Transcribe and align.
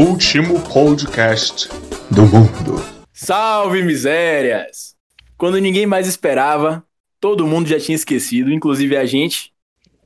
último 0.00 0.58
podcast 0.62 1.68
do 2.10 2.22
mundo. 2.22 2.82
Salve 3.12 3.82
misérias! 3.82 4.96
Quando 5.36 5.58
ninguém 5.58 5.84
mais 5.84 6.08
esperava, 6.08 6.82
todo 7.20 7.46
mundo 7.46 7.68
já 7.68 7.78
tinha 7.78 7.96
esquecido, 7.96 8.50
inclusive 8.50 8.96
a 8.96 9.04
gente, 9.04 9.52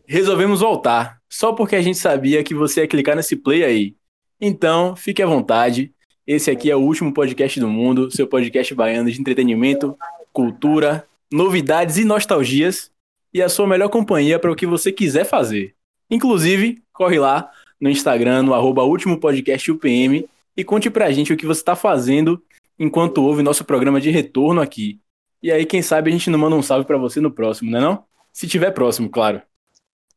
resolvemos 0.05 0.59
voltar, 0.59 1.21
só 1.29 1.53
porque 1.53 1.77
a 1.77 1.81
gente 1.81 1.97
sabia 1.97 2.43
que 2.43 2.57
você 2.57 2.81
ia 2.81 2.89
clicar 2.89 3.15
nesse 3.15 3.37
play 3.37 3.63
aí. 3.63 3.95
Então, 4.41 4.97
fique 4.97 5.23
à 5.23 5.27
vontade. 5.27 5.93
Esse 6.27 6.51
aqui 6.51 6.73
é 6.73 6.75
o 6.75 6.81
último 6.81 7.15
podcast 7.15 7.61
do 7.61 7.69
mundo, 7.69 8.11
seu 8.11 8.27
podcast 8.27 8.75
baiano 8.75 9.09
de 9.09 9.21
entretenimento, 9.21 9.97
cultura, 10.33 11.07
novidades 11.33 11.99
e 11.99 12.05
nostalgias, 12.05 12.91
e 13.33 13.41
a 13.41 13.49
sua 13.49 13.69
melhor 13.69 13.91
companhia 13.91 14.41
para 14.41 14.51
o 14.51 14.57
que 14.57 14.67
você 14.67 14.91
quiser 14.91 15.25
fazer. 15.25 15.73
Inclusive, 16.11 16.83
corre 16.93 17.21
lá 17.21 17.49
no 17.85 17.91
Instagram, 17.91 18.45
no 18.45 18.55
arroba 18.55 18.83
último 18.83 19.21
podcast 19.21 19.71
UPM, 19.71 20.27
e 20.57 20.65
conte 20.65 20.89
pra 20.89 21.11
gente 21.11 21.35
o 21.35 21.37
que 21.37 21.45
você 21.45 21.61
está 21.61 21.77
fazendo 21.77 22.43
enquanto 22.79 23.19
ouve 23.19 23.43
nosso 23.43 23.63
programa 23.63 24.01
de 24.01 24.11
retorno 24.11 24.63
aqui. 24.63 24.99
E 25.43 25.53
aí, 25.53 25.67
quem 25.67 25.83
sabe 25.83 26.09
a 26.09 26.13
gente 26.13 26.31
não 26.31 26.39
manda 26.39 26.57
um 26.57 26.63
salve 26.63 26.87
para 26.87 26.97
você 26.97 27.21
no 27.21 27.31
próximo, 27.31 27.71
né 27.71 27.79
não? 27.79 28.03
Se 28.33 28.49
tiver 28.49 28.71
próximo, 28.71 29.11
claro. 29.11 29.43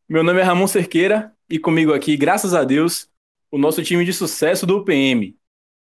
Meu 0.07 0.23
nome 0.23 0.39
é 0.39 0.43
Ramon 0.43 0.65
Cerqueira 0.65 1.33
e 1.49 1.59
comigo 1.59 1.93
aqui, 1.93 2.15
graças 2.15 2.53
a 2.53 2.63
Deus, 2.63 3.09
o 3.51 3.57
nosso 3.57 3.83
time 3.83 4.05
de 4.05 4.13
sucesso 4.13 4.65
do 4.65 4.77
UPM. 4.77 5.35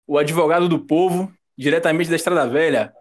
O 0.07 0.17
advogado 0.17 0.67
do 0.67 0.79
povo, 0.79 1.31
diretamente 1.55 2.09
da 2.09 2.15
Estrada 2.15 2.49
Velha, 2.49 2.91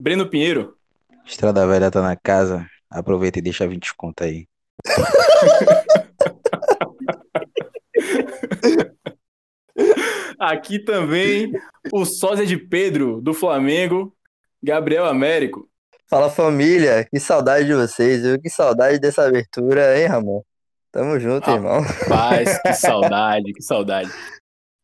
Breno 0.00 0.28
Pinheiro. 0.28 0.76
Estrada 1.24 1.64
Velha 1.64 1.92
tá 1.92 2.02
na 2.02 2.16
casa. 2.16 2.66
Aproveita 2.90 3.38
e 3.38 3.42
deixa 3.42 3.68
20 3.68 3.94
conta 3.94 4.24
aí. 4.24 4.48
Aqui 10.38 10.78
também 10.78 11.52
o 11.92 12.04
sósia 12.04 12.44
de 12.44 12.56
Pedro, 12.56 13.20
do 13.20 13.32
Flamengo, 13.32 14.14
Gabriel 14.62 15.06
Américo. 15.06 15.68
Fala 16.08 16.28
família, 16.28 17.06
que 17.10 17.18
saudade 17.18 17.66
de 17.66 17.74
vocês, 17.74 18.22
viu? 18.22 18.40
Que 18.40 18.50
saudade 18.50 18.98
dessa 18.98 19.26
abertura, 19.26 19.98
hein, 19.98 20.06
Ramon? 20.06 20.42
Tamo 20.90 21.18
junto, 21.18 21.50
Ah, 21.50 21.54
irmão. 21.54 21.80
Paz, 22.06 22.60
que 22.60 22.72
saudade, 22.74 23.52
que 23.52 23.62
saudade. 23.62 24.10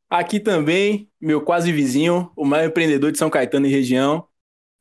Aqui 0.08 0.40
também, 0.40 1.10
meu 1.20 1.42
quase 1.42 1.70
vizinho, 1.70 2.30
o 2.34 2.46
maior 2.46 2.68
empreendedor 2.68 3.12
de 3.12 3.18
São 3.18 3.28
Caetano 3.28 3.66
e 3.66 3.70
região, 3.70 4.26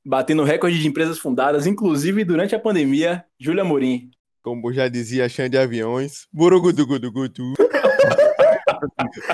batendo 0.05 0.45
recorde 0.45 0.79
de 0.79 0.87
empresas 0.87 1.19
fundadas, 1.19 1.67
inclusive 1.67 2.23
durante 2.23 2.55
a 2.55 2.59
pandemia, 2.59 3.25
Júlia 3.37 3.63
Amorim. 3.63 4.09
Como 4.47 4.71
já 4.71 4.87
dizia 4.87 5.27
Xande 5.27 5.49
de 5.49 5.57
Aviões, 5.57 6.25
burugudugudugudu. 6.31 7.53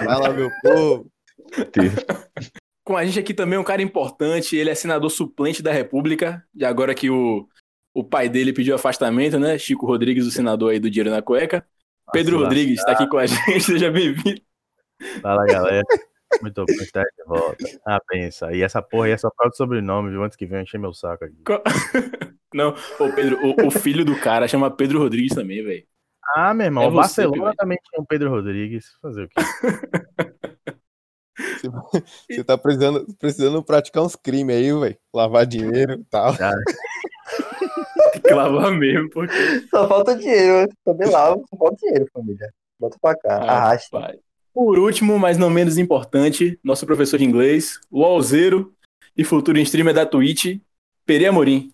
Fala, 0.04 0.34
meu 0.34 0.50
povo. 0.64 1.08
Com 2.84 2.98
a 2.98 3.06
gente 3.06 3.20
aqui 3.20 3.32
também 3.32 3.60
um 3.60 3.64
cara 3.64 3.84
importante, 3.84 4.56
ele 4.56 4.72
é 4.72 4.76
senador 4.76 5.12
suplente 5.12 5.62
da 5.62 5.72
República, 5.72 6.44
e 6.56 6.66
agora 6.66 6.96
que 6.96 7.12
o, 7.12 7.48
o 7.94 8.04
pai 8.04 8.28
dele 8.28 8.52
pediu 8.52 8.74
afastamento, 8.74 9.38
né? 9.38 9.56
Chico 9.60 9.86
Rodrigues, 9.86 10.26
o 10.26 10.32
senador 10.32 10.72
aí 10.72 10.80
do 10.80 10.90
Dinheiro 10.90 11.12
na 11.12 11.22
Cueca. 11.22 11.64
Pedro 12.12 12.38
Nossa, 12.38 12.46
Rodrigues 12.46 12.80
está 12.80 12.94
aqui 12.94 13.06
com 13.08 13.18
a 13.20 13.28
gente, 13.28 13.62
seja 13.62 13.92
bem-vindo. 13.92 14.42
Fala 15.22 15.46
galera, 15.46 15.84
muito 16.42 16.66
bom 16.66 16.74
estar 16.82 17.04
de 17.04 17.24
volta. 17.26 17.66
Ah, 17.86 18.00
pensa, 18.08 18.52
e 18.54 18.62
essa 18.62 18.82
porra 18.82 19.08
aí 19.08 19.12
é 19.12 19.18
só 19.18 19.30
por 19.30 19.38
causa 19.38 19.52
do 19.52 19.58
sobrenome, 19.58 20.10
viu? 20.10 20.24
Antes 20.24 20.36
que 20.38 20.46
venha 20.46 20.62
encher 20.64 20.80
meu 20.80 20.94
saco 20.94 21.26
aqui. 21.26 21.38
Co- 21.46 21.62
Não, 22.54 22.76
ô 23.00 23.10
Pedro, 23.14 23.40
o, 23.44 23.68
o 23.68 23.72
filho 23.72 24.06
do 24.06 24.16
cara 24.20 24.48
chama 24.48 24.70
Pedro 24.70 25.00
Rodrigues 25.00 25.34
também, 25.34 25.64
velho. 25.64 25.84
Ah, 26.36 26.54
meu 26.54 26.66
irmão, 26.66 26.84
É 26.84 26.88
o 26.88 26.92
você, 26.92 27.24
Barcelona 27.26 27.54
também 27.58 27.78
tinha 27.84 28.02
o 28.02 28.06
Pedro 28.06 28.30
Rodrigues. 28.30 28.86
Fazer 29.02 29.24
o 29.24 29.28
quê? 29.28 29.36
Você 32.30 32.44
tá 32.44 32.58
precisando, 32.58 33.06
precisando 33.20 33.64
praticar 33.64 34.04
uns 34.04 34.16
crimes 34.16 34.56
aí, 34.56 34.72
velho. 34.72 34.98
Lavar 35.14 35.46
dinheiro 35.46 35.94
e 35.94 36.04
tal. 36.06 36.34
Tem 38.14 38.22
que 38.22 38.34
lavar 38.34 38.72
mesmo, 38.72 39.10
porque. 39.10 39.34
Só 39.70 39.88
falta 39.88 40.16
dinheiro, 40.16 40.70
também 40.86 41.10
lá, 41.10 41.34
só 41.34 41.58
falta 41.58 41.76
dinheiro, 41.78 42.06
família. 42.14 42.54
Bota 42.80 42.98
pra 43.02 43.16
cá, 43.18 43.38
arrasta. 43.38 44.00
Rapaz. 44.00 44.20
Por 44.54 44.78
último, 44.78 45.18
mas 45.18 45.38
não 45.38 45.50
menos 45.50 45.80
importante, 45.80 46.60
nosso 46.64 46.86
professor 46.86 47.18
de 47.18 47.26
inglês, 47.26 47.80
o 47.90 48.06
Alzeiro 48.06 48.72
e 49.18 49.24
futuro 49.24 49.58
streamer 49.60 49.96
da 49.96 50.06
Twitch, 50.06 50.60
Peri 51.06 51.26
Amorim. 51.26 51.72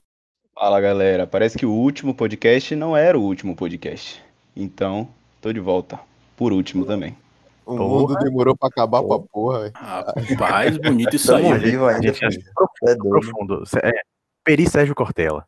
Fala 0.55 0.79
galera, 0.79 1.27
parece 1.27 1.57
que 1.57 1.65
o 1.65 1.71
último 1.71 2.13
podcast 2.13 2.73
não 2.75 2.95
era 2.95 3.19
o 3.19 3.21
último 3.21 3.53
podcast. 3.55 4.23
Então, 4.55 5.09
tô 5.41 5.51
de 5.51 5.59
volta. 5.59 5.99
Por 6.37 6.53
último 6.53 6.85
também. 6.85 7.17
O 7.65 7.75
Porra. 7.75 7.89
mundo 7.89 8.15
demorou 8.15 8.57
pra 8.57 8.69
acabar 8.69 9.03
pra 9.03 9.19
porra, 9.19 9.59
velho. 9.59 9.73
Rapaz, 9.75 10.77
bonito 10.77 11.15
isso 11.17 11.35
aí. 11.35 11.43
Tamo 11.43 11.55
velho. 11.55 11.71
vivo 11.71 11.85
ainda. 11.85 12.07
É. 12.07 12.95
Profundo. 12.95 13.63
É, 13.83 13.91
Peri 14.43 14.69
Sérgio 14.69 14.95
Cortella. 14.95 15.45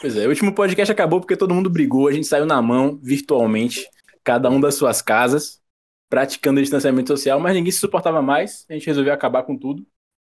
Pois 0.00 0.16
é, 0.16 0.26
o 0.26 0.28
último 0.28 0.54
podcast 0.54 0.92
acabou 0.92 1.20
porque 1.20 1.36
todo 1.36 1.54
mundo 1.54 1.70
brigou, 1.70 2.08
a 2.08 2.12
gente 2.12 2.26
saiu 2.26 2.44
na 2.44 2.60
mão, 2.60 2.98
virtualmente, 3.02 3.86
cada 4.22 4.50
um 4.50 4.60
das 4.60 4.74
suas 4.74 5.00
casas, 5.00 5.60
praticando 6.08 6.60
distanciamento 6.60 7.08
social, 7.08 7.40
mas 7.40 7.54
ninguém 7.54 7.72
se 7.72 7.78
suportava 7.78 8.22
mais, 8.22 8.64
a 8.68 8.74
gente 8.74 8.86
resolveu 8.86 9.12
acabar 9.12 9.42
com 9.42 9.56
tudo. 9.56 9.86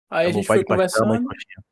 Aí 0.09 0.27
a 0.27 0.31
gente 0.31 0.47
foi 0.47 0.63
conversando. 0.63 1.23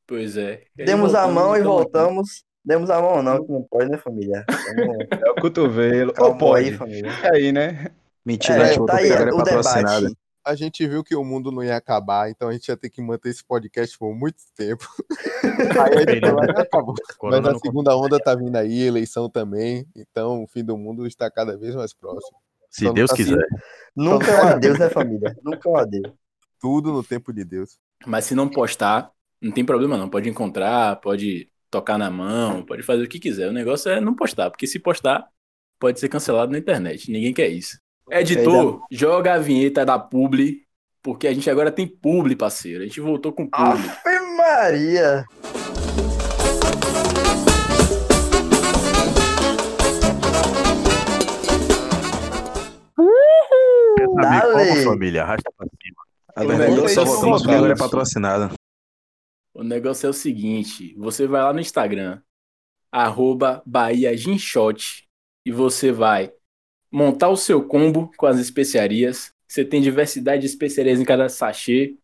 Pois 0.05 0.37
é. 0.37 0.63
Aí 0.77 0.85
Demos 0.85 1.15
a 1.15 1.27
mão 1.27 1.55
e 1.55 1.61
voltamos. 1.61 2.43
Demos 2.63 2.89
a 2.89 3.01
mão 3.01 3.23
não, 3.23 3.45
que 3.45 3.51
não 3.51 3.63
pode, 3.63 3.89
né, 3.89 3.97
família? 3.97 4.45
É 5.25 5.31
o 5.31 5.35
cotovelo. 5.35 6.09
Ou 6.19 6.35
Calma 6.37 6.57
aí, 6.57 6.65
pode. 6.65 6.77
família. 6.77 7.11
É 7.23 7.35
aí, 7.35 7.51
né? 7.51 7.87
Mentira, 8.25 8.57
É, 8.57 8.61
a 8.61 8.65
gente 8.67 8.77
voltou 8.79 8.95
tá 8.95 9.01
aí 9.01 9.09
é 9.09 9.33
o 9.33 9.37
patrocinada. 9.37 10.01
debate. 10.01 10.17
A 10.45 10.55
gente 10.55 10.87
viu 10.87 11.03
que 11.03 11.15
o 11.15 11.25
mundo 11.25 11.51
não 11.51 11.61
ia 11.63 11.75
acabar, 11.75 12.29
então 12.29 12.47
a 12.47 12.53
gente 12.53 12.67
ia 12.69 12.77
ter 12.77 12.89
que 12.89 13.01
manter 13.01 13.29
esse 13.29 13.43
podcast 13.43 13.97
por 13.97 14.13
muito 14.15 14.37
tempo. 14.55 14.85
Aí 15.91 15.97
a 15.97 16.09
gente 16.13 16.31
lá 16.31 16.45
e 16.45 16.61
acabou. 16.61 16.95
Mas 17.23 17.45
a 17.45 17.59
segunda 17.59 17.97
onda 17.97 18.17
tá 18.17 18.33
vindo 18.33 18.55
aí, 18.55 18.83
eleição 18.83 19.29
também. 19.29 19.85
Então 19.93 20.43
o 20.43 20.47
fim 20.47 20.63
do 20.63 20.77
mundo 20.77 21.05
está 21.05 21.29
cada 21.29 21.57
vez 21.57 21.75
mais 21.75 21.93
próximo. 21.93 22.37
Se 22.69 22.85
não 22.85 22.93
Deus 22.93 23.09
tá 23.09 23.15
quiser. 23.15 23.47
Nunca 23.95 24.31
é 24.31 24.43
um 24.43 24.47
adeus, 24.49 24.79
né, 24.79 24.89
família? 24.89 25.35
Nunca 25.43 25.67
é 25.67 25.71
um 25.71 25.77
adeus. 25.77 26.13
Tudo 26.59 26.91
no 26.91 27.03
tempo 27.03 27.33
de 27.33 27.43
Deus. 27.43 27.77
Mas 28.05 28.25
se 28.25 28.35
não 28.35 28.47
postar, 28.47 29.11
não 29.41 29.51
tem 29.51 29.65
problema 29.65 29.97
não. 29.97 30.09
Pode 30.09 30.29
encontrar, 30.29 30.97
pode 30.97 31.49
tocar 31.69 31.97
na 31.97 32.09
mão, 32.09 32.65
pode 32.65 32.83
fazer 32.83 33.03
o 33.03 33.07
que 33.07 33.19
quiser. 33.19 33.49
O 33.49 33.53
negócio 33.53 33.91
é 33.91 33.99
não 33.99 34.15
postar, 34.15 34.49
porque 34.49 34.67
se 34.67 34.79
postar, 34.79 35.27
pode 35.79 35.99
ser 35.99 36.09
cancelado 36.09 36.51
na 36.51 36.57
internet. 36.57 37.11
Ninguém 37.11 37.33
quer 37.33 37.49
isso. 37.49 37.79
Editor, 38.09 38.81
joga 38.89 39.33
a 39.33 39.37
vinheta 39.37 39.85
da 39.85 39.99
publi, 39.99 40.65
porque 41.03 41.27
a 41.27 41.33
gente 41.33 41.49
agora 41.49 41.71
tem 41.71 41.85
publi, 41.87 42.35
parceiro. 42.35 42.83
A 42.83 42.87
gente 42.87 43.01
voltou 43.01 43.33
com 43.33 43.47
publi. 43.47 43.89
Ave 44.05 44.19
Maria! 44.37 45.25
Dale. 54.21 54.41
como, 54.51 54.75
família? 54.83 55.23
Arrasta 55.23 55.51
pra 55.57 55.67
cima. 55.67 55.97
A 56.35 56.43
O 56.43 56.45
verdade 56.45 56.77
é 56.77 56.81
que 56.81 56.87
negócio 56.87 56.95
só 56.95 57.01
é 57.01 57.05
voltamos 57.05 57.41
o 57.41 57.43
porque 57.43 57.55
agora 57.55 57.73
é 57.73 57.75
seguinte. 57.75 57.77
patrocinada. 57.77 58.51
O 59.53 59.63
negócio 59.63 60.07
é 60.07 60.09
o 60.09 60.13
seguinte: 60.13 60.93
você 60.97 61.27
vai 61.27 61.41
lá 61.41 61.53
no 61.53 61.59
Instagram, 61.59 62.21
arroba 62.91 63.61
Bahia 63.65 64.15
Ginshot, 64.15 65.07
e 65.45 65.51
você 65.51 65.91
vai 65.91 66.31
montar 66.91 67.29
o 67.29 67.37
seu 67.37 67.65
combo 67.67 68.11
com 68.17 68.25
as 68.25 68.39
especiarias. 68.39 69.31
Você 69.47 69.63
tem 69.65 69.81
diversidade 69.81 70.41
de 70.41 70.47
especiarias 70.47 70.99
em 70.99 71.05
cada 71.05 71.29
sachê. 71.29 71.95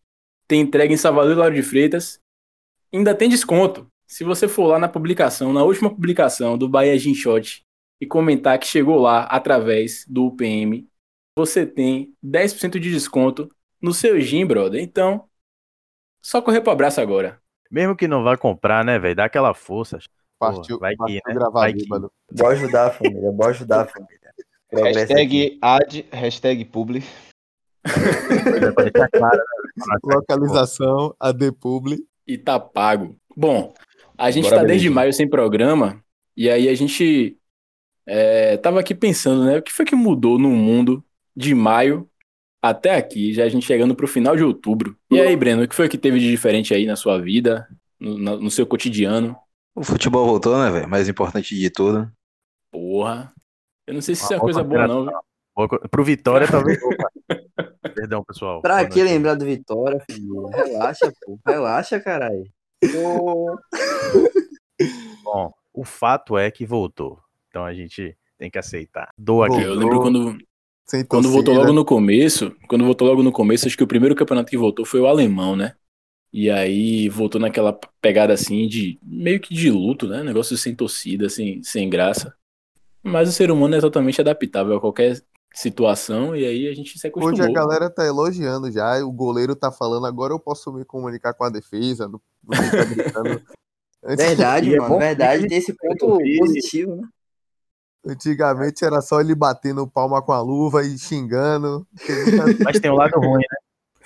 Tem 0.47 0.62
entrega 0.62 0.94
em 0.94 0.97
Salvador 0.97 1.34
e 1.34 1.35
Lauro 1.35 1.56
de 1.56 1.63
Freitas. 1.63 2.19
Ainda 2.94 3.16
tem 3.16 3.30
desconto. 3.30 3.88
Se 4.07 4.24
você 4.24 4.48
for 4.48 4.68
lá 4.68 4.80
na 4.80 4.88
publicação, 4.88 5.51
na 5.54 5.63
última 5.63 5.89
publicação 5.89 6.57
do 6.57 6.69
Bahia 6.69 6.98
Ginshot, 6.98 7.63
e 8.00 8.06
comentar 8.06 8.59
que 8.59 8.68
chegou 8.68 9.00
lá 9.00 9.24
através 9.24 10.06
do 10.07 10.25
UPM, 10.27 10.88
você 11.35 11.65
tem 11.65 12.13
10% 12.24 12.80
de 12.80 12.91
desconto 12.91 13.50
no 13.81 13.94
seu 13.94 14.19
gin, 14.19 14.45
brother. 14.45 14.81
Então, 14.81 15.27
só 16.21 16.41
correr 16.41 16.62
pro 16.62 16.71
abraço 16.71 17.01
agora. 17.01 17.41
Mesmo 17.69 17.95
que 17.95 18.07
não 18.07 18.24
vá 18.24 18.38
comprar, 18.38 18.85
né, 18.85 19.00
velho? 19.00 19.15
Dá 19.15 19.25
aquela 19.25 19.53
força. 19.53 20.00
Partiu, 20.39 20.77
vai 20.77 20.91
que, 20.91 20.97
partiu 20.97 21.21
né? 21.27 21.33
gravar 21.33 21.59
Vai 21.62 21.74
que. 21.74 21.83
bêbado. 21.83 22.12
Bora 22.31 22.53
ajudar 22.53 22.88
a 22.88 22.91
família, 22.91 23.31
bora 23.31 23.51
ajudar 23.51 23.81
a 23.81 23.85
família. 23.85 24.19
Progresso 24.69 25.00
aqui. 25.00 25.13
Hashtag 25.13 25.59
ad, 25.62 26.06
hashtag 26.12 26.65
publi. 26.65 27.00
Né? 27.00 27.06
Localização, 30.03 31.15
AD 31.19 31.51
Publi. 31.53 32.06
e 32.25 32.38
tá 32.38 32.59
pago. 32.59 33.18
Bom, 33.35 33.74
a 34.18 34.31
gente 34.31 34.45
Bora, 34.45 34.57
tá 34.57 34.63
desde 34.63 34.89
maio 34.89 35.13
sem 35.13 35.30
programa, 35.30 36.03
e 36.35 36.50
aí 36.50 36.69
a 36.69 36.75
gente 36.75 37.38
é, 38.06 38.57
tava 38.57 38.80
aqui 38.80 38.95
pensando, 38.95 39.45
né? 39.45 39.57
O 39.57 39.62
que 39.62 39.71
foi 39.71 39.85
que 39.85 39.95
mudou 39.95 40.39
no 40.39 40.50
mundo 40.50 41.03
de 41.35 41.53
maio 41.53 42.09
até 42.62 42.95
aqui, 42.95 43.33
já 43.33 43.44
a 43.44 43.50
gente 43.50 43.65
chegando 43.65 43.95
pro 43.95 44.07
final 44.07 44.35
de 44.35 44.44
outubro. 44.44 44.97
E 45.12 45.19
aí, 45.19 45.35
Breno, 45.35 45.63
o 45.63 45.68
que 45.68 45.75
foi 45.75 45.89
que 45.89 45.97
teve 45.97 46.19
de 46.19 46.30
diferente 46.30 46.74
aí 46.74 46.85
na 46.85 46.95
sua 46.95 47.19
vida, 47.19 47.68
no, 48.00 48.39
no 48.39 48.51
seu 48.51 48.65
cotidiano? 48.65 49.35
O 49.75 49.83
futebol 49.83 50.25
voltou, 50.25 50.57
né, 50.57 50.71
velho? 50.71 50.88
Mais 50.88 51.09
importante 51.09 51.56
de 51.56 51.69
tudo. 51.69 52.09
Porra. 52.71 53.33
Eu 53.85 53.94
não 53.95 54.01
sei 54.01 54.15
se 54.15 54.24
isso 54.24 54.33
é 54.33 54.38
Uma 54.38 54.41
coisa 54.41 54.63
boa, 54.63 54.88
não. 54.88 55.06
Boa 55.56 55.68
Pro 55.89 56.03
Vitória, 56.03 56.47
talvez. 56.47 56.80
Perdão, 57.95 58.24
pessoal. 58.24 58.62
Pra 58.62 58.88
que 58.88 59.03
lembrar 59.03 59.35
do 59.35 59.45
Vitória, 59.45 60.00
filho? 60.09 60.47
Relaxa, 60.47 61.12
pô. 61.21 61.39
Relaxa, 61.45 62.00
caralho. 62.00 62.45
Bom, 65.24 65.51
o 65.74 65.83
fato 65.83 66.38
é 66.38 66.50
que 66.50 66.65
voltou. 66.65 67.19
Então 67.50 67.65
a 67.65 67.74
gente 67.74 68.18
tem 68.38 68.50
que 68.50 68.57
aceitar. 68.57 69.09
Doa 69.18 69.47
aqui. 69.47 69.62
Eu 69.62 69.75
lembro 69.75 70.01
quando, 70.01 70.38
Sem 70.85 71.06
quando 71.06 71.30
voltou 71.30 71.53
torcida. 71.53 71.62
logo 71.62 71.74
no 71.74 71.85
começo, 71.85 72.56
quando 72.68 72.85
voltou 72.85 73.07
logo 73.07 73.24
no 73.24 73.31
começo, 73.31 73.68
acho 73.68 73.77
que 73.77 73.83
o 73.83 73.88
primeiro 73.88 74.15
campeonato 74.15 74.50
que 74.50 74.57
voltou 74.57 74.85
foi 74.85 75.00
o 75.00 75.07
alemão, 75.07 75.56
né? 75.56 75.75
E 76.31 76.50
aí 76.50 77.07
voltou 77.09 77.39
naquela 77.39 77.77
pegada 78.01 78.33
assim 78.33 78.68
de 78.68 79.00
meio 79.03 79.39
que 79.39 79.53
de 79.53 79.69
luto, 79.69 80.07
né? 80.07 80.24
Negócio 80.24 80.57
sem 80.57 80.75
torcida, 80.75 81.30
sem, 81.30 81.62
sem 81.63 81.89
graça. 81.89 82.33
Mas 83.03 83.30
o 83.30 83.31
ser 83.31 83.51
humano 83.51 83.75
é 83.75 83.80
totalmente 83.81 84.19
adaptável 84.19 84.75
a 84.75 84.81
qualquer 84.81 85.21
situação 85.53 86.35
e 86.35 86.45
aí 86.45 86.68
a 86.68 86.74
gente 86.74 86.97
se 86.97 87.06
acostumou. 87.06 87.39
Hoje 87.39 87.44
a 87.44 87.53
galera 87.53 87.89
tá 87.89 88.03
elogiando 88.06 88.71
já, 88.71 88.97
o 89.06 89.12
goleiro 89.12 89.56
tá 89.56 89.71
falando, 89.71 90.07
agora 90.07 90.33
eu 90.33 90.39
posso 90.39 90.74
me 90.74 90.83
comunicar 90.83 91.33
com 91.35 91.44
a 91.44 91.50
defesa, 91.50 92.07
não, 92.07 92.19
não 92.44 92.88
gritando. 92.88 93.41
Antes- 94.03 94.25
verdade, 94.25 94.69
E 94.71 94.74
é 94.75 94.80
mano. 94.80 94.94
bom 94.94 95.00
verdade, 95.00 95.44
que 95.44 95.50
tem 95.50 95.57
esse 95.59 95.74
ponto 95.74 96.18
positivo, 96.39 96.95
né? 96.95 97.07
Antigamente 98.06 98.84
era 98.84 99.02
só 99.02 99.22
ele 99.22 99.34
batendo 99.34 99.88
palma 99.88 100.22
com 100.22 100.34
a 100.34 100.42
luva 100.42 100.84
e 100.84 100.98
xingando. 100.98 101.88
Mas 102.64 102.80
tem 102.80 102.92
um 102.92 102.96
lado 102.96 103.18
ruim, 103.18 103.40
né? 103.40 103.58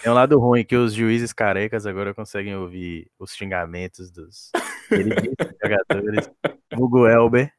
Tem 0.02 0.12
um 0.12 0.16
lado 0.16 0.38
ruim 0.40 0.64
que 0.64 0.76
os 0.76 0.94
juízes 0.94 1.34
carecas 1.34 1.88
agora 1.88 2.14
conseguem 2.14 2.56
ouvir 2.56 3.10
os 3.18 3.34
xingamentos 3.34 4.12
dos 4.12 4.52
jogadores 5.64 6.30
Hugo 6.78 7.08
Elber. 7.08 7.52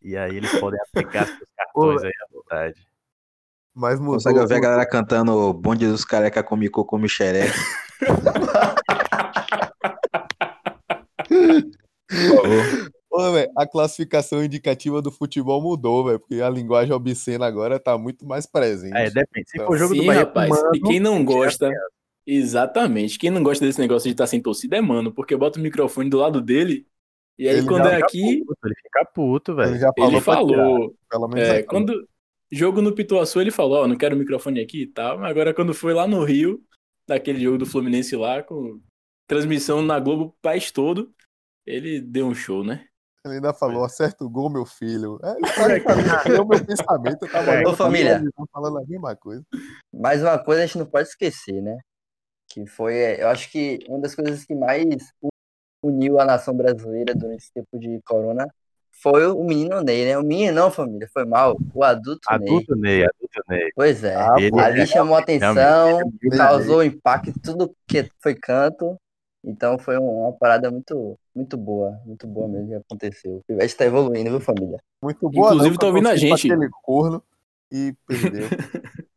E 0.00 0.16
aí 0.16 0.36
eles 0.36 0.52
podem 0.60 0.78
aplicar 0.80 1.26
seus 1.26 1.48
cartões 1.56 2.04
aí 2.04 2.10
à 2.10 2.32
vontade. 2.32 2.86
Mas 3.74 3.98
mudou. 3.98 4.14
Consegue 4.14 4.38
ouvir 4.38 4.54
a 4.54 4.60
galera 4.60 4.86
cantando 4.86 5.52
Bonde 5.52 5.88
dos 5.88 6.04
Careca 6.04 6.44
come 6.44 6.68
cu, 6.68 6.84
come 6.84 7.08
xereca. 7.08 7.52
Ô, 13.16 13.30
velho, 13.30 13.48
a 13.56 13.64
classificação 13.64 14.42
indicativa 14.42 15.00
do 15.00 15.12
futebol 15.12 15.62
mudou, 15.62 16.04
velho, 16.04 16.18
porque 16.18 16.40
a 16.42 16.50
linguagem 16.50 16.92
obscena 16.92 17.46
agora 17.46 17.78
tá 17.78 17.96
muito 17.96 18.26
mais 18.26 18.44
presente. 18.44 18.96
É, 18.96 19.08
depende. 19.08 19.48
Se 19.48 19.56
Então, 19.56 19.66
for 19.68 19.78
jogo 19.78 19.94
do 19.94 20.00
Sim, 20.00 20.06
Bahia, 20.08 20.20
rapaz. 20.22 20.50
mano, 20.50 20.70
e 20.74 20.80
quem 20.80 20.98
não 20.98 21.24
tirar 21.24 21.24
gosta, 21.24 21.70
exatamente, 22.26 23.16
quem 23.16 23.30
não 23.30 23.40
gosta 23.42 23.64
desse 23.64 23.78
negócio 23.80 24.08
de 24.08 24.14
estar 24.14 24.26
sem 24.26 24.40
torcida 24.42 24.76
é 24.78 24.80
mano, 24.80 25.12
porque 25.12 25.36
bota 25.36 25.60
o 25.60 25.62
microfone 25.62 26.10
do 26.10 26.18
lado 26.18 26.40
dele 26.40 26.86
e 27.38 27.48
aí 27.48 27.58
Ele 27.58 27.66
quando 27.68 27.86
é 27.86 28.02
aqui, 28.02 28.44
puto, 28.44 28.58
ele 28.66 28.74
fica 28.82 29.04
puto, 29.04 29.52
Ele 29.52 29.62
velho. 29.70 29.78
já 29.78 29.92
falou 29.96 30.10
ele 30.10 30.20
tirar, 30.20 30.34
falou, 30.34 30.94
pelo 31.08 31.28
menos 31.28 31.48
É, 31.48 31.58
aqui. 31.58 31.68
quando 31.68 32.08
jogo 32.50 32.82
no 32.82 32.92
Pituaçu, 32.94 33.40
ele 33.40 33.50
falou, 33.52 33.84
ó, 33.84 33.86
não 33.86 33.96
quero 33.96 34.16
o 34.16 34.18
microfone 34.18 34.60
aqui 34.60 34.82
e 34.82 34.86
tal, 34.88 35.18
mas 35.18 35.30
agora 35.30 35.54
quando 35.54 35.72
foi 35.72 35.94
lá 35.94 36.06
no 36.06 36.24
Rio, 36.24 36.60
daquele 37.06 37.40
jogo 37.40 37.58
do 37.58 37.66
Fluminense 37.66 38.16
lá, 38.16 38.42
com 38.42 38.80
transmissão 39.28 39.82
na 39.82 40.00
Globo 40.00 40.24
o 40.24 40.32
país 40.42 40.70
todo, 40.72 41.14
ele 41.66 42.00
deu 42.00 42.26
um 42.26 42.34
show, 42.34 42.64
né? 42.64 42.86
Ele 43.24 43.36
ainda 43.36 43.54
falou, 43.54 43.84
acerta 43.84 44.22
o 44.22 44.28
gol, 44.28 44.50
meu 44.50 44.66
filho. 44.66 45.18
É, 45.22 45.30
ele 45.30 45.40
é 46.38 46.40
o 46.42 46.46
meu 46.46 46.62
pensamento. 46.64 47.24
Eu 47.24 47.30
tava 47.32 47.50
É, 47.50 47.54
olhando 47.54 47.70
ô, 47.70 47.74
família. 47.76 48.22
tava 48.36 48.48
falando 48.52 48.78
a 48.78 48.84
mesma 48.86 49.16
coisa. 49.16 49.42
Mas 49.92 50.20
uma 50.20 50.38
coisa 50.38 50.62
a 50.62 50.66
gente 50.66 50.76
não 50.78 50.84
pode 50.86 51.08
esquecer, 51.08 51.62
né? 51.62 51.78
Que 52.50 52.66
foi, 52.66 52.94
é, 52.96 53.22
eu 53.22 53.28
acho 53.28 53.50
que 53.50 53.78
uma 53.88 53.98
das 53.98 54.14
coisas 54.14 54.44
que 54.44 54.54
mais 54.54 54.84
uniu 55.82 56.20
a 56.20 56.24
nação 56.26 56.54
brasileira 56.54 57.14
durante 57.14 57.44
esse 57.44 57.52
tempo 57.52 57.78
de 57.78 57.98
corona 58.04 58.46
foi 59.02 59.26
o 59.26 59.42
menino 59.42 59.80
Ney, 59.80 60.04
né? 60.04 60.18
O 60.18 60.22
menino 60.22 60.52
não, 60.54 60.70
família, 60.70 61.08
foi 61.10 61.24
mal. 61.24 61.56
O 61.74 61.82
adulto, 61.82 62.28
Ney. 62.30 62.36
Adulto 62.38 62.76
Ney, 62.76 63.04
adulto 63.04 63.42
Ney. 63.48 63.72
Pois 63.74 64.04
é. 64.04 64.14
Ah, 64.16 64.34
Ali 64.34 64.82
é- 64.82 64.86
chamou 64.86 65.16
atenção, 65.16 65.98
causou 66.36 66.84
impacto 66.84 67.32
tudo 67.42 67.74
que 67.88 68.06
foi 68.20 68.34
canto. 68.34 68.96
Então 69.44 69.78
foi 69.78 69.98
uma 69.98 70.32
parada 70.32 70.70
muito, 70.70 71.18
muito 71.34 71.56
boa, 71.56 72.00
muito 72.06 72.26
boa 72.26 72.48
mesmo 72.48 72.68
que 72.68 72.74
aconteceu. 72.74 73.36
O 73.36 73.42
Pivete 73.46 73.76
tá 73.76 73.84
evoluindo, 73.84 74.30
viu, 74.30 74.40
família? 74.40 74.78
Muito 75.02 75.28
boa. 75.28 75.48
Inclusive, 75.48 75.70
não, 75.70 75.78
tá 75.78 75.86
ouvindo 75.86 76.08
a 76.08 76.16
gente. 76.16 76.50
Aquele 76.50 76.70
corno 76.82 77.22
e 77.70 77.94
perdeu. 78.06 78.48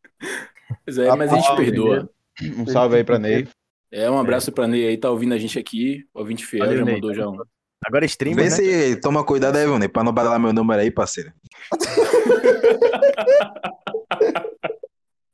Pois 0.83 0.97
é, 0.97 1.15
mas 1.15 1.31
a 1.31 1.35
gente 1.35 1.55
perdoa. 1.55 2.09
Um 2.57 2.65
salve 2.65 2.97
aí 2.97 3.03
pra 3.03 3.17
Ney. 3.17 3.47
É, 3.89 4.09
um 4.09 4.17
abraço 4.17 4.51
pra 4.51 4.67
Ney 4.67 4.87
aí, 4.87 4.97
tá 4.97 5.09
ouvindo 5.09 5.33
a 5.33 5.37
gente 5.37 5.57
aqui, 5.57 6.05
ouvinte 6.13 6.45
fiel, 6.45 6.65
Valeu, 6.65 6.79
já 6.79 6.85
Ney. 6.85 6.95
mandou 6.95 7.13
já 7.13 7.27
um. 7.27 7.37
Agora 7.85 8.05
stream, 8.05 8.35
Vê 8.35 8.43
né? 8.43 8.49
se 8.49 8.99
toma 8.99 9.23
cuidado 9.23 9.55
aí, 9.55 9.65
Vune, 9.65 9.87
pra 9.87 10.03
não 10.03 10.13
badalar 10.13 10.39
meu 10.39 10.51
número 10.51 10.81
aí, 10.81 10.91
parceiro. 10.91 11.31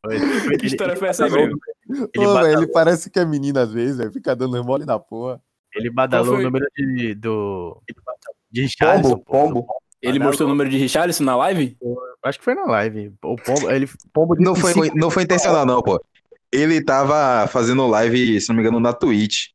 Que 0.60 0.68
história 0.68 0.96
foi 0.96 1.08
essa 1.08 1.26
aí 1.26 1.32
mesmo? 1.32 1.58
Ele, 2.14 2.26
Ô, 2.26 2.46
ele 2.46 2.68
parece 2.68 3.10
que 3.10 3.20
é 3.20 3.26
menino 3.26 3.60
às 3.60 3.72
vezes, 3.72 3.98
velho. 3.98 4.12
Fica 4.12 4.36
dando 4.36 4.64
mole 4.64 4.86
na 4.86 5.00
porra. 5.00 5.42
ele 5.76 5.90
badalou 5.90 6.36
o 6.36 6.42
número 6.42 6.66
de, 6.76 7.16
do, 7.16 7.82
de 8.52 8.62
Richarlison. 8.62 9.18
Pombo, 9.18 9.24
pô. 9.24 9.32
pombo. 9.64 9.68
Ele 10.02 10.20
mostrou 10.20 10.48
o 10.48 10.52
número 10.52 10.70
de 10.70 10.78
Richarlison 10.78 11.24
na 11.24 11.36
live? 11.38 11.78
Acho 12.24 12.38
que 12.38 12.44
foi 12.44 12.56
na 12.56 12.66
live. 12.66 13.14
O 13.24 13.38
Pombo, 13.38 13.72
ele, 13.72 13.90
Pombo 14.12 14.36
Não 14.38 14.54
foi, 14.54 14.74
cinco- 14.74 14.98
não 14.98 15.10
foi 15.10 15.24
intencional, 15.24 15.66
não, 15.66 15.82
pô. 15.82 16.04
Ele 16.52 16.84
tava 16.84 17.48
fazendo 17.48 17.88
live, 17.88 18.40
se 18.42 18.50
não 18.50 18.56
me 18.56 18.62
engano, 18.62 18.80
na 18.82 18.92
Twitch. 18.94 19.48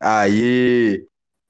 Aí. 0.00 1.04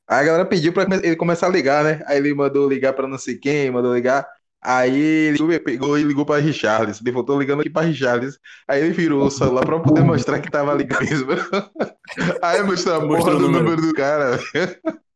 Aí 0.08 0.20
a 0.20 0.24
galera 0.24 0.44
pediu 0.44 0.72
pra 0.72 0.84
ele 1.02 1.14
começar 1.14 1.46
a 1.46 1.50
ligar, 1.50 1.84
né? 1.84 2.02
Aí 2.06 2.18
ele 2.18 2.34
mandou 2.34 2.68
ligar 2.68 2.92
pra 2.92 3.06
não 3.06 3.16
sei 3.16 3.38
quem, 3.38 3.70
mandou 3.70 3.94
ligar. 3.94 4.26
Aí 4.62 5.00
ele 5.00 5.58
pegou 5.60 5.98
e 5.98 6.02
ligou 6.02 6.26
pra 6.26 6.36
Richarlison. 6.38 7.00
Ele 7.02 7.12
voltou 7.12 7.38
ligando 7.40 7.60
aqui 7.60 7.70
pra 7.70 7.82
Richarlison. 7.82 8.36
Aí 8.68 8.82
ele 8.82 8.92
virou 8.92 9.24
o 9.24 9.30
celular 9.30 9.64
pra 9.64 9.80
poder 9.80 10.02
mostrar 10.02 10.38
que 10.40 10.50
tava 10.50 10.74
ligado 10.74 11.02
mesmo. 11.04 11.28
Aí 12.42 12.62
mostrou 12.62 12.96
a 12.96 13.00
porra 13.00 13.34
o 13.34 13.38
do 13.38 13.48
número. 13.50 13.76
do 13.80 13.94
cara. 13.94 14.38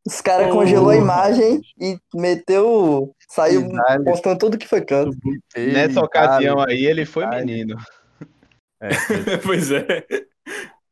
Os 0.07 0.21
caras 0.21 0.49
Oh. 0.49 0.53
congelou 0.53 0.91
a 0.91 0.97
imagem 0.97 1.61
e 1.81 1.99
meteu. 2.15 3.15
Saiu 3.29 3.69
postando 4.05 4.39
tudo 4.39 4.59
que 4.59 4.69
foi 4.69 4.81
canto. 4.83 5.17
Nessa 5.57 5.95
cara, 6.09 6.27
ocasião 6.37 6.61
aí, 6.61 6.87
ele 6.87 7.05
foi 7.05 7.27
menino. 7.27 7.77
É, 8.81 8.89
pois 9.45 9.71
é. 9.71 10.05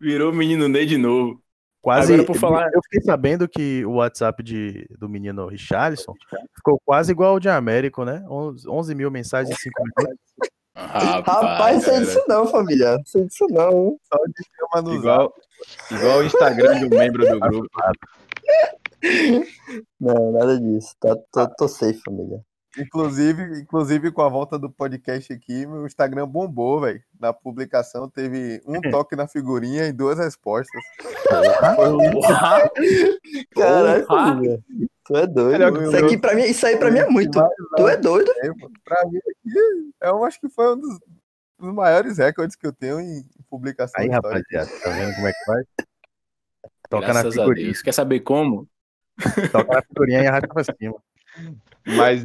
Virou 0.00 0.32
o 0.32 0.34
menino 0.34 0.68
Ney 0.68 0.86
de 0.86 0.98
novo. 0.98 1.40
Quase. 1.82 2.14
Agora, 2.14 2.26
por 2.26 2.36
falar- 2.36 2.70
Eu 2.72 2.80
fiquei 2.84 3.02
sabendo 3.02 3.46
que 3.48 3.84
o 3.84 3.94
WhatsApp 3.96 4.42
de, 4.42 4.86
do 4.98 5.08
menino 5.08 5.46
Richarlison 5.48 6.14
ficou 6.56 6.80
quase 6.84 7.12
igual 7.12 7.32
ao 7.32 7.40
de 7.40 7.48
Américo, 7.50 8.04
né? 8.04 8.24
11, 8.30 8.66
11 8.68 8.94
mil 8.94 9.10
mensagens 9.10 9.54
em 9.54 9.60
5 9.60 9.82
minutos. 9.98 10.18
Rapaz, 10.74 11.74
não 11.76 11.80
sei 11.82 11.92
cara. 11.92 12.04
disso 12.06 12.24
não, 12.28 12.46
família. 12.46 12.96
Não 12.96 13.04
sei 13.04 13.24
disso 13.26 13.46
não. 13.50 13.98
Só 14.10 14.18
de 14.24 14.46
chama 14.56 14.82
no. 14.82 14.94
Igual, 14.96 15.34
igual 15.90 16.18
o 16.20 16.24
Instagram 16.24 16.78
de 16.78 16.84
um 16.86 16.88
membro 16.98 17.28
do 17.28 17.38
grupo. 17.40 17.68
Não, 20.00 20.32
nada 20.32 20.58
disso. 20.60 20.94
Tá, 21.00 21.16
tô, 21.30 21.46
tô 21.56 21.68
safe, 21.68 22.00
família. 22.04 22.40
Inclusive, 22.78 23.60
inclusive, 23.60 24.10
com 24.10 24.22
a 24.22 24.28
volta 24.28 24.58
do 24.58 24.70
podcast 24.70 25.30
aqui, 25.32 25.66
meu 25.66 25.84
Instagram 25.86 26.26
bombou, 26.26 26.80
velho. 26.80 27.02
Na 27.20 27.32
publicação 27.32 28.08
teve 28.08 28.62
um 28.66 28.80
toque 28.90 29.14
na 29.14 29.28
figurinha 29.28 29.86
e 29.86 29.92
duas 29.92 30.18
respostas. 30.18 30.82
Caralho. 33.54 34.62
Tu 35.04 35.16
é 35.16 35.26
doido. 35.26 35.82
Isso, 35.82 35.96
aqui 36.04 36.16
pra 36.16 36.34
mim, 36.34 36.42
isso 36.42 36.66
aí 36.66 36.76
pra 36.76 36.90
mim 36.90 37.00
é 37.00 37.08
muito. 37.08 37.38
Tu 37.76 37.88
é 37.88 37.96
doido? 37.96 38.30
É, 38.38 38.50
pra 38.84 39.04
mim 39.06 39.18
aqui, 39.18 39.92
eu 40.00 40.24
acho 40.24 40.40
que 40.40 40.48
foi 40.48 40.74
um 40.74 40.78
dos, 40.80 40.98
dos 41.58 41.74
maiores 41.74 42.18
recordes 42.18 42.56
que 42.56 42.66
eu 42.66 42.72
tenho 42.72 43.00
em 43.00 43.22
publicação 43.50 44.00
Aí, 44.00 44.08
histórica. 44.08 44.58
rapaziada, 44.58 44.80
tá 44.82 44.90
vendo 44.90 45.14
como 45.14 45.26
é 45.26 45.32
que 45.32 45.44
faz? 45.44 45.66
Toca 46.88 47.06
na 47.08 47.12
Graças 47.12 47.38
a 47.38 47.42
figurinha. 47.42 47.66
Deus. 47.66 47.82
Quer 47.82 47.92
saber 47.92 48.20
como? 48.20 48.68
Toca 49.50 49.74
na 49.74 49.82
figurinha 49.82 50.22
e 50.22 50.26
arrasta 50.26 50.48
pra 50.48 50.64
cima. 50.64 50.96
Mas 51.84 52.24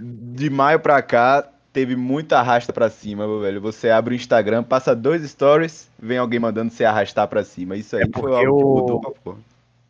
de 0.00 0.50
maio 0.50 0.80
pra 0.80 1.00
cá, 1.02 1.48
teve 1.72 1.94
muita 1.94 2.38
arrasta 2.38 2.72
pra 2.72 2.88
cima, 2.90 3.26
meu 3.26 3.40
velho. 3.40 3.60
Você 3.60 3.90
abre 3.90 4.14
o 4.14 4.16
Instagram, 4.16 4.62
passa 4.62 4.96
dois 4.96 5.22
stories, 5.28 5.90
vem 5.98 6.18
alguém 6.18 6.40
mandando 6.40 6.72
você 6.72 6.84
arrastar 6.84 7.28
pra 7.28 7.44
cima. 7.44 7.76
Isso 7.76 7.96
aí 7.96 8.02
É 8.02 8.04
foi 8.04 8.12
porque 8.30 8.46
algo 8.46 8.58
que 8.58 8.64
mudou 8.80 9.00
pra 9.00 9.10
porra. 9.10 9.38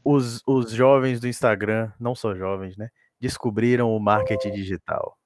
Os, 0.05 0.43
os 0.47 0.71
jovens 0.71 1.19
do 1.21 1.27
Instagram, 1.29 1.91
não 1.99 2.15
só 2.15 2.35
jovens, 2.35 2.77
né? 2.77 2.91
Descobriram 3.21 3.95
o 3.95 3.99
marketing 3.99 4.53
digital. 4.53 5.17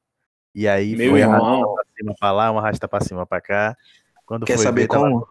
E 0.55 0.67
aí 0.67 0.97
Meu 0.97 1.11
foi 1.11 1.21
irmão. 1.21 1.37
arrasta 1.45 1.75
pra 1.75 1.85
cima 1.97 2.15
pra 2.19 2.33
lá, 2.33 2.51
uma 2.51 2.61
arrasta 2.61 2.89
pra 2.89 3.01
cima 3.01 3.27
pra 3.27 3.41
cá. 3.41 3.77
Quando 4.25 4.47
Quer 4.47 4.57
foi 4.57 4.65
saber 4.65 4.83
ver, 4.83 4.89
como? 4.89 5.27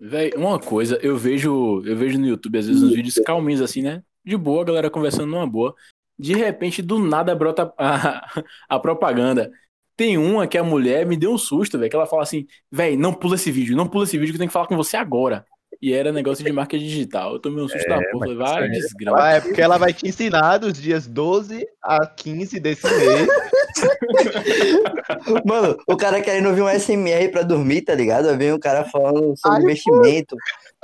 Véi, 0.00 0.32
uma 0.36 0.58
coisa, 0.60 0.98
eu 1.02 1.16
vejo, 1.16 1.82
eu 1.84 1.96
vejo 1.96 2.18
no 2.18 2.26
YouTube, 2.26 2.58
às 2.58 2.66
vezes, 2.66 2.82
uns 2.82 2.94
vídeos 2.94 3.14
calminhos 3.24 3.60
assim, 3.60 3.82
né? 3.82 4.02
De 4.24 4.36
boa, 4.36 4.62
a 4.62 4.64
galera 4.64 4.90
conversando 4.90 5.26
numa 5.26 5.46
boa. 5.46 5.74
De 6.18 6.34
repente, 6.34 6.82
do 6.82 6.98
nada, 6.98 7.34
brota 7.34 7.72
a, 7.78 8.42
a 8.68 8.78
propaganda. 8.78 9.50
Tem 9.96 10.18
uma 10.18 10.46
que 10.46 10.58
a 10.58 10.64
mulher 10.64 11.06
me 11.06 11.16
deu 11.16 11.32
um 11.32 11.38
susto, 11.38 11.78
velho, 11.78 11.90
que 11.90 11.96
ela 11.96 12.06
fala 12.06 12.22
assim, 12.22 12.46
véi, 12.70 12.96
não 12.96 13.14
pula 13.14 13.34
esse 13.34 13.50
vídeo, 13.50 13.76
não 13.76 13.88
pula 13.88 14.04
esse 14.04 14.18
vídeo 14.18 14.32
que 14.32 14.36
eu 14.36 14.40
tenho 14.40 14.48
que 14.48 14.52
falar 14.52 14.66
com 14.66 14.76
você 14.76 14.96
agora. 14.96 15.44
E 15.80 15.92
era 15.92 16.12
negócio 16.12 16.44
de 16.44 16.52
marca 16.52 16.78
digital. 16.78 17.34
Eu 17.34 17.38
tomei 17.38 17.62
um 17.62 17.68
susto 17.68 17.86
da 17.88 18.00
porra, 18.10 18.34
vai, 18.34 18.68
desgrama. 18.68 19.22
Ah, 19.22 19.32
é 19.32 19.40
porque 19.40 19.60
ela 19.60 19.76
vai 19.76 19.92
te 19.92 20.08
ensinar 20.08 20.58
dos 20.58 20.72
dias 20.72 21.06
12 21.06 21.66
a 21.82 22.06
15 22.06 22.60
desse 22.60 22.86
mês 22.86 23.28
Mano, 25.44 25.76
o 25.86 25.96
cara 25.96 26.20
querendo 26.20 26.48
ouvir 26.48 26.62
um 26.62 26.68
SMR 26.68 27.28
pra 27.30 27.42
dormir, 27.42 27.82
tá 27.82 27.94
ligado? 27.94 28.36
Vem 28.36 28.52
o 28.52 28.58
cara 28.58 28.84
falando 28.84 29.36
sobre 29.36 29.58
Ai, 29.58 29.62
investimento. 29.64 30.36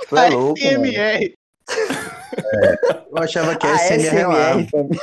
Tu 0.09 0.17
é 0.17 0.29
louco, 0.29 0.61
mano. 0.63 0.83
MR. 1.69 2.79
Eu 3.11 3.19
achava 3.19 3.57
que 3.57 3.67
Ah, 3.67 3.77
SMR 3.79 4.27
lá. 4.27 4.51
SMR, 4.53 4.69
família. 4.71 5.01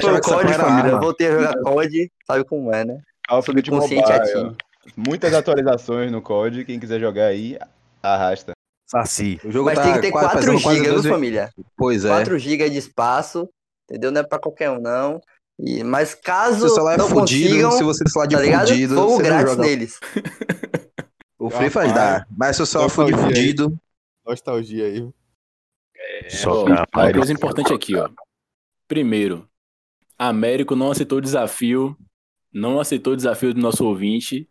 Pô, 0.00 0.08
Achava 0.08 0.20
que 0.20 0.26
essa 0.30 0.36
COD, 0.36 0.52
era 0.52 0.64
família. 0.64 0.90
Eu 0.90 1.00
voltei 1.00 1.26
a 1.28 1.32
jogar 1.32 1.54
COD, 1.62 2.12
sabe 2.26 2.44
como 2.44 2.74
é, 2.74 2.84
né? 2.84 2.98
Subconsciente 3.44 4.02
Mobile. 4.10 4.12
ativo. 4.12 4.56
Muitas 4.96 5.34
atualizações 5.34 6.10
no 6.10 6.20
COD. 6.22 6.64
Quem 6.64 6.80
quiser 6.80 6.98
jogar 7.00 7.26
aí, 7.26 7.58
arrasta. 8.02 8.52
Saci. 8.86 9.40
O 9.44 9.52
jogo 9.52 9.66
Mas 9.66 9.78
tá 9.78 9.84
tem 9.84 9.92
que 9.94 10.00
ter 10.00 10.10
quase 10.10 10.26
4 10.30 10.40
fazendo 10.40 10.62
quase 10.62 10.78
GB, 10.84 11.00
viu, 11.00 11.12
família? 11.12 11.50
Pois 11.76 12.04
é. 12.04 12.08
4 12.08 12.38
GB 12.38 12.70
de 12.70 12.78
espaço, 12.78 13.48
entendeu? 13.88 14.10
Não 14.10 14.20
é 14.20 14.24
pra 14.24 14.38
qualquer 14.40 14.70
um, 14.70 14.80
não. 14.80 15.20
E, 15.60 15.84
mas 15.84 16.12
caso 16.14 16.60
Seu 16.60 16.70
celular 16.70 16.94
é 16.94 16.96
não 16.96 17.08
fudido, 17.08 17.48
consigam, 17.50 17.70
se 17.72 17.84
você 17.84 18.02
celular 18.08 18.26
de 18.26 18.34
tá 18.36 18.42
ligado? 18.42 18.68
fudido, 18.68 18.94
Fogo 18.96 19.08
você 19.10 19.22
não 19.22 19.28
grátis 19.28 19.50
joga. 19.52 19.62
neles. 19.62 20.00
O 21.38 21.50
Free 21.50 21.70
Fire 21.70 21.92
dá. 21.92 22.26
Mas 22.36 22.56
se 22.56 22.62
o 22.62 22.66
celular 22.66 22.88
for 22.88 23.06
de 23.06 23.14
fudido, 23.16 23.78
Nostalgia 24.30 24.84
aí. 24.86 25.08
Só 26.28 26.62
ó, 26.62 26.64
uma 26.66 27.12
coisa 27.12 27.32
importante 27.32 27.72
aqui, 27.72 27.94
ó. 27.96 28.08
Primeiro, 28.88 29.48
Américo 30.18 30.74
não 30.74 30.90
aceitou 30.90 31.18
o 31.18 31.20
desafio, 31.20 31.96
não 32.52 32.80
aceitou 32.80 33.12
o 33.12 33.16
desafio 33.16 33.52
do 33.54 33.60
nosso 33.60 33.84
ouvinte, 33.84 34.48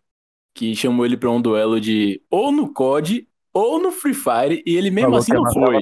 que 0.53 0.75
chamou 0.75 1.05
ele 1.05 1.17
pra 1.17 1.29
um 1.31 1.41
duelo 1.41 1.79
de 1.79 2.21
ou 2.29 2.51
no 2.51 2.71
COD 2.73 3.27
ou 3.53 3.81
no 3.81 3.91
Free 3.91 4.13
Fire, 4.13 4.63
e 4.65 4.75
ele 4.75 4.91
mesmo 4.91 5.09
Falou 5.11 5.19
assim 5.19 5.33
não 5.33 5.47
é 5.47 5.53
foi. 5.53 5.81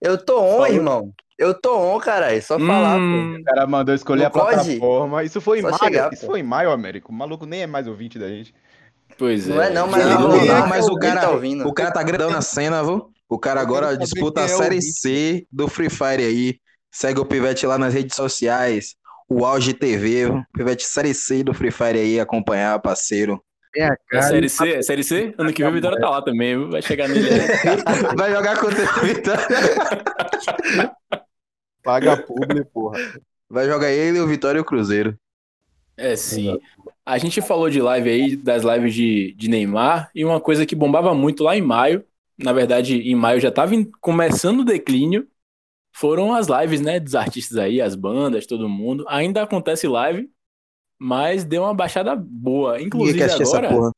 Eu 0.00 0.22
tô 0.22 0.40
on, 0.42 0.50
Falou. 0.52 0.66
irmão. 0.68 1.12
Eu 1.38 1.58
tô 1.58 1.76
on, 1.78 1.98
caralho. 1.98 2.42
Só 2.42 2.58
falar, 2.58 2.98
Hum, 2.98 3.36
O 3.40 3.44
cara 3.44 3.66
mandou 3.66 3.94
escolher 3.94 4.22
No 4.22 4.26
a 4.28 4.30
COD? 4.30 4.54
plataforma. 4.54 5.24
Isso 5.24 5.40
foi 5.40 5.58
em 5.58 5.62
Só 5.62 5.68
maio. 5.70 5.78
chegar, 5.82 6.12
Isso 6.12 6.22
pô. 6.26 6.32
foi 6.32 6.40
em 6.40 6.44
maio, 6.44 6.70
Américo. 6.70 7.10
O 7.10 7.14
maluco 7.14 7.44
nem 7.46 7.62
é 7.62 7.66
mais 7.66 7.86
ouvinte 7.86 8.18
da 8.18 8.28
gente. 8.28 8.54
pois 9.18 9.46
pô. 9.46 9.52
é. 9.52 9.56
Não 9.56 9.62
é 9.62 9.70
não, 9.70 9.86
mas 9.88 10.04
não, 10.04 10.10
não, 10.14 10.20
não, 10.28 10.36
não, 10.38 10.46
não, 10.46 10.66
mas 10.68 10.86
o 10.88 10.94
cara- 10.96 11.20
tá 11.22 11.30
ouvindo. 11.30 11.66
o 11.66 11.72
cara 11.74 11.90
tá 11.90 12.02
grandão 12.02 12.30
na 12.30 12.40
cena, 12.42 12.82
viu? 12.84 13.10
O 13.28 13.38
cara 13.38 13.60
agora 13.60 13.96
disputa 13.96 14.42
a 14.42 14.44
é 14.44 14.48
Série. 14.48 14.82
C 14.82 15.46
do 15.50 15.68
Free 15.68 15.90
Fire 15.90 16.24
aí. 16.24 16.58
Segue 16.90 17.20
o 17.20 17.26
Pivete 17.26 17.66
lá 17.66 17.76
nas 17.78 17.92
redes 17.92 18.16
sociais. 18.16 18.94
O 19.28 19.44
Auge 19.44 19.74
TV? 19.74 20.28
Pivete 20.52 20.84
Série 20.84 21.12
C 21.12 21.42
do 21.42 21.52
Free 21.52 21.72
Fire 21.72 21.98
aí, 21.98 22.20
acompanhar, 22.20 22.78
parceiro. 22.80 23.42
A 23.76 23.80
É 23.82 23.96
cara. 24.08 24.22
série 24.22 24.48
C? 24.48 24.72
É 24.74 24.82
série 24.82 25.04
C? 25.04 25.34
Ano 25.36 25.52
que 25.52 25.62
vem 25.62 25.70
o 25.70 25.74
Vitória 25.74 26.00
tá 26.00 26.08
lá 26.08 26.22
também, 26.22 26.56
viu? 26.56 26.70
vai 26.70 26.80
chegar 26.80 27.08
nele. 27.08 27.28
Vai 28.16 28.32
jogar 28.32 28.58
contra 28.58 28.82
o 28.82 29.06
Vitória. 29.06 29.46
Paga 31.82 32.16
publi, 32.16 32.64
porra. 32.64 32.98
Vai 33.48 33.66
jogar 33.66 33.90
ele, 33.90 34.20
o 34.20 34.26
Vitória 34.26 34.58
e 34.58 34.60
o 34.60 34.64
Cruzeiro. 34.64 35.16
É, 35.96 36.16
sim. 36.16 36.58
A 37.04 37.16
gente 37.18 37.40
falou 37.40 37.70
de 37.70 37.80
live 37.80 38.10
aí, 38.10 38.36
das 38.36 38.64
lives 38.64 38.92
de, 38.94 39.32
de 39.34 39.48
Neymar, 39.48 40.10
e 40.14 40.24
uma 40.24 40.40
coisa 40.40 40.66
que 40.66 40.74
bombava 40.74 41.14
muito 41.14 41.44
lá 41.44 41.56
em 41.56 41.62
maio, 41.62 42.04
na 42.38 42.52
verdade, 42.52 42.96
em 42.98 43.14
maio 43.14 43.40
já 43.40 43.50
tava 43.50 43.74
em- 43.74 43.90
começando 44.00 44.60
o 44.60 44.64
declínio, 44.64 45.28
foram 45.94 46.34
as 46.34 46.48
lives, 46.48 46.80
né, 46.80 47.00
dos 47.00 47.14
artistas 47.14 47.56
aí, 47.58 47.80
as 47.80 47.94
bandas, 47.94 48.46
todo 48.46 48.68
mundo. 48.68 49.04
Ainda 49.08 49.42
acontece 49.42 49.88
live, 49.88 50.30
mas 50.98 51.44
deu 51.44 51.62
uma 51.62 51.74
baixada 51.74 52.16
boa. 52.16 52.80
Inclusive 52.80 53.22
agora, 53.22 53.92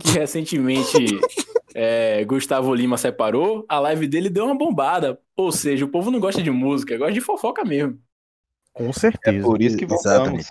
que 0.00 0.10
recentemente 0.18 0.96
é, 1.74 2.24
Gustavo 2.24 2.74
Lima 2.74 2.96
separou, 2.96 3.64
a 3.68 3.78
live 3.80 4.06
dele 4.08 4.30
deu 4.30 4.44
uma 4.46 4.56
bombada. 4.56 5.20
Ou 5.36 5.52
seja, 5.52 5.84
o 5.84 5.88
povo 5.88 6.10
não 6.10 6.18
gosta 6.20 6.42
de 6.42 6.50
música, 6.50 6.96
gosta 6.96 7.12
de 7.12 7.20
fofoca 7.20 7.64
mesmo. 7.64 8.00
Com 8.72 8.88
É 8.88 8.92
certeza. 8.92 9.44
por 9.46 9.60
isso 9.62 9.76
que 9.76 9.86
voltamos. 9.86 10.46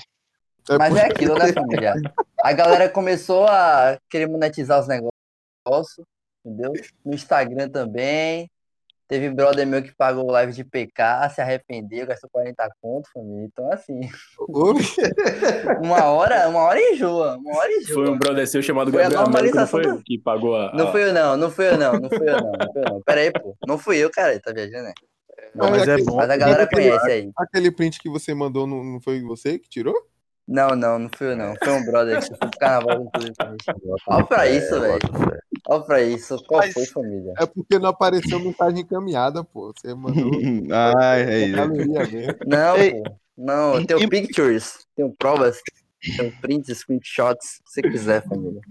É 0.70 0.78
Mas 0.78 0.90
por- 0.90 0.98
é 1.00 1.06
aquilo, 1.06 1.36
né, 1.38 1.54
família? 1.54 1.94
A 2.44 2.54
galera 2.54 2.88
começou 2.90 3.46
a 3.48 3.98
querer 4.10 4.28
monetizar 4.28 4.80
os 4.80 4.88
negócios, 4.88 6.06
entendeu? 6.46 6.72
No 7.04 7.14
Instagram 7.14 7.70
também. 7.70 8.50
Teve 9.08 9.30
brother 9.30 9.68
meu 9.68 9.84
que 9.84 9.94
pagou 9.96 10.32
live 10.32 10.52
de 10.52 10.64
PK, 10.64 11.30
se 11.30 11.40
arrependeu, 11.40 12.08
gastou 12.08 12.28
40 12.32 12.68
conto, 12.82 13.08
família. 13.14 13.46
Então, 13.46 13.72
assim, 13.72 14.00
uma 15.82 16.06
hora, 16.06 16.48
uma 16.50 16.62
hora 16.62 16.80
enjoa, 16.92 17.38
uma 17.38 17.56
hora 17.58 17.72
enjoa. 17.72 17.94
Foi 17.94 18.10
um 18.10 18.18
brother 18.18 18.48
seu 18.48 18.62
chamado 18.64 18.92
Foi 18.92 19.02
Gabriel 19.04 19.22
Américo, 19.24 19.58
não 19.58 19.68
foi? 19.68 19.84
da- 19.84 20.02
Que 20.04 20.18
pagou 20.18 20.56
a. 20.56 20.74
Não 20.74 20.92
fui 20.92 21.04
eu 21.04 21.14
não, 21.14 21.38
não 21.38 21.52
fui 21.52 21.68
eu 21.68 21.78
não, 21.78 21.94
não 22.00 22.10
fui 22.10 22.28
eu 22.30 22.38
não, 22.42 22.52
não 22.52 22.72
fui 22.74 22.82
eu 22.82 22.90
não. 22.94 23.02
Pera 23.02 23.22
aí, 23.22 23.32
pô. 23.32 23.56
Não 23.68 23.78
fui 23.78 23.98
eu, 23.98 24.10
cara, 24.10 24.40
tá 24.40 24.52
viajando, 24.52 24.86
né? 24.86 24.94
Não, 25.54 25.70
mas 25.70 25.88
é 25.88 25.98
bom. 25.98 26.16
Mas 26.16 26.30
a 26.30 26.38
galera 26.38 26.64
aquele- 26.64 26.90
conhece 26.90 27.12
aí. 27.12 27.32
Aquele 27.38 27.72
print 27.72 28.00
que 28.00 28.10
você 28.10 28.34
mandou 28.34 28.66
não, 28.66 28.84
não 28.84 29.00
foi 29.00 29.22
você 29.22 29.60
que 29.60 29.70
tirou? 29.70 29.94
Não, 30.48 30.70
não, 30.70 31.00
não 31.00 31.10
fui 31.16 31.32
eu 31.32 31.36
não. 31.38 31.54
Foi 31.64 31.74
um 31.74 31.86
brother 31.86 32.20
que 32.22 32.28
foi 32.28 32.38
pro 32.38 32.60
carnaval, 32.60 33.02
inclusive. 33.04 33.34
Olha 34.08 34.26
pra 34.26 34.48
isso, 34.48 34.80
velho. 34.80 35.00
Olha 35.68 35.84
pra 35.84 36.02
isso. 36.02 36.38
Qual 36.46 36.62
Mas- 36.62 36.74
foi, 36.74 36.86
família? 36.86 37.34
É 37.38 37.46
porque 37.46 37.80
não 37.80 37.90
apareceu 37.90 38.40
mensagem 38.40 38.82
encaminhada, 38.82 39.44
pô. 39.44 39.74
Você 39.76 39.94
mandou 39.94 40.14
Ai, 40.98 41.22
é 41.24 41.48
isso. 41.48 41.58
Não, 42.46 43.04
pô. 43.04 43.16
Não, 43.38 43.76
eu 43.76 43.86
tenho 43.86 44.10
pictures, 44.10 44.86
tenho 44.96 45.14
provas, 45.18 45.60
tenho 46.16 46.32
prints, 46.40 46.78
screenshots, 46.78 47.62
se 47.66 47.82
quiser, 47.82 48.24
família. 48.26 48.62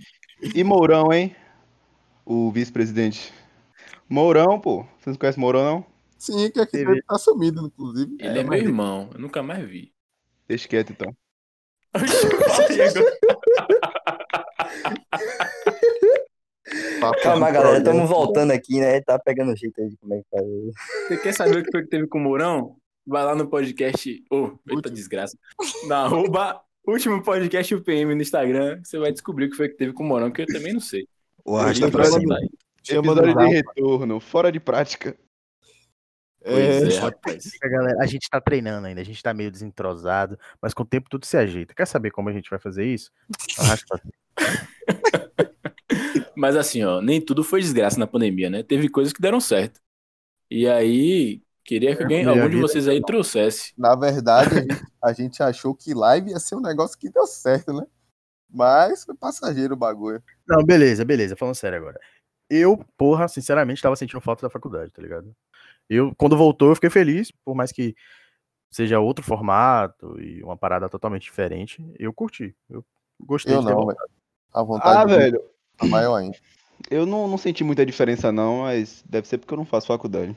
E 0.55 0.65
Mourão, 0.65 1.13
hein? 1.13 1.37
O 2.25 2.51
vice-presidente. 2.51 3.33
Mourão, 4.09 4.59
pô. 4.59 4.87
Vocês 4.99 5.15
não 5.15 5.17
conhecem 5.17 5.41
Mourão, 5.41 5.65
não? 5.65 5.87
Sim, 6.17 6.51
que 6.51 6.61
aqui 6.61 6.79
ele 6.79 7.03
tá 7.03 7.19
sumido, 7.19 7.67
inclusive. 7.67 8.17
Ele 8.19 8.39
é, 8.39 8.43
meu 8.43 8.55
irmão, 8.55 9.11
eu 9.13 9.21
nunca 9.21 9.43
mais 9.43 9.69
vi. 9.69 9.93
Deixa 10.49 10.67
quieto, 10.67 10.93
então. 10.93 11.15
Papo 17.05 17.23
Calma, 17.23 17.51
galera, 17.51 17.79
estamos 17.79 18.09
voltando 18.09 18.51
aqui, 18.53 18.81
né? 18.81 19.01
Tá 19.03 19.19
pegando 19.19 19.55
jeito 19.57 19.79
aí 19.81 19.89
de 19.91 19.97
como 19.99 20.15
é 20.15 20.19
que 20.19 20.27
faz. 20.31 20.47
Você 21.09 21.17
quer 21.19 21.33
saber 21.35 21.59
o 21.59 21.63
que 21.65 21.71
foi 21.71 21.83
que 21.83 21.89
teve 21.89 22.07
com 22.07 22.19
o 22.19 22.21
Mourão? 22.23 22.77
Vai 23.07 23.23
lá 23.25 23.35
no 23.35 23.47
podcast. 23.49 24.25
Ô, 24.31 24.45
eita 24.47 24.59
Último. 24.77 24.95
desgraça. 24.95 25.37
Na 25.87 26.05
arroba 26.05 26.63
último 26.87 27.23
podcast 27.23 27.75
UPM 27.75 28.15
no 28.15 28.23
Instagram. 28.23 28.81
Você 28.83 28.99
vai 28.99 29.13
descobrir 29.13 29.47
o 29.47 29.51
que 29.51 29.57
foi 29.57 29.69
que 29.69 29.77
teve 29.77 29.93
com 29.93 30.03
o 30.03 30.07
Mourão, 30.07 30.31
que 30.31 30.43
eu 30.43 30.47
também 30.47 30.73
não 30.73 30.81
sei. 30.81 31.07
O 31.45 31.57
arrasta 31.57 31.91
pra 31.91 32.05
cima. 32.05 32.21
botar 32.23 32.37
aí. 32.37 32.49
Chama 32.83 33.13
Episódio 33.13 33.35
do 33.35 33.39
de 33.47 33.55
retorno, 33.55 34.21
fora 34.21 34.51
de 34.53 34.61
prática. 34.61 35.17
Pois 36.43 36.59
É, 36.59 36.97
é, 36.97 36.99
rapaz. 36.99 37.51
Galera, 37.63 37.99
a 38.03 38.07
gente 38.07 38.29
tá 38.29 38.41
treinando 38.41 38.87
ainda, 38.87 39.01
a 39.01 39.05
gente 39.05 39.23
tá 39.23 39.33
meio 39.33 39.51
desentrosado, 39.51 40.39
mas 40.61 40.75
com 40.75 40.83
o 40.83 40.87
tempo 40.87 41.09
tudo 41.09 41.25
se 41.25 41.37
ajeita. 41.37 41.75
Quer 41.75 41.87
saber 41.87 42.11
como 42.11 42.29
a 42.29 42.33
gente 42.33 42.51
vai 42.51 42.59
fazer 42.59 42.85
isso? 42.85 43.11
Arrasta 43.59 43.87
pra 43.89 43.99
cima. 43.99 45.24
Mas 46.37 46.57
assim, 46.57 46.83
ó, 46.85 47.01
nem 47.01 47.21
tudo 47.21 47.43
foi 47.45 47.61
desgraça 47.61 47.99
na 47.99 48.07
pandemia, 48.07 48.51
né? 48.51 48.63
Teve 48.63 48.89
coisas 48.89 49.13
que 49.13 49.21
deram 49.21 49.41
certo. 49.41 49.81
E 50.51 50.69
aí, 50.69 51.43
queria 51.65 51.97
que 51.97 52.03
alguém, 52.03 52.25
Minha 52.25 52.31
algum 52.43 52.49
de 52.51 52.61
vocês 52.61 52.87
aí 52.87 53.01
trouxesse. 53.03 53.73
Na 53.77 53.95
verdade, 53.95 54.51
a 54.57 54.61
gente, 54.61 54.85
a 55.03 55.13
gente 55.13 55.43
achou 55.43 55.75
que 55.75 55.95
live 55.95 56.31
ia 56.31 56.39
ser 56.39 56.55
um 56.57 56.61
negócio 56.61 56.99
que 56.99 57.11
deu 57.11 57.27
certo, 57.27 57.73
né? 57.73 57.85
Mas 58.49 59.05
foi 59.05 59.15
passageiro 59.17 59.75
o 59.75 59.77
bagulho. 59.77 60.23
Não, 60.47 60.63
beleza, 60.65 61.05
beleza, 61.05 61.35
falando 61.37 61.55
sério 61.57 61.79
agora. 61.79 61.99
Eu, 62.49 62.85
porra, 62.97 63.27
sinceramente, 63.27 63.83
tava 63.83 63.97
sentindo 63.97 64.21
falta 64.21 64.43
da 64.47 64.51
faculdade, 64.51 64.93
tá 64.93 65.03
ligado? 65.03 65.35
Eu, 65.89 66.15
quando 66.17 66.37
voltou, 66.37 66.69
eu 66.69 66.75
fiquei 66.75 66.91
feliz, 66.91 67.31
por 67.45 67.55
mais 67.55 67.73
que 67.73 67.97
seja 68.71 69.01
outro 69.01 69.25
formato 69.25 70.21
e 70.21 70.43
uma 70.43 70.57
parada 70.57 70.89
totalmente 70.89 71.23
diferente, 71.23 71.85
eu 71.99 72.13
curti. 72.13 72.55
Eu 72.69 72.85
gostei 73.21 73.55
Eu 73.55 73.61
de 73.61 73.67
ter 73.67 73.73
não, 73.73 73.81
voltado. 73.83 73.99
velho. 74.09 74.15
A 74.53 74.63
vontade 74.63 74.99
Ah, 74.99 75.05
de- 75.05 75.17
velho. 75.17 75.45
Tá 75.77 75.87
maior 75.87 76.17
ainda. 76.17 76.37
Eu 76.91 77.07
não, 77.07 77.27
não 77.29 77.39
senti 77.39 77.65
muita 77.65 77.87
diferença, 77.87 78.31
não, 78.31 78.63
mas 78.63 79.03
deve 79.09 79.27
ser 79.27 79.39
porque 79.39 79.55
eu 79.55 79.59
não 79.59 79.65
faço 79.65 79.87
faculdade. 79.87 80.37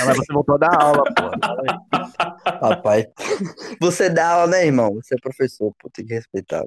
Ah, 0.00 0.06
mas 0.06 0.16
você 0.16 0.32
voltou 0.32 0.54
a 0.54 0.58
dar 0.58 0.82
aula, 0.82 1.02
porra. 1.14 2.60
Rapaz, 2.60 3.06
você 3.80 4.08
dá 4.08 4.30
aula, 4.30 4.46
né, 4.48 4.66
irmão? 4.66 4.94
Você 4.94 5.14
é 5.14 5.18
professor, 5.20 5.72
pô, 5.78 5.90
tem 5.90 6.04
que 6.06 6.14
respeitar. 6.14 6.64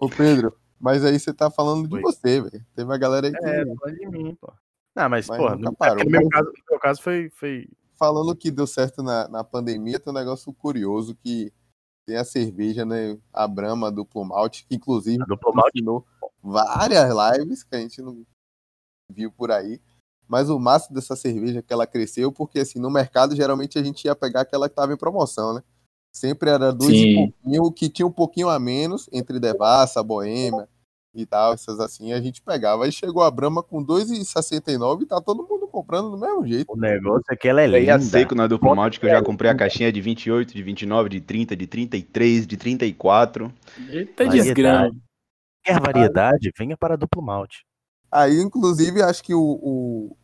Ô, 0.00 0.08
Pedro, 0.08 0.54
mas 0.80 1.04
aí 1.04 1.18
você 1.18 1.32
tá 1.32 1.50
falando 1.50 1.88
de 1.88 1.94
Oi. 1.94 2.02
você, 2.02 2.40
velho. 2.40 2.64
Teve 2.74 2.84
uma 2.88 2.98
galera 2.98 3.28
aí 3.28 3.32
que 3.32 3.44
É, 3.44 3.64
falando 3.64 3.96
de 3.98 4.06
mim, 4.08 4.36
pô. 4.40 4.52
Não, 4.94 5.08
mas, 5.08 5.28
Mas 5.28 5.38
porra, 5.38 5.54
nunca 5.54 5.70
no, 5.70 5.76
parou. 5.76 6.00
é 6.00 6.04
no 6.04 6.10
meu 6.10 6.28
caso, 6.28 6.46
no 6.46 6.64
meu 6.70 6.78
caso 6.80 7.02
foi, 7.02 7.30
foi 7.30 7.66
falando 7.96 8.36
que 8.36 8.50
deu 8.50 8.66
certo 8.66 9.02
na, 9.02 9.28
na 9.28 9.44
pandemia, 9.44 9.98
tem 9.98 10.12
um 10.12 10.16
negócio 10.16 10.52
curioso 10.52 11.16
que 11.22 11.52
tem 12.04 12.16
a 12.16 12.24
cerveja, 12.24 12.84
né? 12.84 13.16
A 13.32 13.46
Brahma 13.46 13.90
duplo 13.90 14.24
malte, 14.24 14.66
que 14.68 14.74
inclusive 14.74 15.22
a 15.22 15.24
duplo 15.24 15.54
malte. 15.54 15.78
ensinou 15.78 16.04
várias 16.42 17.08
lives 17.38 17.62
que 17.62 17.76
a 17.76 17.78
gente 17.78 18.02
não 18.02 18.24
viu 19.10 19.30
por 19.30 19.50
aí. 19.50 19.80
Mas 20.26 20.48
o 20.48 20.58
máximo 20.58 20.94
dessa 20.94 21.14
cerveja 21.14 21.58
é 21.58 21.62
que 21.62 21.72
ela 21.72 21.86
cresceu, 21.86 22.32
porque 22.32 22.60
assim, 22.60 22.78
no 22.78 22.90
mercado 22.90 23.36
geralmente 23.36 23.78
a 23.78 23.82
gente 23.82 24.04
ia 24.04 24.14
pegar 24.14 24.42
aquela 24.42 24.68
que 24.68 24.74
tava 24.74 24.92
em 24.92 24.96
promoção, 24.96 25.54
né? 25.54 25.62
Sempre 26.10 26.50
era 26.50 26.72
dois 26.72 26.90
Sim. 26.90 27.06
e 27.06 27.14
pouquinho, 27.14 27.62
o 27.64 27.72
que 27.72 27.88
tinha 27.88 28.06
um 28.06 28.12
pouquinho 28.12 28.48
a 28.48 28.58
menos 28.58 29.08
entre 29.12 29.38
Devassa, 29.38 30.02
Boêmia 30.02 30.68
e 31.14 31.26
tal, 31.26 31.52
essas 31.52 31.78
assim, 31.80 32.12
a 32.12 32.20
gente 32.20 32.40
pegava. 32.40 32.84
Aí 32.84 32.92
chegou 32.92 33.22
a 33.22 33.30
Brahma 33.30 33.62
com 33.62 33.84
2,69 33.84 35.02
e 35.02 35.06
tá 35.06 35.20
todo 35.20 35.46
mundo 35.46 35.66
comprando 35.66 36.10
do 36.10 36.18
mesmo 36.18 36.46
jeito. 36.46 36.72
O 36.72 36.76
negócio 36.76 37.24
é 37.30 37.36
que 37.36 37.48
ela 37.48 37.60
é 37.60 37.64
a 37.64 37.96
linda. 37.96 38.00
seco 38.00 38.34
na 38.34 38.46
duplo 38.46 38.74
malte 38.74 38.98
que 38.98 39.06
eu 39.06 39.10
já 39.10 39.22
comprei 39.22 39.50
a 39.50 39.54
caixinha 39.54 39.92
de 39.92 40.00
28, 40.00 40.54
de 40.54 40.62
29, 40.62 41.08
de 41.08 41.20
30, 41.20 41.56
de 41.56 41.66
33, 41.66 42.46
de 42.46 42.56
34. 42.56 43.52
Eita 43.90 44.24
Variedade. 44.24 44.42
desgrama. 44.42 44.90
Quer 45.62 45.80
variedade? 45.80 46.52
Venha 46.56 46.76
para 46.76 46.96
duplo 46.96 47.22
malte. 47.22 47.64
Aí, 48.10 48.40
inclusive, 48.40 49.02
acho 49.02 49.22
que 49.22 49.34
o, 49.34 49.40
o, 49.40 50.16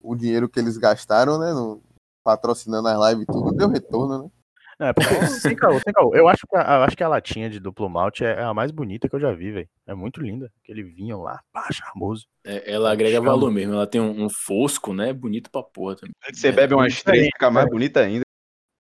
o 0.00 0.14
dinheiro 0.14 0.48
que 0.48 0.58
eles 0.58 0.76
gastaram, 0.76 1.38
né, 1.38 1.52
no, 1.52 1.82
patrocinando 2.22 2.88
as 2.88 3.10
lives 3.10 3.22
e 3.22 3.26
tudo, 3.26 3.52
deu 3.52 3.68
retorno, 3.68 4.24
né? 4.24 4.30
Não, 4.78 4.88
é 4.88 4.92
porque, 4.92 5.14
sem 5.40 5.54
caô, 5.54 5.80
sem 5.80 5.92
caô. 5.92 6.14
Eu 6.14 6.28
acho, 6.28 6.46
que 6.46 6.56
a, 6.56 6.60
eu 6.60 6.82
acho 6.82 6.96
que 6.96 7.04
a 7.04 7.08
latinha 7.08 7.48
de 7.48 7.60
duplo 7.60 7.88
malte 7.88 8.24
é 8.24 8.42
a 8.42 8.52
mais 8.52 8.70
bonita 8.70 9.08
que 9.08 9.14
eu 9.14 9.20
já 9.20 9.32
vi, 9.32 9.52
velho. 9.52 9.68
É 9.86 9.94
muito 9.94 10.20
linda. 10.20 10.50
Aquele 10.62 10.82
vinho 10.82 11.22
lá, 11.22 11.40
pá, 11.52 11.68
charmoso. 11.70 12.26
É, 12.44 12.72
ela 12.72 12.90
agrega 12.90 13.16
Chama. 13.16 13.30
valor 13.30 13.50
mesmo. 13.50 13.74
Ela 13.74 13.86
tem 13.86 14.00
um, 14.00 14.24
um 14.24 14.28
fosco, 14.28 14.92
né? 14.92 15.12
Bonito 15.12 15.50
pra 15.50 15.62
porra 15.62 15.96
também. 15.96 16.12
Você 16.32 16.50
bebe 16.50 16.74
umas 16.74 17.02
três, 17.02 17.26
fica 17.26 17.50
mais 17.50 17.68
bonita 17.68 18.00
ainda. 18.00 18.23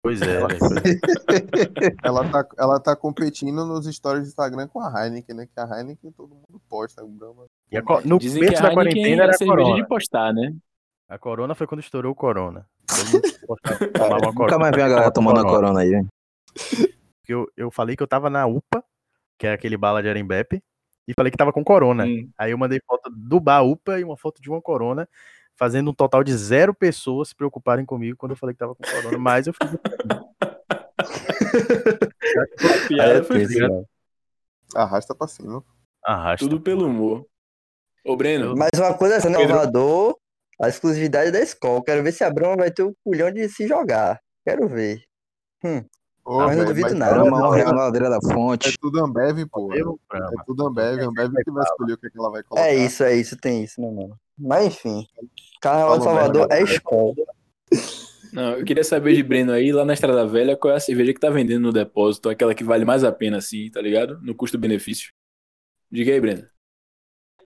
Pois 0.03 0.21
é, 0.21 0.27
velho. 0.45 0.59
pois 0.59 0.73
é. 0.73 0.83
Ela 2.03 2.29
tá, 2.29 2.49
ela 2.59 2.81
tá 2.81 2.97
competindo 2.97 3.65
nos 3.65 3.87
stories 3.87 4.25
do 4.25 4.29
Instagram 4.29 4.67
com 4.69 4.81
a 4.81 4.91
Heineken, 5.07 5.37
né? 5.37 5.47
Que 5.47 5.61
a 5.61 5.79
Heineken 5.79 6.11
todo 6.13 6.35
mundo 6.35 6.61
posta. 6.69 7.05
Brahma. 7.07 7.47
E 7.71 7.77
a 7.79 7.83
no 8.05 8.19
Dizem 8.19 8.43
começo 8.45 8.63
da 8.63 8.73
quarentena 8.75 9.23
era 9.25 9.33
a 9.35 9.39
corona. 9.39 9.77
de 9.77 9.87
postar, 9.87 10.33
né? 10.35 10.55
A 11.09 11.19
corona 11.19 11.55
foi 11.55 11.67
quando 11.69 11.81
estourou 11.81 12.11
o 12.13 12.17
corona. 12.17 12.67
Postava- 13.47 13.79
uma 14.09 14.17
Nunca 14.19 14.33
corona. 14.33 14.59
mais 14.59 14.75
vi 14.75 14.83
a 14.83 14.89
galera 14.89 15.13
tomando 15.13 15.41
a 15.41 15.45
corona 15.45 15.81
aí, 15.81 15.91
velho. 15.91 16.09
Porque 16.55 17.33
Eu, 17.33 17.47
eu 17.57 17.71
falei 17.71 17.95
que 17.95 18.03
eu 18.03 18.09
tava 18.09 18.29
na 18.29 18.45
UPA, 18.47 18.83
que 19.39 19.47
é 19.47 19.53
aquele 19.53 19.77
bala 19.77 20.03
de 20.03 20.09
Arembepe, 20.09 20.61
e 21.07 21.15
falei 21.15 21.31
que 21.31 21.37
tava 21.39 21.53
com 21.53 21.63
corona. 21.63 22.05
Hum. 22.05 22.29
Aí 22.37 22.51
eu 22.51 22.59
mandei 22.59 22.81
foto 22.87 23.09
do 23.11 23.39
bar 23.39 23.63
UPA 23.63 24.01
e 24.01 24.05
uma 24.05 24.17
foto 24.17 24.43
de 24.43 24.51
uma 24.51 24.61
corona, 24.61 25.09
fazendo 25.63 25.93
um 25.93 25.95
total 25.95 26.25
de 26.25 26.37
zero 26.37 26.75
pessoas 26.75 27.29
se 27.29 27.37
preocuparem 27.37 27.87
comigo 27.87 28.17
quando 28.19 28.33
eu 28.33 28.37
falei 28.37 28.53
que 28.53 28.59
tava 28.59 28.75
com 28.75 28.83
corona. 28.83 29.17
Mas 29.17 29.47
eu 29.47 29.55
fiz. 29.55 29.71
A 32.85 32.89
piada 32.89 33.13
É 33.13 33.23
foi 33.23 33.47
feita. 33.47 33.69
mano. 33.69 33.87
Arrasta 34.75 35.15
pra 35.15 35.29
cima. 35.29 35.63
Arrasta. 36.05 36.45
Tudo 36.45 36.61
pelo 36.61 36.87
humor. 36.87 37.25
Ô, 38.05 38.17
Breno, 38.17 38.57
Mas 38.57 38.71
uma 38.77 38.93
coisa 38.99 39.19
assim, 39.19 39.29
Pedro- 39.33 39.55
Salvador, 39.55 40.19
a 40.61 40.69
exclusividade 40.69 41.31
da 41.31 41.39
escola. 41.41 41.81
Quero 41.85 42.03
ver 42.03 42.11
se 42.11 42.25
a 42.25 42.31
Brahma 42.33 42.57
vai 42.57 42.73
ter 42.73 42.83
o 42.83 42.97
culhão 43.05 43.31
de 43.33 43.49
se 43.49 43.69
jogar. 43.69 44.19
Quero 44.45 44.67
ver. 44.69 45.05
Ô, 46.25 46.39
Mas 46.39 46.57
não 46.57 46.65
duvido 46.65 46.83
mas 46.83 46.95
nada. 46.95 47.15
Brahma, 47.15 47.39
não, 47.41 47.49
um 47.49 47.51
real 47.51 47.69
é, 47.69 47.73
na 47.73 47.83
ladeira 47.85 48.09
da 48.09 48.19
é 48.19 48.33
fonte. 48.33 48.79
tudo 48.79 49.05
Ambev, 49.05 49.45
pô. 49.51 49.75
É 49.75 49.81
Eu, 49.81 49.99
Brahma. 50.09 50.45
tudo 50.47 50.67
Ambev. 50.67 51.01
Ambev 51.01 51.33
que 51.45 51.51
vai 51.51 51.65
escolher 51.65 51.93
o 51.95 51.99
que, 51.99 52.07
é 52.07 52.11
que 52.11 52.19
ela 52.19 52.31
vai 52.31 52.43
colocar. 52.45 52.69
É 52.69 52.75
isso, 52.75 53.03
é 53.03 53.15
isso, 53.17 53.37
tem 53.37 53.65
isso, 53.65 53.81
né, 53.81 53.91
mano? 53.91 54.17
Mas 54.39 54.67
enfim. 54.67 55.07
Carnaval 55.61 55.99
de 55.99 56.05
Salvador 56.05 56.49
é 56.51 56.63
escola. 56.63 57.15
não, 58.33 58.53
eu 58.53 58.65
queria 58.65 58.85
saber 58.85 59.15
de 59.17 59.23
Breno 59.23 59.53
aí, 59.53 59.73
lá 59.73 59.85
na 59.85 59.95
Estrada 59.95 60.25
Velha, 60.27 60.57
qual 60.57 60.73
é 60.73 60.77
a 60.77 60.81
cerveja 60.81 61.13
que 61.13 61.21
tá 61.21 61.29
vendendo 61.29 61.63
no 61.63 61.73
depósito, 61.73 62.29
aquela 62.29 62.55
que 62.55 62.63
vale 62.65 62.85
mais 62.85 63.03
a 63.03 63.11
pena, 63.11 63.39
assim, 63.39 63.69
tá 63.71 63.81
ligado? 63.81 64.21
No 64.23 64.35
custo-benefício. 64.35 65.13
Diga 65.91 66.13
aí, 66.13 66.21
Breno. 66.21 66.47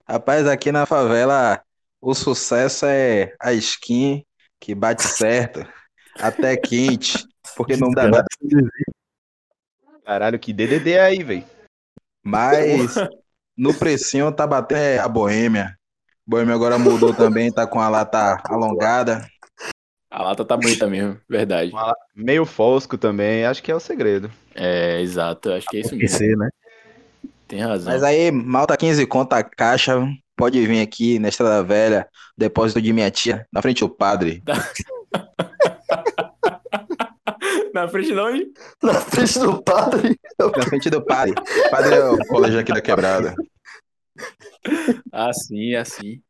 Rapaz, 0.09 0.47
aqui 0.47 0.71
na 0.71 0.87
favela, 0.87 1.61
o 2.01 2.15
sucesso 2.15 2.87
é 2.87 3.35
a 3.41 3.53
skin 3.55 4.25
que 4.61 4.75
bate 4.75 5.03
certo, 5.03 5.67
até 6.19 6.57
quente, 6.57 7.27
porque 7.57 7.77
não 7.77 7.91
dá 7.91 8.05
nada. 8.05 8.25
Caralho, 10.05 10.39
que 10.39 10.53
DDD 10.53 10.93
é 10.93 11.01
aí, 11.01 11.25
velho. 11.25 11.45
Mas 12.23 12.95
no 13.57 13.75
precinho 13.75 14.31
tá 14.31 14.47
batendo 14.47 14.79
é 14.79 14.99
a 14.99 15.09
Boêmia. 15.09 15.77
Boêmia 16.27 16.55
agora 16.55 16.79
mudou 16.79 17.15
também, 17.15 17.51
tá 17.51 17.67
com 17.67 17.81
a 17.81 17.89
lata 17.89 18.41
alongada. 18.45 19.27
A 20.11 20.23
lata 20.23 20.45
tá 20.45 20.57
bonita 20.57 20.87
mesmo, 20.87 21.19
verdade. 21.29 21.73
Meio 22.15 22.45
fosco 22.45 22.97
também, 22.97 23.45
acho 23.45 23.63
que 23.63 23.71
é 23.71 23.75
o 23.75 23.81
segredo. 23.81 24.31
É, 24.55 25.01
exato, 25.01 25.53
acho 25.53 25.67
que 25.69 25.79
é 25.79 25.81
isso 25.81 25.97
mesmo. 25.97 26.39
Né? 26.39 26.49
Tem 27.49 27.61
razão. 27.61 27.93
Mas 27.93 28.03
aí, 28.03 28.31
malta 28.31 28.77
15 28.77 29.07
conto 29.07 29.33
a 29.35 29.43
caixa, 29.43 30.01
pode 30.37 30.65
vir 30.67 30.81
aqui 30.81 31.19
na 31.19 31.29
Estrada 31.29 31.63
Velha, 31.63 32.09
depósito 32.37 32.81
de 32.83 32.93
minha 32.93 33.11
tia, 33.11 33.47
na 33.53 33.63
frente 33.63 33.81
do 33.81 33.89
padre. 33.89 34.43
Na 37.77 37.87
frente 37.87 38.11
de 38.11 38.19
onde? 38.19 38.53
Na 38.83 38.95
frente 38.95 39.39
do 39.39 39.63
padre. 39.63 40.19
Na 40.39 40.63
frente 40.63 40.89
do 40.89 41.05
padre. 41.05 41.35
Padre 41.71 41.95
é 41.95 42.09
o 42.09 42.17
colégio 42.27 42.59
aqui 42.59 42.73
da 42.73 42.81
quebrada. 42.81 43.35
Assim, 45.13 45.75
assim. 45.75 46.23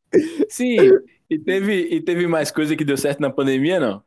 Sim, 0.48 0.76
e 1.30 1.38
teve, 1.38 1.82
e 1.82 2.00
teve 2.00 2.26
mais 2.26 2.50
coisa 2.50 2.74
que 2.74 2.84
deu 2.84 2.96
certo 2.96 3.20
na 3.20 3.30
pandemia, 3.30 3.78
não? 3.78 4.02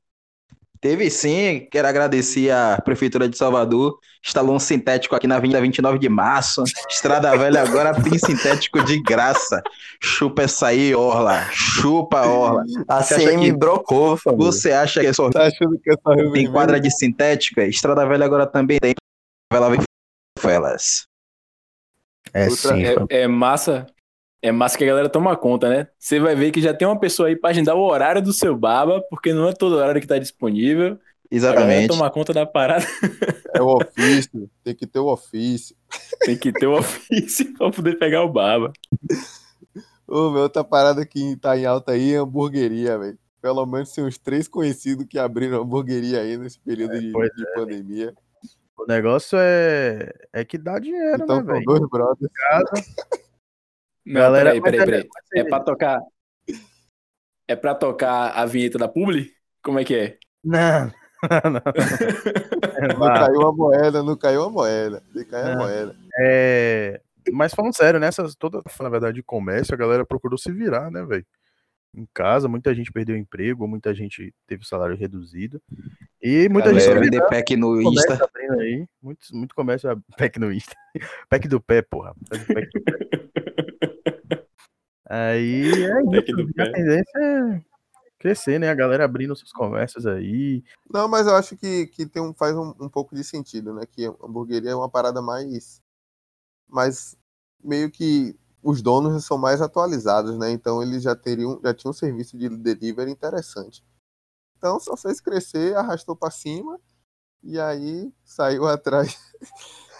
Teve 0.81 1.09
sim, 1.09 1.67
quero 1.69 1.87
agradecer 1.89 2.49
a 2.51 2.79
Prefeitura 2.83 3.27
de 3.27 3.37
Salvador, 3.37 3.99
instalou 4.25 4.55
um 4.55 4.59
sintético 4.59 5.13
aqui 5.13 5.27
na 5.27 5.35
Avenida 5.35 5.59
29 5.59 5.99
de 5.99 6.07
Março, 6.07 6.63
Estrada 6.89 7.35
Velha 7.37 7.61
agora 7.61 7.93
tem 8.01 8.17
sintético 8.17 8.81
de 8.85 9.01
graça. 9.01 9.61
Chupa 10.01 10.43
essa 10.43 10.67
aí, 10.67 10.95
Orla, 10.95 11.43
chupa, 11.51 12.25
Orla. 12.25 12.63
A 12.87 13.03
Você 13.03 13.15
CM 13.15 13.43
que- 13.51 13.57
brocou, 13.57 14.15
família. 14.15 14.45
Você 14.45 14.71
acha 14.71 15.01
que 15.01 15.13
só 15.13 15.29
Tá 15.29 15.47
achando 15.47 15.77
que 15.79 15.89
essa 15.91 16.31
tem 16.33 16.49
quadra 16.49 16.79
de 16.79 16.89
sintética? 16.89 17.65
Estrada 17.65 18.05
Velha 18.07 18.25
agora 18.25 18.47
também 18.47 18.79
tem. 18.79 18.93
Vai 19.51 19.71
ver 19.77 19.83
felas. 20.39 21.07
É 22.33 22.47
Outra- 22.47 22.75
sim. 22.75 22.83
É, 23.09 23.23
é 23.23 23.27
massa. 23.27 23.85
É 24.41 24.51
massa 24.51 24.77
que 24.77 24.83
a 24.83 24.87
galera 24.87 25.09
toma 25.09 25.35
conta, 25.35 25.69
né? 25.69 25.87
Você 25.97 26.19
vai 26.19 26.33
ver 26.35 26.51
que 26.51 26.61
já 26.61 26.73
tem 26.73 26.87
uma 26.87 26.99
pessoa 26.99 27.27
aí 27.27 27.35
pra 27.35 27.49
agendar 27.49 27.75
o 27.75 27.81
horário 27.81 28.21
do 28.21 28.31
seu 28.31 28.55
baba, 28.55 29.01
porque 29.09 29.33
não 29.33 29.49
é 29.49 29.53
todo 29.53 29.75
horário 29.75 29.99
que 29.99 30.07
tá 30.07 30.17
disponível. 30.17 30.97
Exatamente. 31.31 31.89
toma 31.89 32.09
conta 32.09 32.33
da 32.33 32.45
parada. 32.45 32.85
É 33.51 33.61
o 33.63 33.77
ofício, 33.77 34.47
tem 34.63 34.75
que 34.75 34.85
ter 34.85 34.99
o 34.99 35.07
ofício. 35.07 35.75
Tem 36.19 36.37
que 36.37 36.53
ter 36.53 36.67
o 36.67 36.77
ofício 36.77 37.51
pra 37.57 37.71
poder 37.71 37.97
pegar 37.97 38.23
o 38.23 38.31
baba. 38.31 38.71
Ô, 40.07 40.29
meu, 40.29 40.43
outra 40.43 40.63
parada 40.63 41.03
que 41.03 41.35
tá 41.35 41.57
em 41.57 41.65
alta 41.65 41.93
aí 41.93 42.13
é 42.13 42.17
hamburgueria, 42.17 42.97
velho. 42.99 43.17
Pelo 43.41 43.65
menos 43.65 43.91
tem 43.91 44.03
uns 44.03 44.19
três 44.19 44.47
conhecidos 44.47 45.07
que 45.09 45.17
abriram 45.17 45.63
hamburgueria 45.63 46.21
aí 46.21 46.37
nesse 46.37 46.59
período 46.59 46.99
de, 46.99 47.11
pois 47.11 47.31
de 47.35 47.43
pandemia. 47.55 48.13
O 48.77 48.85
negócio 48.87 49.37
é, 49.41 50.13
é 50.31 50.45
que 50.45 50.59
dá 50.59 50.77
dinheiro, 50.77 51.23
Então 51.23 51.37
né, 51.41 51.53
velho? 51.53 51.65
dois 51.65 51.89
brothers. 51.89 52.31
Não, 54.09 54.21
Galera, 54.21 54.49
peraí, 54.49 54.61
peraí, 54.61 54.85
peraí. 54.85 55.09
É 55.35 55.43
pra 55.43 55.59
tocar. 55.59 56.01
É 57.47 57.55
pra 57.55 57.75
tocar 57.75 58.31
a 58.31 58.45
vinheta 58.45 58.77
da 58.77 58.87
Publi? 58.87 59.31
Como 59.63 59.79
é 59.79 59.83
que 59.85 59.95
é? 59.95 60.17
Não, 60.43 60.91
não. 61.45 61.61
Não 62.97 63.07
caiu 63.13 63.41
a 63.47 63.53
moeda, 63.53 64.03
não 64.03 64.15
caiu 64.17 64.43
a 64.43 64.49
moeda. 64.49 65.03
Se 65.13 65.25
caiu 65.25 65.45
a 65.45 65.49
Não. 65.51 65.57
moeda. 65.59 65.95
É, 66.19 67.01
mas 67.31 67.53
falando 67.53 67.75
sério, 67.75 67.99
nessas 67.99 68.35
toda, 68.35 68.61
na 68.81 68.89
verdade, 68.89 69.15
de 69.15 69.23
comércio, 69.23 69.73
a 69.73 69.77
galera 69.77 70.05
procurou 70.05 70.37
se 70.37 70.51
virar, 70.51 70.89
né, 70.89 71.03
velho? 71.03 71.25
Em 71.95 72.07
casa, 72.13 72.47
muita 72.47 72.73
gente 72.73 72.91
perdeu 72.91 73.17
emprego, 73.17 73.67
muita 73.67 73.93
gente 73.95 74.31
teve 74.47 74.61
o 74.63 74.65
salário 74.65 74.95
reduzido. 74.95 75.59
E 76.21 76.47
muita 76.47 76.69
Começou 76.69 76.91
a 76.93 76.95
gente 76.95 77.03
vender 77.05 77.27
pack 77.27 77.55
no 77.55 77.81
comércio 77.81 78.13
Insta. 78.13 78.29
aí, 78.59 78.85
muito, 79.01 79.19
muito 79.33 79.55
comércio 79.55 79.89
ab- 79.89 80.03
pack 80.17 80.39
no 80.39 80.51
Insta. 80.53 80.75
Pack 81.29 81.47
do 81.47 81.59
pé, 81.59 81.81
porra. 81.81 82.13
Pack 82.29 82.69
do 82.71 82.81
pé. 82.83 82.99
Aí 85.09 85.63
é 85.73 86.01
isso. 86.15 86.61
A 86.61 86.71
tendência 86.71 87.17
é 87.17 87.61
crescer, 88.19 88.59
né? 88.59 88.69
A 88.69 88.75
galera 88.75 89.05
abrindo 89.05 89.35
seus 89.35 89.51
comércios 89.51 90.05
aí. 90.05 90.63
Não, 90.89 91.07
mas 91.07 91.25
eu 91.25 91.35
acho 91.35 91.57
que, 91.57 91.87
que 91.87 92.05
tem 92.05 92.21
um, 92.21 92.33
faz 92.33 92.55
um, 92.55 92.75
um 92.79 92.89
pouco 92.89 93.15
de 93.15 93.23
sentido, 93.23 93.73
né? 93.73 93.85
Que 93.89 94.05
a 94.05 94.09
hamburgueria 94.23 94.71
é 94.71 94.75
uma 94.75 94.89
parada 94.89 95.21
mais. 95.21 95.81
mais 96.67 97.17
meio 97.63 97.89
que 97.89 98.37
os 98.61 98.81
donos 98.81 99.25
são 99.25 99.37
mais 99.37 99.61
atualizados, 99.61 100.37
né? 100.37 100.51
Então 100.51 100.83
eles 100.83 101.01
já 101.01 101.15
teriam, 101.15 101.59
já 101.63 101.73
tinham 101.73 101.91
um 101.91 101.93
serviço 101.93 102.37
de 102.37 102.49
delivery 102.49 103.09
interessante. 103.09 103.83
Então 104.57 104.79
só 104.79 104.95
fez 104.97 105.21
crescer, 105.21 105.75
arrastou 105.75 106.15
pra 106.15 106.29
cima 106.29 106.79
e 107.41 107.59
aí 107.59 108.11
saiu 108.23 108.67
atrás. 108.67 109.17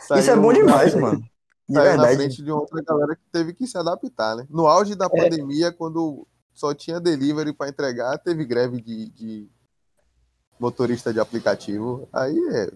Isso 0.02 0.14
é 0.14 0.22
Saiu 0.22 0.42
bom 0.42 0.52
demais, 0.52 0.94
mano. 0.96 1.24
De 1.70 1.76
Saiu 1.76 1.98
na 1.98 2.08
frente 2.08 2.42
de 2.42 2.52
outra 2.52 2.82
galera 2.82 3.16
que 3.16 3.22
teve 3.32 3.54
que 3.54 3.68
se 3.68 3.78
adaptar, 3.78 4.36
né? 4.36 4.48
No 4.50 4.66
auge 4.66 4.96
da 4.96 5.08
pandemia, 5.08 5.72
quando 5.72 6.28
só 6.52 6.74
tinha 6.74 7.00
delivery 7.00 7.54
para 7.54 7.70
entregar, 7.70 8.18
teve 8.18 8.44
greve 8.44 8.82
de, 8.82 9.10
de 9.10 9.48
motorista 10.60 11.14
de 11.14 11.20
aplicativo. 11.20 12.10
Aí 12.12 12.36
é. 12.54 12.72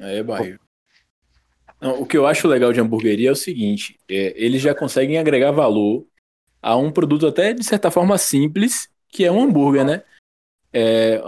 Aí 0.00 0.16
é 0.16 0.22
barril. 0.22 0.58
Não, 1.80 2.02
o 2.02 2.06
que 2.06 2.18
eu 2.18 2.26
acho 2.26 2.48
legal 2.48 2.72
de 2.72 2.80
hamburgueria 2.80 3.28
é 3.28 3.32
o 3.32 3.36
seguinte: 3.36 3.98
é, 4.08 4.34
eles 4.36 4.60
já 4.60 4.74
conseguem 4.74 5.18
agregar 5.18 5.52
valor 5.52 6.04
a 6.60 6.76
um 6.76 6.90
produto 6.90 7.26
até 7.28 7.52
de 7.52 7.64
certa 7.64 7.90
forma 7.90 8.18
simples, 8.18 8.88
que 9.08 9.24
é 9.24 9.30
um 9.30 9.44
hambúrguer, 9.44 9.84
né? 9.84 10.02
É, 10.72 11.20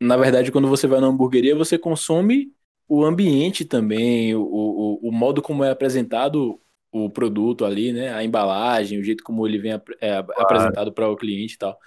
na 0.00 0.16
verdade, 0.16 0.52
quando 0.52 0.68
você 0.68 0.86
vai 0.86 1.00
na 1.00 1.06
hamburgueria, 1.06 1.56
você 1.56 1.78
consome 1.78 2.52
o 2.88 3.04
ambiente 3.04 3.64
também, 3.64 4.34
o, 4.34 4.42
o, 4.42 5.08
o 5.08 5.12
modo 5.12 5.40
como 5.42 5.64
é 5.64 5.70
apresentado 5.70 6.60
o 6.92 7.10
produto 7.10 7.64
ali, 7.64 7.92
né? 7.92 8.12
A 8.14 8.22
embalagem, 8.22 8.98
o 8.98 9.02
jeito 9.02 9.24
como 9.24 9.46
ele 9.46 9.58
vem 9.58 9.72
ap- 9.72 9.96
é, 10.00 10.16
apresentado 10.16 10.92
para 10.92 11.08
o 11.08 11.16
cliente 11.16 11.54
e 11.54 11.58
tal. 11.58 11.78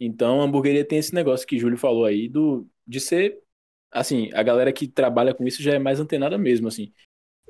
Então 0.00 0.40
a 0.40 0.44
hamburgueria 0.44 0.84
tem 0.84 0.98
esse 0.98 1.14
negócio 1.14 1.46
que 1.46 1.56
o 1.56 1.58
Júlio 1.58 1.76
falou 1.78 2.04
aí 2.04 2.28
do 2.28 2.66
de 2.86 3.00
ser 3.00 3.42
assim, 3.90 4.28
a 4.34 4.42
galera 4.42 4.72
que 4.72 4.88
trabalha 4.88 5.32
com 5.32 5.46
isso 5.46 5.62
já 5.62 5.74
é 5.74 5.78
mais 5.78 6.00
antenada 6.00 6.36
mesmo, 6.36 6.66
assim. 6.66 6.92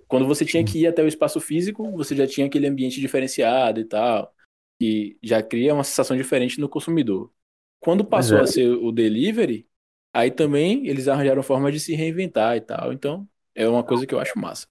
Quando 0.06 0.26
você 0.26 0.44
tinha 0.44 0.62
que 0.62 0.80
ir 0.80 0.86
até 0.86 1.02
o 1.02 1.08
espaço 1.08 1.40
físico, 1.40 1.90
você 1.92 2.14
já 2.14 2.26
tinha 2.26 2.46
aquele 2.46 2.66
ambiente 2.66 3.00
diferenciado 3.00 3.80
e 3.80 3.84
tal, 3.84 4.32
que 4.78 5.16
já 5.22 5.42
cria 5.42 5.72
uma 5.72 5.82
sensação 5.82 6.16
diferente 6.16 6.60
no 6.60 6.68
consumidor. 6.68 7.32
Quando 7.80 8.04
passou 8.04 8.38
é. 8.38 8.42
a 8.42 8.46
ser 8.46 8.68
o 8.68 8.92
delivery, 8.92 9.66
aí 10.14 10.30
também 10.30 10.86
eles 10.86 11.08
arranjaram 11.08 11.42
forma 11.42 11.70
de 11.72 11.80
se 11.80 11.94
reinventar 11.94 12.56
e 12.56 12.60
tal. 12.60 12.92
Então, 12.92 13.28
é 13.54 13.68
uma 13.68 13.82
coisa 13.82 14.06
que 14.06 14.14
eu 14.14 14.20
acho 14.20 14.38
massa. 14.38 14.66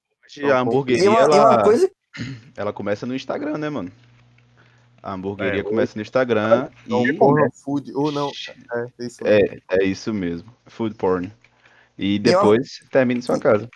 A 0.49 0.59
hamburgueria, 0.59 1.03
E 1.03 1.07
uma, 1.07 1.19
e 1.19 1.23
ela, 1.23 1.55
uma 1.55 1.63
coisa 1.63 1.91
ela 2.55 2.73
começa 2.73 3.05
no 3.05 3.15
Instagram, 3.15 3.57
né, 3.57 3.69
mano? 3.69 3.91
A 5.01 5.13
hamburgueria 5.13 5.59
É, 5.59 5.63
começa 5.63 5.93
no 5.95 6.01
Instagram 6.01 6.69
Não, 6.87 7.05
e 7.05 7.13
porno, 7.13 7.51
food, 7.51 7.91
ou 7.93 8.11
não. 8.11 8.31
É, 8.73 8.87
é 8.99 9.05
isso. 9.05 9.23
mesmo. 9.23 9.27
é, 9.27 9.59
é 9.69 9.83
isso 9.83 10.13
mesmo, 10.13 10.55
food 10.65 10.95
porn. 10.95 11.31
E 11.97 12.17
depois 12.17 12.79
termina 12.89 13.19
em 13.19 13.21
sua 13.21 13.37
casa. 13.37 13.69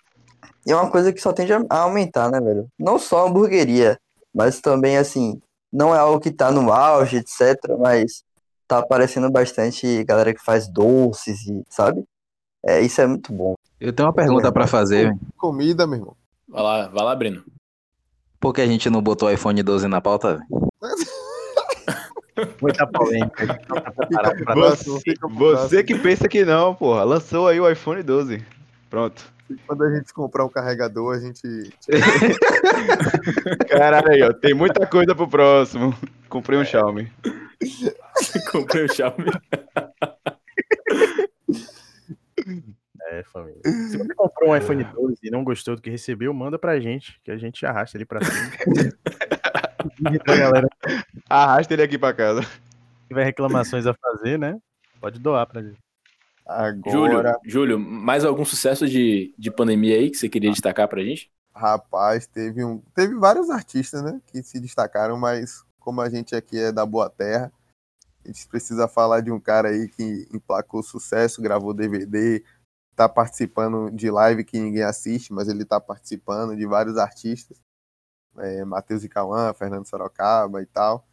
E 0.65 0.71
é 0.71 0.75
uma 0.75 0.89
coisa 0.89 1.11
que 1.13 1.21
só 1.21 1.33
tende 1.33 1.53
a 1.53 1.63
a 1.69 1.81
aumentar, 1.81 2.31
né, 2.31 2.39
velho? 2.39 2.67
Não 2.79 2.97
só 2.97 3.25
a 3.25 3.29
hamburgueria, 3.29 3.99
mas 4.33 4.61
também, 4.61 4.97
assim, 4.97 5.41
não 5.71 5.93
é 5.93 5.99
algo 5.99 6.19
que 6.19 6.31
tá 6.31 6.51
no 6.51 6.71
auge, 6.71 7.17
etc., 7.17 7.57
mas 7.77 8.23
tá 8.67 8.79
aparecendo 8.79 9.31
bastante 9.31 10.03
galera 10.03 10.33
que 10.33 10.43
faz 10.43 10.67
doces 10.67 11.47
e, 11.47 11.63
sabe? 11.69 12.03
É, 12.65 12.81
isso 12.81 12.99
é 12.99 13.07
muito 13.07 13.31
bom. 13.31 13.55
Eu 13.79 13.93
tenho 13.93 14.07
uma 14.07 14.13
pergunta 14.13 14.51
pra 14.51 14.67
fazer. 14.67 15.15
Comida, 15.37 15.87
meu 15.87 15.99
irmão. 15.99 16.15
Vai 16.47 16.63
lá, 16.63 16.87
vai 16.87 17.05
lá, 17.05 17.15
Breno. 17.15 17.43
Por 18.39 18.53
que 18.53 18.61
a 18.61 18.67
gente 18.67 18.89
não 18.89 19.01
botou 19.01 19.29
o 19.29 19.31
iPhone 19.31 19.61
12 19.61 19.87
na 19.87 20.01
pauta? 20.01 20.35
velho? 20.35 20.45
Muita 22.61 22.85
polêmica. 22.85 23.47
não 23.47 23.81
tá 23.81 23.91
Você, 24.53 25.15
você 25.19 25.83
que 25.83 25.97
pensa 25.97 26.27
que 26.27 26.45
não, 26.45 26.75
porra. 26.75 27.03
Lançou 27.03 27.47
aí 27.47 27.59
o 27.59 27.67
iPhone 27.69 28.03
12. 28.03 28.45
Pronto. 28.89 29.25
Quando 29.65 29.83
a 29.83 29.95
gente 29.95 30.13
comprar 30.13 30.45
um 30.45 30.49
carregador, 30.49 31.15
a 31.15 31.19
gente. 31.19 31.73
Caralho 33.69 34.11
aí, 34.11 34.21
ó. 34.21 34.31
Tem 34.33 34.53
muita 34.53 34.85
coisa 34.85 35.15
pro 35.15 35.27
próximo. 35.27 35.95
Comprei 36.29 36.59
um 36.59 36.65
Xiaomi. 36.65 37.11
Comprei 38.51 38.85
o 38.85 38.93
Xiaomi. 38.93 39.25
É, 43.09 43.23
família. 43.23 43.61
Se 43.63 43.97
você 43.97 44.13
comprou 44.13 44.51
um 44.51 44.55
iPhone 44.55 44.83
12 44.83 45.17
e 45.23 45.31
não 45.31 45.43
gostou 45.43 45.75
do 45.75 45.81
que 45.81 45.89
recebeu, 45.89 46.33
manda 46.33 46.59
pra 46.59 46.79
gente, 46.79 47.19
que 47.23 47.31
a 47.31 47.37
gente 47.37 47.65
arrasta 47.65 47.97
ele 47.97 48.05
pra 48.05 48.19
cima. 48.23 48.51
Galera 50.25 50.67
Arrasta 51.29 51.73
ele 51.73 51.83
aqui 51.83 51.97
pra 51.97 52.13
casa. 52.13 52.41
tiver 53.07 53.23
reclamações 53.23 53.85
a 53.87 53.93
fazer, 53.93 54.37
né? 54.37 54.59
Pode 54.99 55.19
doar 55.19 55.47
pra 55.47 55.61
gente. 55.61 55.77
Júlio, 56.85 57.11
Agora, 57.19 57.39
Júlio, 57.45 57.79
mais 57.79 58.23
algum 58.23 58.45
sucesso 58.45 58.87
de, 58.87 59.33
de 59.37 59.51
pandemia 59.51 59.97
aí 59.97 60.09
que 60.09 60.17
você 60.17 60.29
queria 60.29 60.51
destacar 60.51 60.87
pra 60.87 61.03
gente? 61.03 61.29
rapaz, 61.57 62.27
teve 62.27 62.63
um. 62.63 62.79
Teve 62.93 63.15
vários 63.15 63.49
artistas, 63.49 64.03
né? 64.03 64.21
Que 64.27 64.43
se 64.43 64.59
destacaram, 64.59 65.17
mas 65.17 65.63
como 65.87 66.01
a 66.01 66.09
gente 66.09 66.35
aqui 66.35 66.59
é 66.59 66.69
da 66.69 66.85
Boa 66.85 67.09
Terra, 67.09 67.49
a 68.25 68.27
gente 68.27 68.45
precisa 68.49 68.89
falar 68.89 69.21
de 69.21 69.31
um 69.31 69.39
cara 69.39 69.69
aí 69.69 69.87
que 69.87 70.27
emplacou 70.33 70.83
sucesso, 70.83 71.41
gravou 71.41 71.73
DVD, 71.73 72.43
tá 72.93 73.07
participando 73.07 73.89
de 73.89 74.11
live 74.11 74.43
que 74.43 74.59
ninguém 74.59 74.83
assiste, 74.83 75.31
mas 75.31 75.47
ele 75.47 75.63
tá 75.63 75.79
participando 75.79 76.57
de 76.57 76.65
vários 76.67 76.97
artistas. 76.97 77.57
É, 78.37 78.65
Matheus 78.65 79.05
e 79.05 79.07
Cauã, 79.07 79.53
Fernando 79.53 79.87
Sorocaba 79.87 80.61
e 80.61 80.65
tal. 80.65 81.07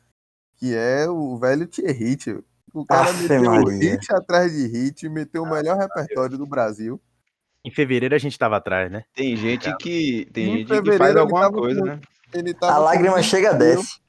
Que 0.56 0.74
é 0.74 1.08
o 1.08 1.38
velho 1.38 1.68
Thierry. 1.68 2.16
tio. 2.16 2.44
O 2.72 2.84
cara 2.84 3.02
Afe 3.02 3.28
meteu 3.28 3.44
Maria. 3.44 3.92
hit 3.92 4.12
atrás 4.12 4.50
de 4.52 4.66
hit, 4.66 5.08
meteu 5.08 5.44
o 5.44 5.48
melhor 5.48 5.78
repertório 5.78 6.36
do 6.36 6.46
Brasil. 6.46 7.00
Em 7.64 7.70
fevereiro 7.70 8.12
a 8.16 8.18
gente 8.18 8.36
tava 8.36 8.56
atrás, 8.56 8.90
né? 8.90 9.04
Tem 9.14 9.36
gente 9.36 9.72
que. 9.76 10.28
Tem 10.32 10.44
Em 10.48 10.56
gente 10.58 10.66
que 10.66 10.74
fevereiro 10.74 10.98
faz 11.04 11.16
alguma 11.16 11.48
coisa, 11.52 11.78
com- 11.80 11.86
né? 11.86 12.00
Ele 12.32 12.56
A 12.62 12.78
lágrima 12.78 13.14
20 13.18 13.24
chega, 13.24 13.54
desce. 13.54 14.00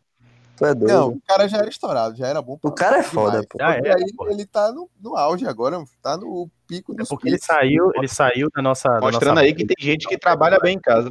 Tu 0.55 0.65
é 0.65 0.73
doido. 0.73 0.93
Não, 0.93 1.09
o 1.09 1.21
cara 1.21 1.47
já 1.47 1.57
era 1.57 1.69
estourado, 1.69 2.15
já 2.15 2.27
era 2.27 2.41
bom. 2.41 2.57
o 2.61 2.71
cara 2.71 2.99
é 2.99 3.03
foda, 3.03 3.41
demais. 3.41 3.47
pô. 3.47 3.57
E 3.87 3.89
aí 3.89 4.13
pô. 4.15 4.27
ele 4.29 4.45
tá 4.45 4.71
no, 4.71 4.89
no 5.01 5.15
auge 5.15 5.45
agora, 5.45 5.83
tá 6.01 6.15
no 6.15 6.49
pico 6.67 6.93
É 6.93 6.97
dos 6.97 7.09
porque 7.09 7.27
ele 7.27 7.39
saiu, 7.39 7.91
ele 7.95 8.07
saiu 8.07 8.49
da 8.55 8.61
nossa. 8.61 8.89
da 8.89 9.01
Mostrando 9.01 9.35
nossa 9.35 9.45
aí 9.45 9.53
que 9.53 9.65
tem 9.65 9.75
gente 9.79 10.07
que 10.07 10.17
trabalha 10.17 10.57
bem 10.59 10.77
em 10.77 10.79
casa. 10.79 11.09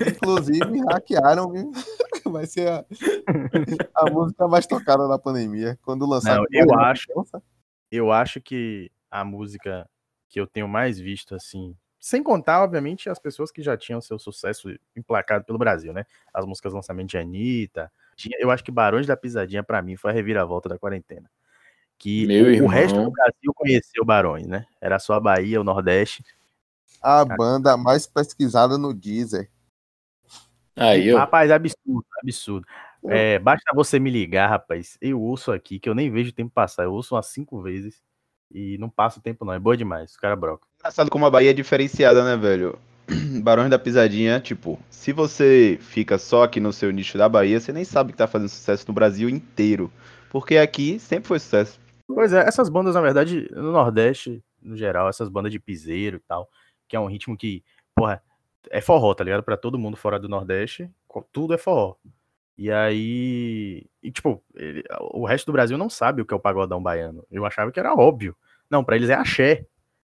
Inclusive, 0.00 0.80
hackearam, 0.90 1.50
viu? 1.50 1.72
Vai 2.26 2.46
ser 2.46 2.68
a, 2.68 2.84
a 3.94 4.10
música 4.10 4.48
mais 4.48 4.66
tocada 4.66 5.06
da 5.06 5.18
pandemia. 5.18 5.78
Quando 5.82 6.06
lançar. 6.06 6.36
Não, 6.36 6.46
eu 6.50 6.74
acho. 6.78 7.06
Eu 7.90 8.10
acho 8.10 8.40
que 8.40 8.90
a 9.10 9.24
música 9.24 9.88
que 10.28 10.40
eu 10.40 10.46
tenho 10.46 10.66
mais 10.66 10.98
visto, 10.98 11.34
assim, 11.34 11.76
sem 12.04 12.22
contar, 12.22 12.62
obviamente, 12.62 13.08
as 13.08 13.18
pessoas 13.18 13.50
que 13.50 13.62
já 13.62 13.78
tinham 13.78 13.98
seu 13.98 14.18
sucesso 14.18 14.68
emplacado 14.94 15.42
pelo 15.42 15.56
Brasil, 15.56 15.90
né? 15.90 16.04
As 16.34 16.44
músicas 16.44 16.74
lançamento 16.74 17.08
de 17.08 17.16
Anitta. 17.16 17.90
Tinha- 18.14 18.36
Eu 18.38 18.50
acho 18.50 18.62
que 18.62 18.70
Barões 18.70 19.06
da 19.06 19.16
Pisadinha, 19.16 19.62
pra 19.62 19.80
mim, 19.80 19.96
foi 19.96 20.10
a 20.10 20.14
reviravolta 20.14 20.68
da 20.68 20.78
quarentena. 20.78 21.30
Que 21.96 22.26
Meu 22.26 22.44
o, 22.44 22.48
o 22.48 22.50
irmão. 22.52 22.68
resto 22.68 23.02
do 23.02 23.10
Brasil 23.10 23.54
conheceu 23.54 24.04
Barões, 24.04 24.46
né? 24.46 24.66
Era 24.82 24.98
só 24.98 25.14
a 25.14 25.20
Bahia, 25.20 25.58
o 25.58 25.64
Nordeste. 25.64 26.22
A 27.00 27.24
banda 27.24 27.74
mais 27.74 28.06
pesquisada 28.06 28.76
no 28.76 28.92
Deezer. 28.92 29.50
Aí, 30.76 31.10
ó. 31.10 31.16
Rapaz, 31.16 31.50
absurdo, 31.50 32.04
absurdo. 32.22 32.66
É, 33.06 33.38
basta 33.38 33.74
você 33.74 33.98
me 33.98 34.10
ligar, 34.10 34.48
rapaz. 34.50 34.98
Eu 35.00 35.22
ouço 35.22 35.52
aqui, 35.52 35.78
que 35.78 35.88
eu 35.88 35.94
nem 35.94 36.10
vejo 36.10 36.32
o 36.32 36.34
tempo 36.34 36.50
passar. 36.52 36.84
Eu 36.84 36.92
ouço 36.92 37.14
umas 37.14 37.28
cinco 37.28 37.62
vezes 37.62 38.02
e 38.50 38.78
não 38.78 38.88
passa 38.88 39.18
o 39.18 39.22
tempo, 39.22 39.44
não. 39.44 39.52
É 39.52 39.58
boa 39.58 39.76
demais. 39.76 40.14
O 40.14 40.20
cara 40.20 40.36
broca. 40.36 40.66
Engraçado 40.78 41.10
como 41.10 41.26
a 41.26 41.30
Bahia 41.30 41.50
é 41.50 41.54
diferenciada, 41.54 42.24
né, 42.24 42.36
velho? 42.36 42.78
Barões 43.42 43.70
da 43.70 43.78
Pisadinha, 43.78 44.40
tipo, 44.40 44.78
se 44.90 45.12
você 45.12 45.78
fica 45.80 46.18
só 46.18 46.44
aqui 46.44 46.60
no 46.60 46.72
seu 46.72 46.90
nicho 46.90 47.18
da 47.18 47.28
Bahia, 47.28 47.60
você 47.60 47.72
nem 47.72 47.84
sabe 47.84 48.12
que 48.12 48.18
tá 48.18 48.26
fazendo 48.26 48.48
sucesso 48.48 48.84
no 48.88 48.94
Brasil 48.94 49.28
inteiro. 49.28 49.90
Porque 50.30 50.56
aqui 50.56 50.98
sempre 50.98 51.28
foi 51.28 51.38
sucesso. 51.38 51.78
Pois 52.06 52.32
é, 52.32 52.46
essas 52.46 52.68
bandas, 52.68 52.94
na 52.94 53.00
verdade, 53.00 53.48
no 53.52 53.72
Nordeste, 53.72 54.42
no 54.60 54.76
geral, 54.76 55.08
essas 55.08 55.28
bandas 55.28 55.52
de 55.52 55.58
piseiro 55.58 56.16
e 56.16 56.20
tal, 56.20 56.48
que 56.88 56.96
é 56.96 57.00
um 57.00 57.06
ritmo 57.06 57.36
que, 57.36 57.62
porra, 57.94 58.22
é 58.70 58.80
forró, 58.80 59.14
tá 59.14 59.24
ligado? 59.24 59.42
Pra 59.42 59.56
todo 59.56 59.78
mundo 59.78 59.96
fora 59.96 60.18
do 60.18 60.28
Nordeste, 60.28 60.90
tudo 61.32 61.54
é 61.54 61.58
forró. 61.58 61.96
E 62.56 62.70
aí, 62.70 63.84
e, 64.02 64.10
tipo, 64.12 64.42
ele- 64.54 64.84
o 65.12 65.24
resto 65.26 65.46
do 65.46 65.52
Brasil 65.52 65.76
não 65.76 65.90
sabe 65.90 66.22
o 66.22 66.26
que 66.26 66.32
é 66.32 66.36
o 66.36 66.40
pagodão 66.40 66.82
baiano. 66.82 67.26
Eu 67.30 67.44
achava 67.44 67.72
que 67.72 67.80
era 67.80 67.94
óbvio. 67.94 68.36
Não, 68.70 68.84
pra 68.84 68.96
eles 68.96 69.10
é 69.10 69.14
axé. 69.14 69.66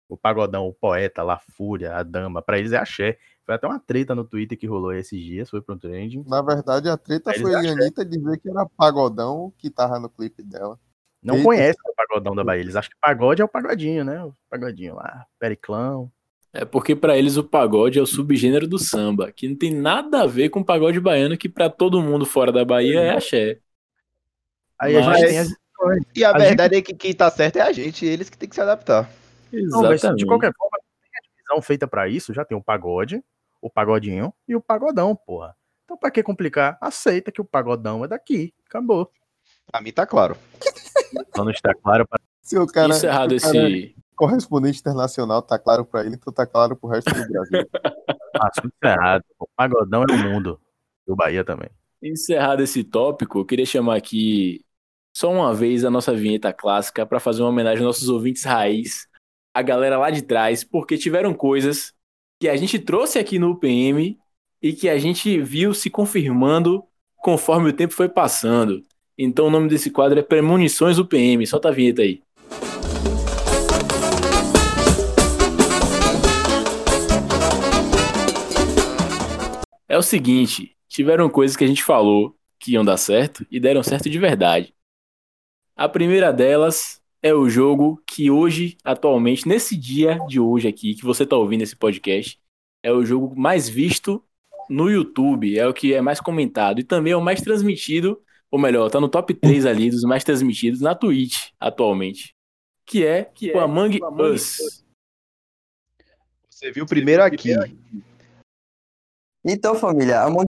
O 0.09 0.17
pagodão, 0.17 0.69
o 0.69 0.73
poeta, 0.73 1.23
lá, 1.25 1.39
fúria, 1.39 1.97
a 1.97 2.03
dama, 2.05 2.41
pra 2.41 2.59
eles 2.59 2.71
é 2.73 2.77
axé. 2.77 3.19
Foi 3.45 3.55
até 3.57 3.67
uma 3.67 3.81
treta 3.81 4.15
no 4.15 4.25
Twitter 4.25 4.57
que 4.57 4.67
rolou 4.67 4.93
esses 4.93 5.21
dias, 5.21 5.51
foi 5.51 5.61
pro 5.61 5.77
trending. 5.77 6.25
Na 6.29 6.41
verdade, 6.43 6.89
a 6.89 6.97
treta 6.97 7.31
Eles 7.31 7.43
foi 7.43 7.55
a 7.55 7.59
acham. 7.59 7.73
Anitta 7.73 8.05
dizer 8.05 8.39
que 8.39 8.49
era 8.49 8.65
pagodão 8.77 9.53
que 9.59 9.69
tava 9.69 9.99
no 9.99 10.09
clipe 10.09 10.43
dela. 10.45 10.79
Não 11.23 11.35
Eita. 11.35 11.45
conhecem 11.45 11.83
o 11.91 11.95
pagodão 11.97 12.37
da 12.37 12.45
Bahia. 12.45 12.61
Eles 12.61 12.77
acham 12.77 12.91
que 12.91 12.97
pagode 13.01 13.43
é 13.43 13.45
o 13.45 13.49
pagodinho, 13.49 14.05
né? 14.05 14.23
O 14.25 14.33
pagodinho 14.49 14.95
lá, 14.95 15.27
periclão. 15.41 16.11
É 16.59 16.65
porque 16.65 16.97
pra 16.97 17.17
eles 17.19 17.37
o 17.37 17.45
pagode 17.45 17.99
é 17.99 18.03
o 18.03 18.07
subgênero 18.07 18.67
do 18.67 18.79
samba, 18.79 19.31
que 19.31 19.47
não 19.49 19.57
tem 19.57 19.75
nada 19.75 20.23
a 20.23 20.27
ver 20.27 20.49
com 20.49 20.61
o 20.61 20.65
pagode 20.65 20.99
baiano, 20.99 21.37
que 21.37 21.49
pra 21.51 21.69
todo 21.69 22.01
mundo 22.01 22.25
fora 22.25 22.51
da 22.51 22.65
Bahia 22.65 23.01
é 23.01 23.11
axé. 23.11 23.59
Aí 24.79 24.97
a 24.97 25.03
Mas- 25.05 25.19
gente 25.21 25.29
tem 25.29 25.39
as 25.41 25.49
E 26.15 26.25
a, 26.25 26.31
A 26.31 26.39
verdade 26.39 26.77
é 26.77 26.83
que 26.83 26.95
quem 26.95 27.13
tá 27.13 27.31
certo 27.31 27.57
é 27.57 27.61
a 27.61 27.71
gente, 27.73 28.07
eles 28.07 28.31
que 28.31 28.39
tem 28.39 28.49
que 28.49 28.55
se 28.55 28.61
adaptar. 28.63 29.11
Não, 29.53 29.83
mas 29.83 29.93
Exatamente. 29.93 30.21
de 30.21 30.27
qualquer 30.27 30.51
forma, 30.57 30.79
tem 31.03 31.11
a 31.15 31.21
divisão 31.23 31.63
feita 31.63 31.87
pra 31.87 32.09
isso, 32.09 32.33
já 32.33 32.45
tem 32.47 32.57
o 32.57 32.63
pagode, 32.63 33.23
o 33.61 33.69
pagodinho 33.69 34.33
e 34.49 34.57
o 34.57 34.61
pagodão, 34.61 35.15
porra. 35.15 35.55
Então 35.85 35.97
pra 35.99 36.11
que 36.11 36.23
complicar? 36.23 36.79
Aceita 36.81 37.31
que 37.31 37.41
o 37.43 37.45
pagodão 37.45 38.03
é 38.05 38.09
daqui, 38.09 38.55
acabou. 38.67 39.11
Pra 39.71 39.83
mim 39.83 39.93
tá 39.93 40.07
claro. 40.07 40.37
Só 41.35 41.45
não 41.45 41.51
está 41.51 41.75
claro 41.75 42.07
pra... 42.09 42.19
Se 42.41 42.59
o 42.59 42.67
cara, 42.67 42.89
Encerrado 42.95 43.39
se 43.39 43.47
o 43.47 43.53
cara 43.53 43.69
é 43.69 43.71
esse. 43.71 43.97
Correspondente 44.17 44.81
internacional, 44.81 45.43
tá 45.43 45.59
claro 45.59 45.85
pra 45.85 46.05
ele, 46.05 46.17
então 46.17 46.33
tá 46.33 46.47
claro 46.47 46.75
pro 46.75 46.89
resto 46.89 47.13
do 47.13 47.29
Brasil. 47.29 47.69
assunto 48.41 48.75
errado. 48.83 49.25
O 49.39 49.47
pagodão 49.57 50.05
é 50.09 50.13
o 50.13 50.19
mundo. 50.19 50.61
E 51.07 51.13
o 51.13 51.17
Bahia 51.17 51.45
também. 51.45 51.69
Encerrado 52.03 52.63
esse 52.63 52.85
tópico, 52.85 53.39
eu 53.39 53.45
queria 53.45 53.67
chamar 53.67 53.97
aqui 53.97 54.65
só 55.17 55.33
uma 55.33 55.55
vez 55.55 55.85
a 55.85 55.91
nossa 55.91 56.15
vinheta 56.15 56.53
clássica 56.53 57.07
para 57.07 57.21
fazer 57.21 57.43
uma 57.43 57.49
homenagem 57.49 57.85
aos 57.85 57.97
nossos 57.97 58.09
ouvintes 58.09 58.45
raiz, 58.45 59.09
a 59.55 59.63
galera 59.63 59.99
lá 59.99 60.11
de 60.11 60.23
trás, 60.23 60.63
porque 60.63 60.99
tiveram 60.99 61.33
coisas 61.33 61.93
que 62.39 62.49
a 62.49 62.57
gente 62.57 62.79
trouxe 62.79 63.19
aqui 63.19 63.39
no 63.39 63.53
UPM 63.53 64.19
e 64.61 64.73
que 64.73 64.89
a 64.89 64.99
gente 64.99 65.41
viu 65.41 65.73
se 65.73 65.89
confirmando 65.89 66.85
conforme 67.17 67.71
o 67.71 67.73
tempo 67.73 67.95
foi 67.95 68.09
passando. 68.09 68.83
Então 69.17 69.47
o 69.47 69.51
nome 69.51 69.69
desse 69.69 69.91
quadro 69.91 70.19
é 70.19 70.23
Premonições 70.23 70.99
UPM. 70.99 71.47
Solta 71.47 71.71
a 71.71 71.73
vinheta 71.73 72.03
aí. 72.03 72.23
É 79.89 79.97
o 79.97 80.03
seguinte, 80.03 80.77
tiveram 80.89 81.31
coisas 81.31 81.57
que 81.57 81.65
a 81.65 81.67
gente 81.67 81.83
falou 81.83 82.37
que 82.59 82.73
iam 82.73 82.85
dar 82.85 82.97
certo 82.97 83.47
e 83.51 83.61
deram 83.61 83.83
certo 83.83 84.11
de 84.11 84.19
verdade. 84.19 84.75
A 85.77 85.89
primeira 85.89 86.33
delas 86.33 87.01
é 87.23 87.35
o 87.35 87.49
jogo 87.49 88.03
que 88.07 88.31
hoje, 88.31 88.77
atualmente, 88.83 89.47
nesse 89.47 89.77
dia 89.77 90.19
de 90.27 90.41
hoje 90.41 90.67
aqui, 90.67 90.95
que 90.95 91.05
você 91.05 91.27
tá 91.27 91.37
ouvindo 91.37 91.63
esse 91.63 91.77
podcast, 91.77 92.41
é 92.83 92.91
o 92.91 93.05
jogo 93.05 93.39
mais 93.39 93.69
visto 93.69 94.25
no 94.69 94.91
YouTube, 94.91 95.57
é 95.57 95.67
o 95.67 95.75
que 95.75 95.95
é 95.95 96.01
mais 96.01 96.21
comentado 96.21 96.81
e 96.81 96.85
também 96.85 97.13
é 97.13 97.17
o 97.17 97.23
mais 97.23 97.41
transmitido, 97.41 98.21
ou 98.51 98.59
melhor, 98.59 98.91
tá 98.91 99.01
no 99.01 99.09
top 99.09 99.35
3 99.35 99.67
ali 99.67 99.91
dos 99.91 100.03
mais 100.03 100.25
transmitidos 100.25 100.81
na 100.81 100.95
Twitch 100.95 101.51
atualmente, 101.61 102.35
que 102.85 103.05
é, 103.05 103.25
que 103.25 103.53
o 103.53 103.61
Among 103.61 104.01
Us. 104.19 104.85
Você 106.49 106.73
viu 106.73 106.87
primeiro 106.87 107.23
aqui. 107.23 107.51
Então, 109.47 109.75
família, 109.75 110.21
a 110.21 110.25
Among 110.25 110.47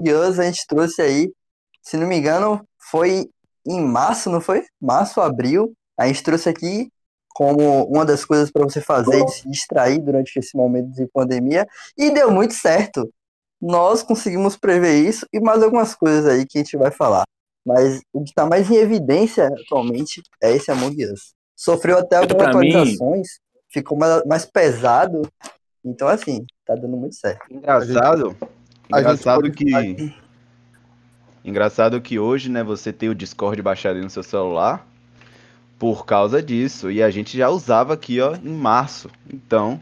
Us 0.00 0.38
a 0.38 0.44
gente 0.44 0.66
trouxe 0.66 1.00
aí, 1.00 1.32
se 1.82 1.96
não 1.96 2.06
me 2.06 2.16
engano, 2.16 2.62
foi 2.90 3.28
em 3.66 3.80
março, 3.80 4.28
não 4.30 4.40
foi? 4.40 4.64
Março, 4.80 5.20
abril. 5.20 5.72
A 5.98 6.06
gente 6.06 6.22
trouxe 6.22 6.48
aqui 6.48 6.88
como 7.30 7.84
uma 7.84 8.04
das 8.04 8.24
coisas 8.24 8.50
para 8.50 8.62
você 8.64 8.80
fazer 8.80 9.24
e 9.24 9.28
se 9.28 9.48
distrair 9.48 9.98
durante 10.00 10.38
esse 10.38 10.56
momento 10.56 10.90
de 10.92 11.06
pandemia 11.06 11.66
e 11.96 12.10
deu 12.10 12.30
muito 12.30 12.54
certo. 12.54 13.10
Nós 13.60 14.02
conseguimos 14.02 14.56
prever 14.56 15.02
isso 15.06 15.26
e 15.32 15.40
mais 15.40 15.62
algumas 15.62 15.94
coisas 15.94 16.26
aí 16.26 16.46
que 16.46 16.58
a 16.58 16.62
gente 16.62 16.76
vai 16.76 16.90
falar. 16.90 17.24
Mas 17.64 18.00
o 18.12 18.22
que 18.22 18.30
está 18.30 18.46
mais 18.46 18.70
em 18.70 18.76
evidência 18.76 19.48
atualmente 19.48 20.22
é 20.42 20.54
esse 20.54 20.70
Among 20.70 21.04
Us. 21.06 21.34
Sofreu 21.56 21.98
até 21.98 22.16
algumas 22.16 22.36
Pra 22.50 22.60
mim- 22.60 22.68
atualizações, 22.68 23.28
ficou 23.68 23.96
mais, 23.98 24.22
mais 24.26 24.44
pesado. 24.44 25.22
Então, 25.86 26.08
assim, 26.08 26.44
tá 26.66 26.74
dando 26.74 26.96
muito 26.96 27.14
certo. 27.14 27.46
Engraçado. 27.48 28.36
a 28.92 28.98
gente 28.98 29.20
Engraçado 29.20 29.40
pode- 29.42 29.50
que. 29.52 30.14
Engraçado 31.44 32.00
que 32.00 32.18
hoje, 32.18 32.50
né, 32.50 32.64
você 32.64 32.92
tem 32.92 33.08
o 33.08 33.14
Discord 33.14 33.62
baixado 33.62 34.00
no 34.00 34.10
seu 34.10 34.22
celular 34.24 34.84
por 35.78 36.04
causa 36.04 36.42
disso. 36.42 36.90
E 36.90 37.00
a 37.02 37.08
gente 37.08 37.38
já 37.38 37.48
usava 37.48 37.94
aqui, 37.94 38.20
ó, 38.20 38.34
em 38.34 38.48
março. 38.52 39.08
Então, 39.32 39.80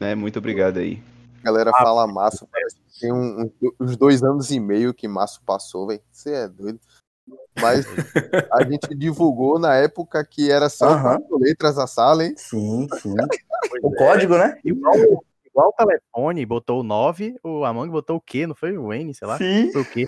né, 0.00 0.16
muito 0.16 0.38
obrigado 0.40 0.78
aí. 0.78 1.00
A 1.42 1.46
galera 1.46 1.70
fala 1.70 2.06
massa, 2.08 2.46
parece 2.50 2.74
que 2.76 3.00
tem 3.00 3.12
um- 3.12 3.50
um- 3.62 3.70
uns 3.80 3.96
dois 3.96 4.22
anos 4.22 4.50
e 4.50 4.58
meio 4.58 4.92
que 4.92 5.06
março 5.06 5.40
passou, 5.46 5.86
velho. 5.86 6.02
Você 6.10 6.32
é 6.32 6.48
doido. 6.48 6.80
Mas 7.60 7.86
a 8.52 8.64
gente 8.64 8.92
divulgou 8.96 9.58
na 9.60 9.76
época 9.76 10.24
que 10.24 10.50
era 10.50 10.68
só 10.68 11.00
quatro 11.00 11.38
letras 11.38 11.78
a 11.78 11.86
sala, 11.86 12.24
hein? 12.24 12.34
Sim, 12.36 12.88
sim. 13.00 13.14
O 13.82 13.94
código, 13.94 14.36
né? 14.38 14.58
Igual, 14.64 14.94
igual 15.44 15.68
o 15.68 15.72
telefone 15.72 16.46
botou 16.46 16.80
o 16.80 16.82
9, 16.82 17.36
o 17.42 17.64
Among 17.64 17.90
botou 17.90 18.16
o 18.16 18.20
quê? 18.20 18.46
Não 18.46 18.54
foi 18.54 18.76
o 18.76 18.92
N, 18.92 19.12
sei 19.14 19.26
lá? 19.26 19.36
Sim. 19.38 19.70
Foi 19.72 19.82
o 19.82 19.84
quê? 19.84 20.06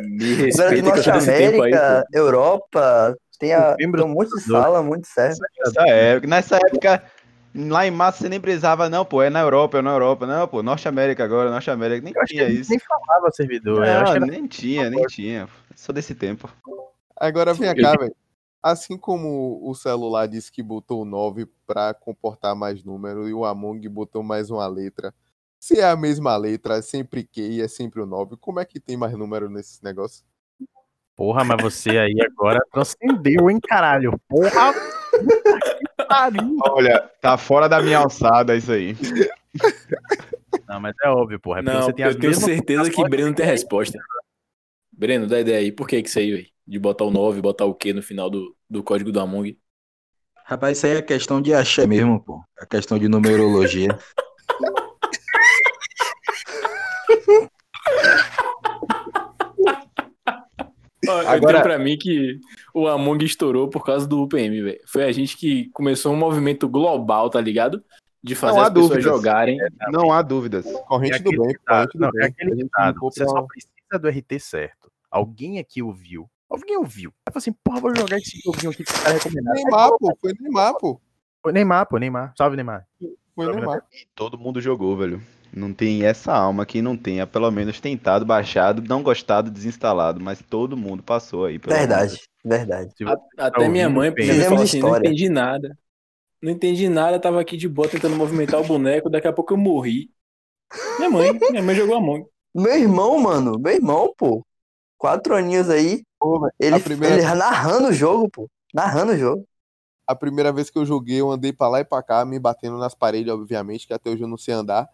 Me 0.00 0.34
respeita 0.34 0.74
que 0.74 0.82
Norte 0.82 1.10
aí. 1.10 1.44
América, 1.46 2.04
pô. 2.10 2.18
Europa, 2.18 3.16
tem, 3.38 3.52
a, 3.52 3.74
tem 3.74 3.86
um 3.88 4.08
monte 4.08 4.30
de 4.30 4.42
sala, 4.42 4.82
muito 4.82 5.06
certo. 5.06 5.38
Nessa 5.64 5.88
época, 5.88 6.26
nessa 6.26 6.56
época, 6.56 7.02
lá 7.54 7.86
em 7.86 7.90
março 7.90 8.22
você 8.22 8.28
nem 8.28 8.40
precisava, 8.40 8.88
não, 8.88 9.04
pô, 9.04 9.22
é 9.22 9.30
na 9.30 9.40
Europa, 9.40 9.78
é 9.78 9.82
na 9.82 9.92
Europa. 9.92 10.26
Não, 10.26 10.46
pô, 10.48 10.62
Norte 10.62 10.88
América 10.88 11.24
agora, 11.24 11.50
Norte 11.50 11.70
América. 11.70 12.04
Nem 12.04 12.12
Eu 12.14 12.20
que 12.22 12.26
tinha 12.26 12.48
isso. 12.48 12.70
nem 12.70 12.78
falava 12.78 13.30
servidor. 13.30 13.84
eu 13.86 13.92
acho 13.92 14.12
que 14.12 14.18
Não, 14.20 14.26
era 14.26 14.26
nem 14.26 14.46
tinha, 14.46 14.90
nem 14.90 15.04
tinha. 15.06 15.48
Sou 15.74 15.94
desse 15.94 16.14
tempo. 16.14 16.48
Agora 17.16 17.54
vem 17.54 17.74
cá, 17.74 17.92
velho. 17.96 18.14
Assim 18.64 18.96
como 18.96 19.60
o 19.62 19.74
celular 19.74 20.26
disse 20.26 20.50
que 20.50 20.62
botou 20.62 21.02
o 21.02 21.04
9 21.04 21.46
pra 21.66 21.92
comportar 21.92 22.56
mais 22.56 22.82
número 22.82 23.28
e 23.28 23.34
o 23.34 23.44
Among 23.44 23.86
botou 23.90 24.22
mais 24.22 24.50
uma 24.50 24.66
letra. 24.66 25.12
Se 25.60 25.80
é 25.80 25.84
a 25.84 25.94
mesma 25.94 26.34
letra, 26.34 26.78
é 26.78 26.80
sempre 26.80 27.24
Q 27.24 27.42
e 27.42 27.60
é 27.60 27.68
sempre 27.68 28.00
o 28.00 28.06
9, 28.06 28.38
como 28.38 28.60
é 28.60 28.64
que 28.64 28.80
tem 28.80 28.96
mais 28.96 29.12
número 29.18 29.50
nesse 29.50 29.84
negócio? 29.84 30.24
Porra, 31.14 31.44
mas 31.44 31.62
você 31.62 31.90
aí 31.90 32.16
agora 32.24 32.58
transcendeu, 32.72 33.50
hein, 33.50 33.60
caralho? 33.60 34.18
Porra! 34.26 34.72
que 35.98 36.06
pariu. 36.08 36.56
Olha, 36.66 37.10
tá 37.20 37.36
fora 37.36 37.68
da 37.68 37.82
minha 37.82 37.98
alçada 37.98 38.56
isso 38.56 38.72
aí. 38.72 38.96
Não, 40.66 40.80
mas 40.80 40.94
é 41.04 41.08
óbvio, 41.10 41.38
porra. 41.38 41.60
É 41.60 41.62
porque 41.62 41.76
Não, 41.76 41.82
você 41.82 41.92
tem 41.92 42.04
as 42.06 42.14
eu 42.14 42.20
tenho 42.20 42.34
certeza 42.34 42.90
que 42.90 43.08
Breno 43.10 43.34
tem 43.34 43.44
a 43.44 43.50
resposta. 43.50 43.98
Breno, 44.96 45.26
dá 45.26 45.40
ideia 45.40 45.58
aí. 45.58 45.72
Por 45.72 45.88
que 45.88 46.02
que 46.02 46.08
isso 46.08 46.18
aí, 46.18 46.30
velho? 46.32 46.46
De 46.66 46.78
botar 46.78 47.04
o 47.04 47.10
9, 47.10 47.40
botar 47.40 47.64
o 47.66 47.74
Q 47.74 47.92
no 47.92 48.02
final 48.02 48.30
do, 48.30 48.56
do 48.68 48.82
código 48.82 49.12
do 49.12 49.20
Among. 49.20 49.58
Rapaz, 50.46 50.76
isso 50.78 50.86
aí 50.86 50.96
é 50.96 51.02
questão 51.02 51.40
de 51.40 51.52
axé 51.54 51.86
mesmo, 51.86 52.20
pô. 52.22 52.42
É 52.60 52.66
questão 52.66 52.98
de 52.98 53.08
numerologia. 53.08 53.88
Eu 61.02 61.28
Agora- 61.28 61.62
pra 61.62 61.78
mim 61.78 61.98
que 61.98 62.38
o 62.72 62.86
Among 62.88 63.22
estourou 63.24 63.68
por 63.68 63.84
causa 63.84 64.06
do 64.06 64.22
UPM, 64.22 64.62
velho. 64.62 64.80
Foi 64.86 65.04
a 65.04 65.12
gente 65.12 65.36
que 65.36 65.68
começou 65.70 66.12
um 66.12 66.16
movimento 66.16 66.66
global, 66.68 67.28
tá 67.28 67.40
ligado? 67.40 67.84
De 68.22 68.34
fazer 68.34 68.56
Não 68.56 68.62
as 68.62 68.68
pessoas 68.70 68.88
dúvidas. 68.88 69.04
jogarem. 69.04 69.58
Não 69.92 70.10
há 70.10 70.22
dúvidas. 70.22 70.64
Corrente 70.88 71.16
É 71.16 71.18
do 71.18 71.30
bem, 71.30 71.38
corrente 71.66 71.92
do 71.98 72.00
não, 72.00 72.08
é 72.08 72.12
bem. 72.12 72.24
aquele 72.26 72.52
A 72.52 72.54
gente 72.54 72.64
ditado, 72.64 73.00
Você 73.00 73.20
pra- 73.24 73.28
só 73.34 73.42
precisa 73.42 73.98
do 74.00 74.08
RT 74.08 74.40
certo. 74.40 74.83
Alguém 75.14 75.60
aqui 75.60 75.80
ouviu. 75.80 76.28
Alguém 76.50 76.76
ouviu. 76.76 77.12
Aí 77.24 77.32
falou 77.32 77.38
assim, 77.38 77.52
porra, 77.52 77.80
vou 77.80 77.96
jogar 77.96 78.18
esse 78.18 78.36
joguinho 78.44 78.72
aqui 78.72 78.82
que 78.82 78.92
os 78.92 78.98
caras 78.98 79.22
recomendaram. 79.22 79.54
Neymar, 79.54 79.90
pô, 79.96 80.18
foi 80.20 80.32
Neymar, 80.40 80.74
pô. 80.76 81.00
Foi 81.40 81.52
Neymar, 81.52 81.86
pô, 81.86 81.98
Neymar. 81.98 82.34
Salve, 82.36 82.56
Neymar. 82.56 82.84
Foi 83.32 83.54
Neymar. 83.54 83.84
E 83.92 84.08
todo 84.12 84.36
mundo 84.36 84.60
jogou, 84.60 84.96
velho. 84.96 85.22
Não 85.52 85.72
tem 85.72 86.04
essa 86.04 86.32
alma 86.32 86.66
que 86.66 86.82
não 86.82 86.96
tenha, 86.96 87.28
pelo 87.28 87.48
menos, 87.52 87.78
tentado, 87.78 88.26
baixado, 88.26 88.82
não 88.82 89.04
gostado, 89.04 89.52
desinstalado. 89.52 90.20
Mas 90.20 90.42
todo 90.42 90.76
mundo 90.76 91.00
passou 91.00 91.44
aí. 91.44 91.60
pelo 91.60 91.76
Verdade, 91.76 92.20
verdade. 92.44 92.92
Se 92.96 93.04
você 93.04 93.16
Até 93.38 93.58
ouvindo, 93.58 93.72
minha 93.72 93.88
mãe 93.88 94.12
Fizemos 94.12 94.62
assim, 94.62 94.80
não 94.80 94.96
entendi 94.96 95.28
nada. 95.28 95.78
Não 96.42 96.50
entendi 96.50 96.88
nada, 96.88 97.20
tava 97.20 97.40
aqui 97.40 97.56
de 97.56 97.68
boa 97.68 97.88
tentando 97.88 98.16
movimentar 98.16 98.60
o 98.60 98.64
boneco, 98.64 99.08
daqui 99.08 99.28
a 99.28 99.32
pouco 99.32 99.54
eu 99.54 99.58
morri. 99.58 100.10
Minha 100.98 101.08
mãe, 101.08 101.32
minha 101.50 101.62
mãe 101.62 101.76
jogou 101.76 101.94
Among. 101.94 102.26
Meu 102.52 102.76
irmão, 102.76 103.16
mano, 103.20 103.56
meu 103.60 103.72
irmão, 103.72 104.12
pô. 104.18 104.44
Quatro 105.04 105.36
aninhos 105.36 105.68
aí, 105.68 106.02
Pô, 106.18 106.48
ele, 106.58 106.80
primeira, 106.80 107.16
ele 107.16 107.34
narrando 107.34 107.88
o 107.88 107.92
jogo, 107.92 108.26
pô. 108.30 108.48
Narrando 108.72 109.12
o 109.12 109.18
jogo. 109.18 109.46
a 110.06 110.14
primeira 110.14 110.50
vez 110.50 110.70
que 110.70 110.78
eu 110.78 110.86
joguei, 110.86 111.20
eu 111.20 111.30
andei 111.30 111.52
pra 111.52 111.68
lá 111.68 111.80
e 111.80 111.84
pra 111.84 112.02
cá, 112.02 112.24
me 112.24 112.38
batendo 112.38 112.78
nas 112.78 112.94
paredes, 112.94 113.30
obviamente, 113.30 113.86
que 113.86 113.92
até 113.92 114.08
hoje 114.08 114.22
eu 114.22 114.28
não 114.28 114.38
sei 114.38 114.54
andar. 114.54 114.88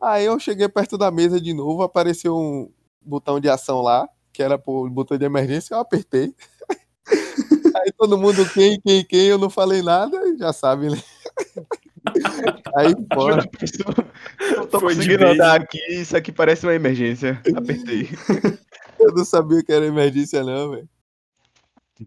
Aí 0.00 0.24
eu 0.24 0.38
cheguei 0.38 0.68
perto 0.68 0.96
da 0.96 1.10
mesa 1.10 1.40
de 1.40 1.52
novo, 1.52 1.82
apareceu 1.82 2.36
um 2.36 2.70
botão 3.02 3.40
de 3.40 3.48
ação 3.48 3.82
lá, 3.82 4.08
que 4.32 4.40
era 4.40 4.54
o 4.64 4.88
botão 4.88 5.18
de 5.18 5.24
emergência, 5.24 5.74
eu 5.74 5.80
apertei. 5.80 6.32
Aí 7.74 7.90
todo 7.98 8.16
mundo, 8.16 8.48
quem, 8.54 8.80
quem, 8.80 9.04
quem, 9.04 9.26
eu 9.26 9.36
não 9.36 9.50
falei 9.50 9.82
nada, 9.82 10.16
já 10.38 10.52
sabe, 10.52 10.90
né? 10.90 11.02
Aí 12.76 12.94
fora. 13.12 13.48
Não 14.56 14.66
tô 14.66 14.80
Foi 14.80 14.94
conseguindo 14.94 15.26
andar 15.26 15.60
aqui, 15.60 15.78
isso 15.90 16.16
aqui 16.16 16.32
parece 16.32 16.66
uma 16.66 16.74
emergência. 16.74 17.40
Apertei. 17.54 18.08
Eu 18.98 19.12
não 19.12 19.24
sabia 19.24 19.62
que 19.62 19.72
era 19.72 19.84
emergência, 19.84 20.42
não, 20.42 20.70
velho. 20.70 20.88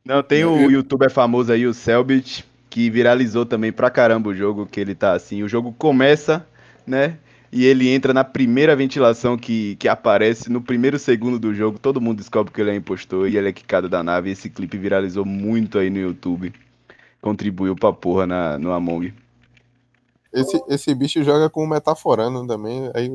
Não, 0.05 0.21
tem 0.21 0.45
o 0.45 0.69
youtuber 0.69 1.09
famoso 1.09 1.51
aí, 1.51 1.65
o 1.65 1.73
Selbit, 1.73 2.45
que 2.69 2.89
viralizou 2.89 3.45
também 3.45 3.71
pra 3.71 3.89
caramba 3.89 4.29
o 4.29 4.35
jogo, 4.35 4.65
que 4.65 4.79
ele 4.79 4.93
tá 4.93 5.13
assim, 5.13 5.41
o 5.41 5.47
jogo 5.47 5.73
começa, 5.77 6.45
né? 6.85 7.17
E 7.51 7.65
ele 7.65 7.89
entra 7.89 8.13
na 8.13 8.23
primeira 8.23 8.75
ventilação 8.75 9.35
que, 9.35 9.75
que 9.77 9.87
aparece, 9.87 10.51
no 10.51 10.61
primeiro 10.61 10.99
segundo 10.99 11.39
do 11.39 11.53
jogo, 11.53 11.79
todo 11.79 11.99
mundo 11.99 12.19
descobre 12.19 12.53
que 12.53 12.61
ele 12.61 12.69
é 12.69 12.75
impostor 12.75 13.27
e 13.27 13.37
ele 13.37 13.49
é 13.49 13.53
quicado 13.53 13.89
da 13.89 14.03
nave. 14.03 14.29
Esse 14.29 14.49
clipe 14.49 14.77
viralizou 14.77 15.25
muito 15.25 15.79
aí 15.79 15.89
no 15.89 15.97
YouTube. 15.97 16.53
Contribuiu 17.19 17.75
pra 17.75 17.91
porra 17.91 18.27
na, 18.27 18.59
no 18.59 18.71
Among. 18.71 19.11
Esse, 20.31 20.61
esse 20.67 20.93
bicho 20.93 21.23
joga 21.23 21.49
com 21.49 21.63
o 21.63 21.67
metaforando 21.67 22.45
também, 22.45 22.91
aí 22.93 23.09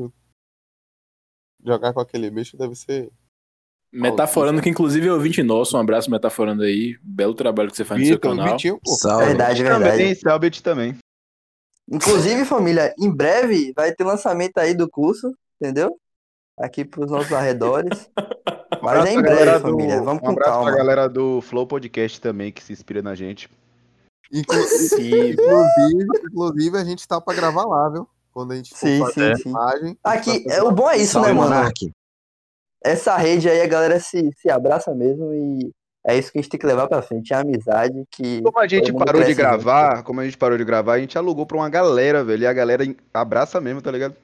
jogar 1.63 1.93
com 1.93 1.99
aquele 1.99 2.29
bicho 2.29 2.57
deve 2.57 2.75
ser. 2.75 3.11
Metaforando, 3.91 4.61
que 4.61 4.69
inclusive 4.69 5.07
é 5.07 5.13
ouvinte 5.13 5.41
nosso. 5.41 5.77
Um 5.77 5.79
abraço, 5.79 6.11
Metaforando 6.11 6.63
aí. 6.63 6.97
Belo 7.01 7.33
trabalho 7.33 7.71
que 7.71 7.77
você 7.77 7.85
faz 7.85 8.01
no 8.01 8.07
seu 8.07 8.15
Vitor, 8.15 8.35
canal. 8.35 8.51
Vitinho, 8.51 8.79
pô. 8.83 8.91
Salve. 8.95 9.25
Verdade, 9.25 9.63
verdade. 9.63 9.91
Também, 9.91 10.15
Selbit 10.15 10.61
também. 10.61 10.97
Inclusive, 11.89 12.45
família, 12.45 12.93
em 12.99 13.09
breve 13.09 13.71
vai 13.75 13.93
ter 13.93 14.03
lançamento 14.03 14.57
aí 14.57 14.73
do 14.73 14.89
curso, 14.89 15.33
entendeu? 15.61 15.97
Aqui 16.57 16.83
pros 16.83 17.09
nossos 17.09 17.31
arredores. 17.31 18.09
Mas 18.81 19.05
é 19.05 19.13
em 19.13 19.21
breve, 19.21 19.59
família. 19.59 20.01
Vamos 20.01 20.21
um 20.21 20.25
com 20.25 20.31
abraço 20.31 20.51
calma. 20.51 20.71
pra 20.71 20.77
galera 20.77 21.07
do 21.07 21.41
Flow 21.41 21.65
Podcast 21.65 22.19
também, 22.19 22.51
que 22.51 22.63
se 22.63 22.73
inspira 22.73 23.01
na 23.01 23.15
gente. 23.15 23.49
Inclu- 24.33 24.63
Sim. 24.63 25.31
inclusive, 25.31 26.07
inclusive, 26.25 26.77
a 26.77 26.83
gente 26.83 27.07
tá 27.07 27.21
pra 27.21 27.33
gravar 27.33 27.65
lá, 27.65 27.89
viu? 27.89 28.07
Quando 28.33 28.51
a 28.51 28.55
gente 28.55 28.71
for 28.71 28.77
Sim, 28.77 28.99
fazer 28.99 29.37
sim, 29.37 29.43
sim. 29.43 29.49
imagem. 29.49 29.97
Aqui, 30.03 30.45
é, 30.49 30.61
o 30.61 30.71
bom 30.71 30.89
é 30.89 30.97
isso, 30.97 31.13
Salve, 31.13 31.29
né, 31.29 31.33
mano? 31.33 31.49
Monark. 31.49 31.91
Essa 32.83 33.15
rede 33.17 33.49
aí, 33.49 33.61
a 33.61 33.67
galera 33.67 33.99
se, 33.99 34.29
se 34.37 34.49
abraça 34.49 34.93
mesmo 34.93 35.33
e 35.33 35.71
é 36.05 36.17
isso 36.17 36.31
que 36.31 36.37
a 36.37 36.41
gente 36.41 36.51
tem 36.51 36.59
que 36.59 36.65
levar 36.67 36.87
pra 36.87 37.01
frente. 37.01 37.33
É 37.33 37.37
a 37.37 37.39
amizade 37.39 38.03
que. 38.11 38.41
Como 38.41 38.59
a 38.59 38.67
gente 38.67 38.93
parou 38.93 39.21
de 39.21 39.29
junto. 39.29 39.37
gravar, 39.37 40.03
como 40.03 40.21
a 40.21 40.25
gente 40.25 40.37
parou 40.37 40.57
de 40.57 40.63
gravar, 40.63 40.93
a 40.93 40.99
gente 40.99 41.17
alugou 41.17 41.45
pra 41.45 41.57
uma 41.57 41.69
galera, 41.69 42.23
velho. 42.23 42.43
E 42.43 42.47
a 42.47 42.53
galera 42.53 42.83
abraça 43.13 43.59
mesmo, 43.61 43.81
tá 43.81 43.89
ligado? 43.89 44.15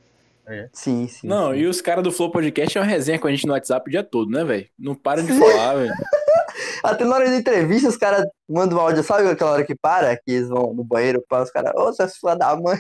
Sim, 0.74 1.08
sim. 1.08 1.28
Não, 1.28 1.54
sim. 1.54 1.60
e 1.60 1.66
os 1.66 1.80
caras 1.82 2.04
do 2.04 2.12
Flow 2.12 2.30
Podcast 2.30 2.78
é 2.78 2.82
uma 2.82 2.88
resenha 2.88 3.18
com 3.18 3.28
a 3.28 3.32
gente 3.32 3.48
no 3.48 3.54
WhatsApp 3.54 3.88
o 3.88 3.92
dia 3.92 4.04
todo, 4.04 4.30
né, 4.30 4.44
velho? 4.44 4.68
Não 4.78 4.94
param 4.94 5.24
de 5.24 5.32
falar, 5.40 5.76
velho. 5.76 5.94
Até 6.84 7.06
na 7.06 7.16
hora 7.16 7.30
da 7.30 7.36
entrevista, 7.36 7.90
os 7.90 7.98
caras 7.98 8.26
mandam 8.50 8.78
um 8.78 8.82
áudio, 8.82 9.04
sabe 9.04 9.28
aquela 9.30 9.52
hora 9.52 9.66
que 9.66 9.76
para, 9.76 10.16
que 10.18 10.32
eles 10.32 10.50
vão 10.50 10.74
no 10.74 10.84
banheiro, 10.84 11.24
para 11.28 11.44
os 11.44 11.52
caras, 11.52 11.72
ô, 11.76 11.92
seus 11.94 12.18
filha 12.18 12.36
da 12.36 12.56
mãe. 12.56 12.78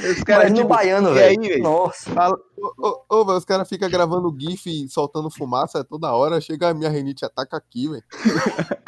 Os 0.00 0.22
Mas 0.28 0.50
no 0.50 0.56
tipo, 0.58 0.68
baiano, 0.68 1.14
e 1.16 1.22
aí, 1.22 1.36
velho. 1.36 1.62
Nossa. 1.62 2.10
Fala, 2.10 2.36
ô, 2.56 3.04
ô, 3.10 3.22
ô, 3.22 3.36
os 3.36 3.44
caras 3.44 3.68
ficam 3.68 3.88
gravando 3.90 4.34
GIF 4.38 4.66
e 4.66 4.88
soltando 4.88 5.30
fumaça 5.30 5.82
toda 5.84 6.12
hora. 6.12 6.40
Chega 6.40 6.68
a 6.68 6.74
minha 6.74 6.90
renite 6.90 7.24
ataca 7.24 7.56
aqui, 7.56 7.88
velho. 7.88 8.04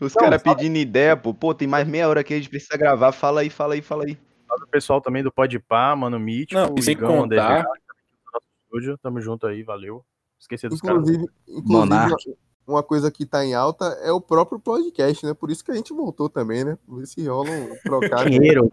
Os 0.00 0.14
caras 0.14 0.40
fala- 0.42 0.56
pedindo 0.56 0.76
ideia, 0.78 1.16
pô. 1.16 1.34
Pô, 1.34 1.52
tem 1.54 1.66
mais 1.68 1.86
meia 1.86 2.08
hora 2.08 2.22
que 2.22 2.32
a 2.32 2.36
gente 2.36 2.48
precisa 2.48 2.76
gravar. 2.76 3.12
Fala 3.12 3.40
aí, 3.40 3.50
fala 3.50 3.74
aí, 3.74 3.82
fala 3.82 4.04
aí. 4.04 4.16
Salve 4.46 4.64
o 4.64 4.68
pessoal 4.68 5.00
também 5.00 5.22
do 5.22 5.32
Podpah, 5.32 5.94
Mano 5.96 6.18
Mítico, 6.18 6.54
Não, 6.60 6.74
sem 6.80 6.92
Igão, 6.92 7.22
contar- 7.22 7.64
nosso 7.64 8.46
estúdio. 8.64 8.98
Tamo 8.98 9.20
junto 9.20 9.46
aí, 9.46 9.62
valeu. 9.62 10.04
Esqueci 10.40 10.68
dos 10.68 10.80
caras. 10.80 11.00
Inclusive, 11.02 11.24
inclusive 11.48 11.72
Monark. 11.72 12.36
Uma 12.68 12.82
coisa 12.82 13.10
que 13.10 13.24
tá 13.24 13.44
em 13.44 13.54
alta 13.54 13.84
é 14.02 14.12
o 14.12 14.20
próprio 14.20 14.60
podcast, 14.60 15.24
né? 15.24 15.32
Por 15.32 15.50
isso 15.50 15.64
que 15.64 15.70
a 15.70 15.74
gente 15.74 15.92
voltou 15.92 16.28
também, 16.28 16.64
né? 16.64 16.78
Ver 16.86 17.06
se 17.06 17.26
rola 17.26 17.48
um 17.50 17.74
trocado. 17.82 18.28
Dinheiro. 18.30 18.68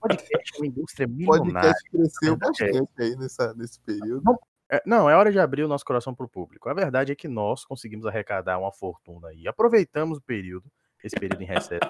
Podcast 0.00 0.54
é 0.54 0.58
uma 0.58 0.66
indústria 0.66 1.06
O 1.06 1.10
milionária. 1.10 1.52
podcast 1.52 1.90
cresceu 1.90 2.36
bastante 2.36 2.90
aí 2.98 3.16
nessa, 3.16 3.54
nesse 3.54 3.78
período. 3.80 4.22
É, 4.70 4.82
não, 4.86 5.08
é 5.08 5.14
hora 5.14 5.30
de 5.30 5.38
abrir 5.38 5.62
o 5.62 5.68
nosso 5.68 5.84
coração 5.84 6.14
para 6.14 6.24
o 6.24 6.28
público. 6.28 6.68
A 6.68 6.74
verdade 6.74 7.12
é 7.12 7.14
que 7.14 7.28
nós 7.28 7.64
conseguimos 7.64 8.06
arrecadar 8.06 8.58
uma 8.58 8.72
fortuna 8.72 9.28
aí. 9.28 9.46
Aproveitamos 9.46 10.18
o 10.18 10.22
período, 10.22 10.64
esse 11.04 11.16
período 11.16 11.42
em 11.42 11.46
recesso. 11.46 11.80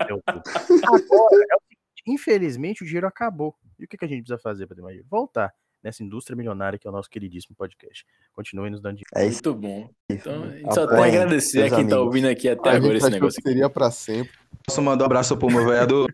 é 0.00 0.14
outubro. 0.14 0.42
Agora, 0.86 1.44
é 1.50 1.56
o 1.56 1.64
infelizmente, 2.06 2.82
o 2.82 2.86
dinheiro 2.86 3.06
acabou. 3.06 3.56
E 3.78 3.84
o 3.84 3.88
que, 3.88 3.96
que 3.96 4.04
a 4.04 4.08
gente 4.08 4.22
precisa 4.22 4.38
fazer 4.38 4.66
para 4.66 4.76
ter 4.76 4.82
mais 4.82 4.92
dinheiro? 4.92 5.08
Voltar 5.10 5.52
nessa 5.84 6.02
indústria 6.02 6.34
milionária 6.34 6.78
que 6.78 6.86
é 6.86 6.90
o 6.90 6.92
nosso 6.92 7.10
queridíssimo 7.10 7.54
podcast. 7.54 8.06
Continuem 8.32 8.70
nos 8.70 8.80
dando 8.80 8.96
dinheiro. 8.96 9.10
É 9.14 9.26
isso. 9.28 9.42
Muito 9.44 9.54
bom. 9.54 9.90
Então, 10.08 10.44
a 10.44 10.50
gente 10.50 10.74
só 10.74 10.74
tem 10.74 10.82
a 10.82 10.98
Apoiem 10.98 11.16
agradecer 11.16 11.58
a 11.60 11.62
quem 11.64 11.70
tá 11.70 11.76
amigos. 11.76 11.98
ouvindo 11.98 12.28
aqui 12.28 12.48
até 12.48 12.70
a 12.70 12.72
agora 12.72 12.92
gente 12.94 13.02
esse 13.02 13.10
negócio 13.10 13.42
que 13.42 13.48
aqui. 13.48 13.54
seria 13.54 13.70
pra 13.70 13.90
sempre. 13.90 14.32
Posso 14.66 14.80
mandar 14.82 15.04
um 15.04 15.06
abraço 15.06 15.36
pro 15.36 15.50
meu 15.50 15.64
vereador? 15.64 16.10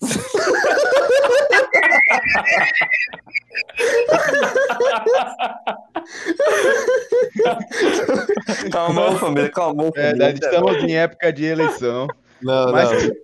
Calma, 8.70 9.18
família, 9.18 9.50
calma, 9.50 9.84
família. 9.84 10.02
Verdade, 10.10 10.40
estamos 10.44 10.76
em 10.84 10.96
época 10.96 11.32
de 11.32 11.44
eleição. 11.44 12.06
Não, 12.42 12.72
Mas 12.72 12.90
não. 13.08 13.14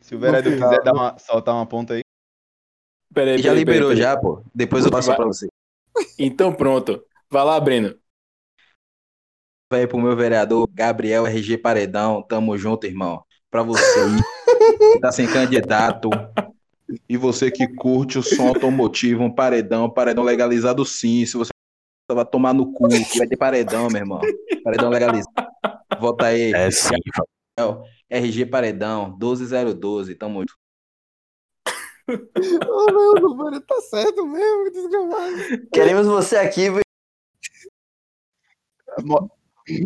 se 0.00 0.14
o 0.14 0.18
vereador 0.18 0.52
quiser 0.52 0.82
dar 0.82 0.92
uma, 0.92 1.18
soltar 1.18 1.54
uma 1.54 1.66
ponta 1.66 1.94
aí. 1.94 2.02
Peraí, 3.12 3.38
Já 3.38 3.50
peraí, 3.50 3.58
liberou 3.58 3.88
peraí, 3.88 4.02
já, 4.02 4.16
pô. 4.16 4.42
Depois 4.54 4.84
eu 4.84 4.90
passo 4.90 5.08
Vai. 5.08 5.16
pra 5.16 5.26
você. 5.26 5.48
Então 6.18 6.52
pronto. 6.52 7.02
Vai 7.30 7.44
lá, 7.44 7.58
Breno. 7.60 7.94
Vai 9.70 9.86
pro 9.86 9.98
meu 9.98 10.16
vereador 10.16 10.68
Gabriel 10.72 11.26
RG 11.26 11.58
Paredão. 11.58 12.22
Tamo 12.22 12.56
junto, 12.56 12.86
irmão. 12.86 13.22
Pra 13.50 13.62
você 13.62 14.00
aí, 14.00 14.16
que 14.94 15.00
tá 15.00 15.12
sem 15.12 15.26
candidato. 15.26 16.10
E 17.08 17.16
você 17.16 17.50
que 17.50 17.66
curte 17.74 18.18
o 18.18 18.22
som 18.22 18.48
automotivo, 18.48 19.22
um 19.22 19.34
paredão, 19.34 19.90
paredão 19.90 20.24
legalizado 20.24 20.84
sim. 20.84 21.24
Se 21.26 21.36
você 21.36 21.50
vai 22.10 22.24
tomar 22.24 22.54
no 22.54 22.72
cu, 22.72 22.88
que 22.88 23.18
vai 23.18 23.26
ter 23.26 23.36
paredão, 23.36 23.88
meu 23.88 24.00
irmão. 24.00 24.20
Paredão 24.64 24.88
legalizado. 24.88 25.48
Vota 26.00 26.26
aí. 26.26 26.52
É 26.54 26.70
sim, 26.70 26.94
RG 28.08 28.46
Paredão, 28.46 29.16
12012. 29.18 30.14
Tamo 30.14 30.40
junto. 30.40 30.67
Ô, 32.08 32.86
meu, 32.92 33.12
o 33.12 33.20
número 33.20 33.60
tá 33.60 33.80
certo 33.82 34.26
mesmo, 34.26 34.70
desgramado. 34.70 35.68
Queremos 35.72 36.06
você 36.06 36.36
aqui, 36.36 36.68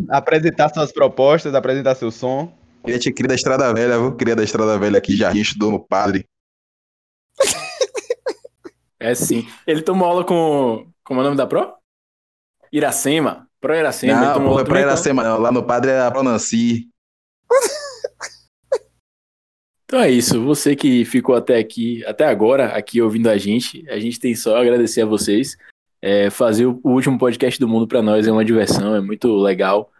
Apresentar 0.09 0.69
suas 0.73 0.91
propostas, 0.91 1.53
apresentar 1.53 1.95
seu 1.95 2.09
som. 2.09 2.51
Ele 2.85 2.97
é 2.97 3.11
cria 3.11 3.27
da 3.27 3.35
Estrada 3.35 3.73
Velha, 3.73 3.99
viu? 3.99 4.15
Cria 4.15 4.35
da 4.35 4.43
Estrada 4.43 4.77
Velha 4.77 4.97
aqui, 4.97 5.15
já 5.15 5.31
estudou 5.33 5.71
no 5.71 5.79
padre. 5.79 6.25
É 8.99 9.13
sim. 9.13 9.45
Ele 9.67 9.81
tomou 9.81 10.07
aula 10.07 10.23
com. 10.23 10.87
Como 11.03 11.19
é 11.19 11.23
o 11.23 11.25
nome 11.25 11.35
da 11.35 11.45
Pro? 11.45 11.73
Iracema. 12.71 13.49
Pro 13.59 13.75
Iracema. 13.75 14.13
ele 14.13 14.21
Não, 14.21 14.47
aula 14.47 14.61
é 14.61 14.63
pra 14.63 14.79
então. 14.79 14.91
Iracema, 14.91 15.23
não. 15.23 15.37
Lá 15.37 15.51
no 15.51 15.63
padre 15.63 15.91
é 15.91 15.99
a 15.99 16.09
Pronanci. 16.09 16.89
Então 19.93 20.01
é 20.01 20.09
isso. 20.09 20.43
Você 20.43 20.75
que 20.75 21.05
ficou 21.05 21.35
até 21.35 21.59
aqui, 21.59 22.03
até 22.05 22.25
agora, 22.25 22.69
aqui 22.69 22.99
ouvindo 22.99 23.29
a 23.29 23.37
gente, 23.37 23.87
a 23.87 23.99
gente 23.99 24.19
tem 24.19 24.33
só 24.33 24.57
a 24.57 24.59
agradecer 24.59 25.01
a 25.01 25.05
vocês. 25.05 25.55
É, 26.01 26.31
fazer 26.31 26.65
o 26.65 26.81
último 26.83 27.15
podcast 27.19 27.59
do 27.59 27.67
mundo 27.67 27.87
para 27.87 28.01
nós 28.01 28.25
é 28.25 28.31
uma 28.31 28.43
diversão, 28.43 28.95
é 28.95 28.99
muito 28.99 29.31
legal 29.35 29.91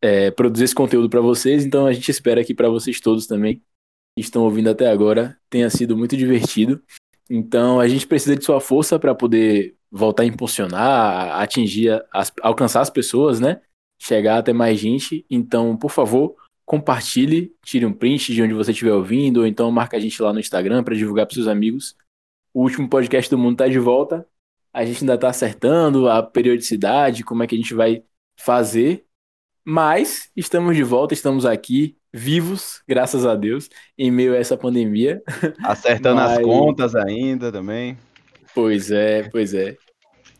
é, 0.00 0.30
produzir 0.30 0.62
esse 0.62 0.74
conteúdo 0.76 1.10
para 1.10 1.20
vocês. 1.20 1.66
Então 1.66 1.86
a 1.86 1.92
gente 1.92 2.08
espera 2.08 2.44
que 2.44 2.54
para 2.54 2.68
vocês 2.68 3.00
todos 3.00 3.26
também 3.26 3.56
que 4.16 4.22
estão 4.22 4.44
ouvindo 4.44 4.70
até 4.70 4.88
agora 4.88 5.36
tenha 5.50 5.68
sido 5.68 5.96
muito 5.96 6.16
divertido. 6.16 6.80
Então 7.28 7.80
a 7.80 7.88
gente 7.88 8.06
precisa 8.06 8.36
de 8.36 8.44
sua 8.44 8.60
força 8.60 8.96
para 8.96 9.12
poder 9.12 9.74
voltar 9.90 10.22
a 10.22 10.26
impulsionar, 10.26 11.40
atingir, 11.40 12.00
as, 12.12 12.32
alcançar 12.42 12.80
as 12.80 12.90
pessoas, 12.90 13.40
né? 13.40 13.60
Chegar 14.00 14.38
até 14.38 14.52
mais 14.52 14.78
gente. 14.78 15.26
Então, 15.28 15.76
por 15.76 15.90
favor, 15.90 16.36
compartilhe, 16.72 17.54
tire 17.62 17.84
um 17.84 17.92
print 17.92 18.32
de 18.32 18.42
onde 18.42 18.54
você 18.54 18.70
estiver 18.70 18.94
ouvindo, 18.94 19.40
ou 19.40 19.46
então 19.46 19.70
marca 19.70 19.98
a 19.98 20.00
gente 20.00 20.22
lá 20.22 20.32
no 20.32 20.40
Instagram 20.40 20.82
para 20.82 20.94
divulgar 20.94 21.26
para 21.26 21.34
seus 21.34 21.46
amigos. 21.46 21.94
O 22.54 22.62
último 22.62 22.88
podcast 22.88 23.30
do 23.30 23.36
mundo 23.36 23.58
tá 23.58 23.68
de 23.68 23.78
volta. 23.78 24.26
A 24.72 24.82
gente 24.82 25.02
ainda 25.02 25.18
tá 25.18 25.28
acertando 25.28 26.08
a 26.08 26.22
periodicidade, 26.22 27.24
como 27.24 27.42
é 27.42 27.46
que 27.46 27.54
a 27.54 27.58
gente 27.58 27.74
vai 27.74 28.02
fazer. 28.40 29.04
Mas 29.62 30.30
estamos 30.34 30.74
de 30.74 30.82
volta, 30.82 31.12
estamos 31.12 31.44
aqui, 31.44 31.94
vivos, 32.10 32.82
graças 32.88 33.26
a 33.26 33.36
Deus, 33.36 33.68
em 33.98 34.10
meio 34.10 34.32
a 34.32 34.38
essa 34.38 34.56
pandemia. 34.56 35.22
Acertando 35.62 36.22
as 36.22 36.36
Mas- 36.38 36.46
contas 36.46 36.94
ainda 36.94 37.52
também. 37.52 37.98
Pois 38.54 38.90
é, 38.90 39.28
pois 39.28 39.52
é. 39.52 39.76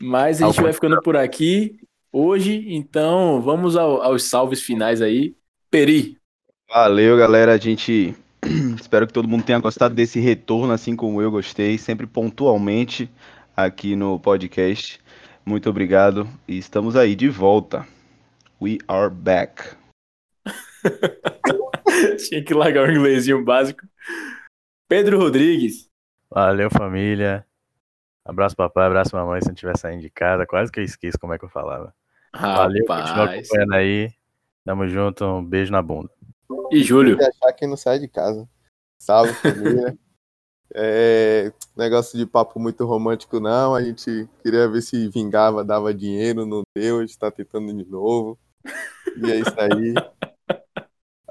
Mas 0.01 0.41
a 0.41 0.47
gente 0.47 0.61
vai 0.63 0.73
ficando 0.73 0.99
por 1.03 1.15
aqui 1.15 1.77
hoje, 2.11 2.65
então 2.73 3.39
vamos 3.39 3.77
ao- 3.77 4.01
aos 4.01 4.23
salves 4.23 4.63
finais 4.63 4.99
aí. 4.99 5.35
Peri, 5.69 6.17
Valeu, 6.73 7.15
galera. 7.15 7.53
A 7.53 7.57
gente 7.57 8.15
espero 8.81 9.05
que 9.05 9.13
todo 9.13 9.27
mundo 9.27 9.43
tenha 9.43 9.59
gostado 9.59 9.93
desse 9.93 10.19
retorno, 10.19 10.73
assim 10.73 10.95
como 10.95 11.21
eu 11.21 11.29
gostei, 11.29 11.77
sempre 11.77 12.07
pontualmente 12.07 13.07
aqui 13.55 13.95
no 13.95 14.19
podcast. 14.19 14.99
Muito 15.45 15.69
obrigado 15.69 16.27
e 16.47 16.57
estamos 16.57 16.95
aí 16.95 17.13
de 17.13 17.29
volta. 17.29 17.85
We 18.59 18.79
are 18.87 19.13
back. 19.13 19.75
tinha 22.27 22.43
que 22.43 22.55
largar 22.55 22.89
o 22.89 22.91
inglesinho 22.91 23.45
básico. 23.45 23.85
Pedro 24.89 25.19
Rodrigues. 25.19 25.87
Valeu, 26.27 26.71
família. 26.71 27.45
Abraço, 28.25 28.55
papai, 28.55 28.87
abraço, 28.87 29.15
mamãe, 29.15 29.41
se 29.41 29.47
não 29.47 29.53
estiver 29.53 29.77
saindo 29.77 30.01
de 30.01 30.09
casa. 30.09 30.43
Quase 30.47 30.71
que 30.71 30.79
eu 30.79 30.83
esqueço 30.83 31.19
como 31.19 31.35
é 31.35 31.37
que 31.37 31.45
eu 31.45 31.49
falava. 31.49 31.93
Valeu, 32.33 32.83
continua 32.87 33.25
Rapaz. 33.25 33.47
acompanhando 33.47 33.73
aí. 33.75 34.11
Tamo 34.65 34.87
junto, 34.87 35.23
um 35.23 35.45
beijo 35.45 35.71
na 35.71 35.81
bunda. 35.83 36.09
E 36.71 36.83
Júlio. 36.83 37.17
Tem 37.17 37.29
que 37.29 37.35
achar 37.37 37.53
quem 37.53 37.67
não 37.67 37.77
sai 37.77 37.99
de 37.99 38.07
casa. 38.07 38.47
Salve, 39.01 39.33
família. 39.41 39.97
É, 40.75 41.53
negócio 41.77 42.17
de 42.17 42.25
papo 42.25 42.59
muito 42.59 42.85
romântico, 42.85 43.39
não. 43.39 43.75
A 43.75 43.83
gente 43.83 44.27
queria 44.41 44.67
ver 44.67 44.81
se 44.81 45.07
vingava, 45.09 45.63
dava 45.63 45.93
dinheiro, 45.93 46.45
não 46.45 46.63
deu. 46.75 46.99
A 46.99 47.05
gente 47.05 47.17
tá 47.17 47.29
tentando 47.29 47.73
de 47.73 47.89
novo. 47.89 48.39
E 49.17 49.31
é 49.31 49.39
isso 49.39 49.55
aí. 49.59 49.93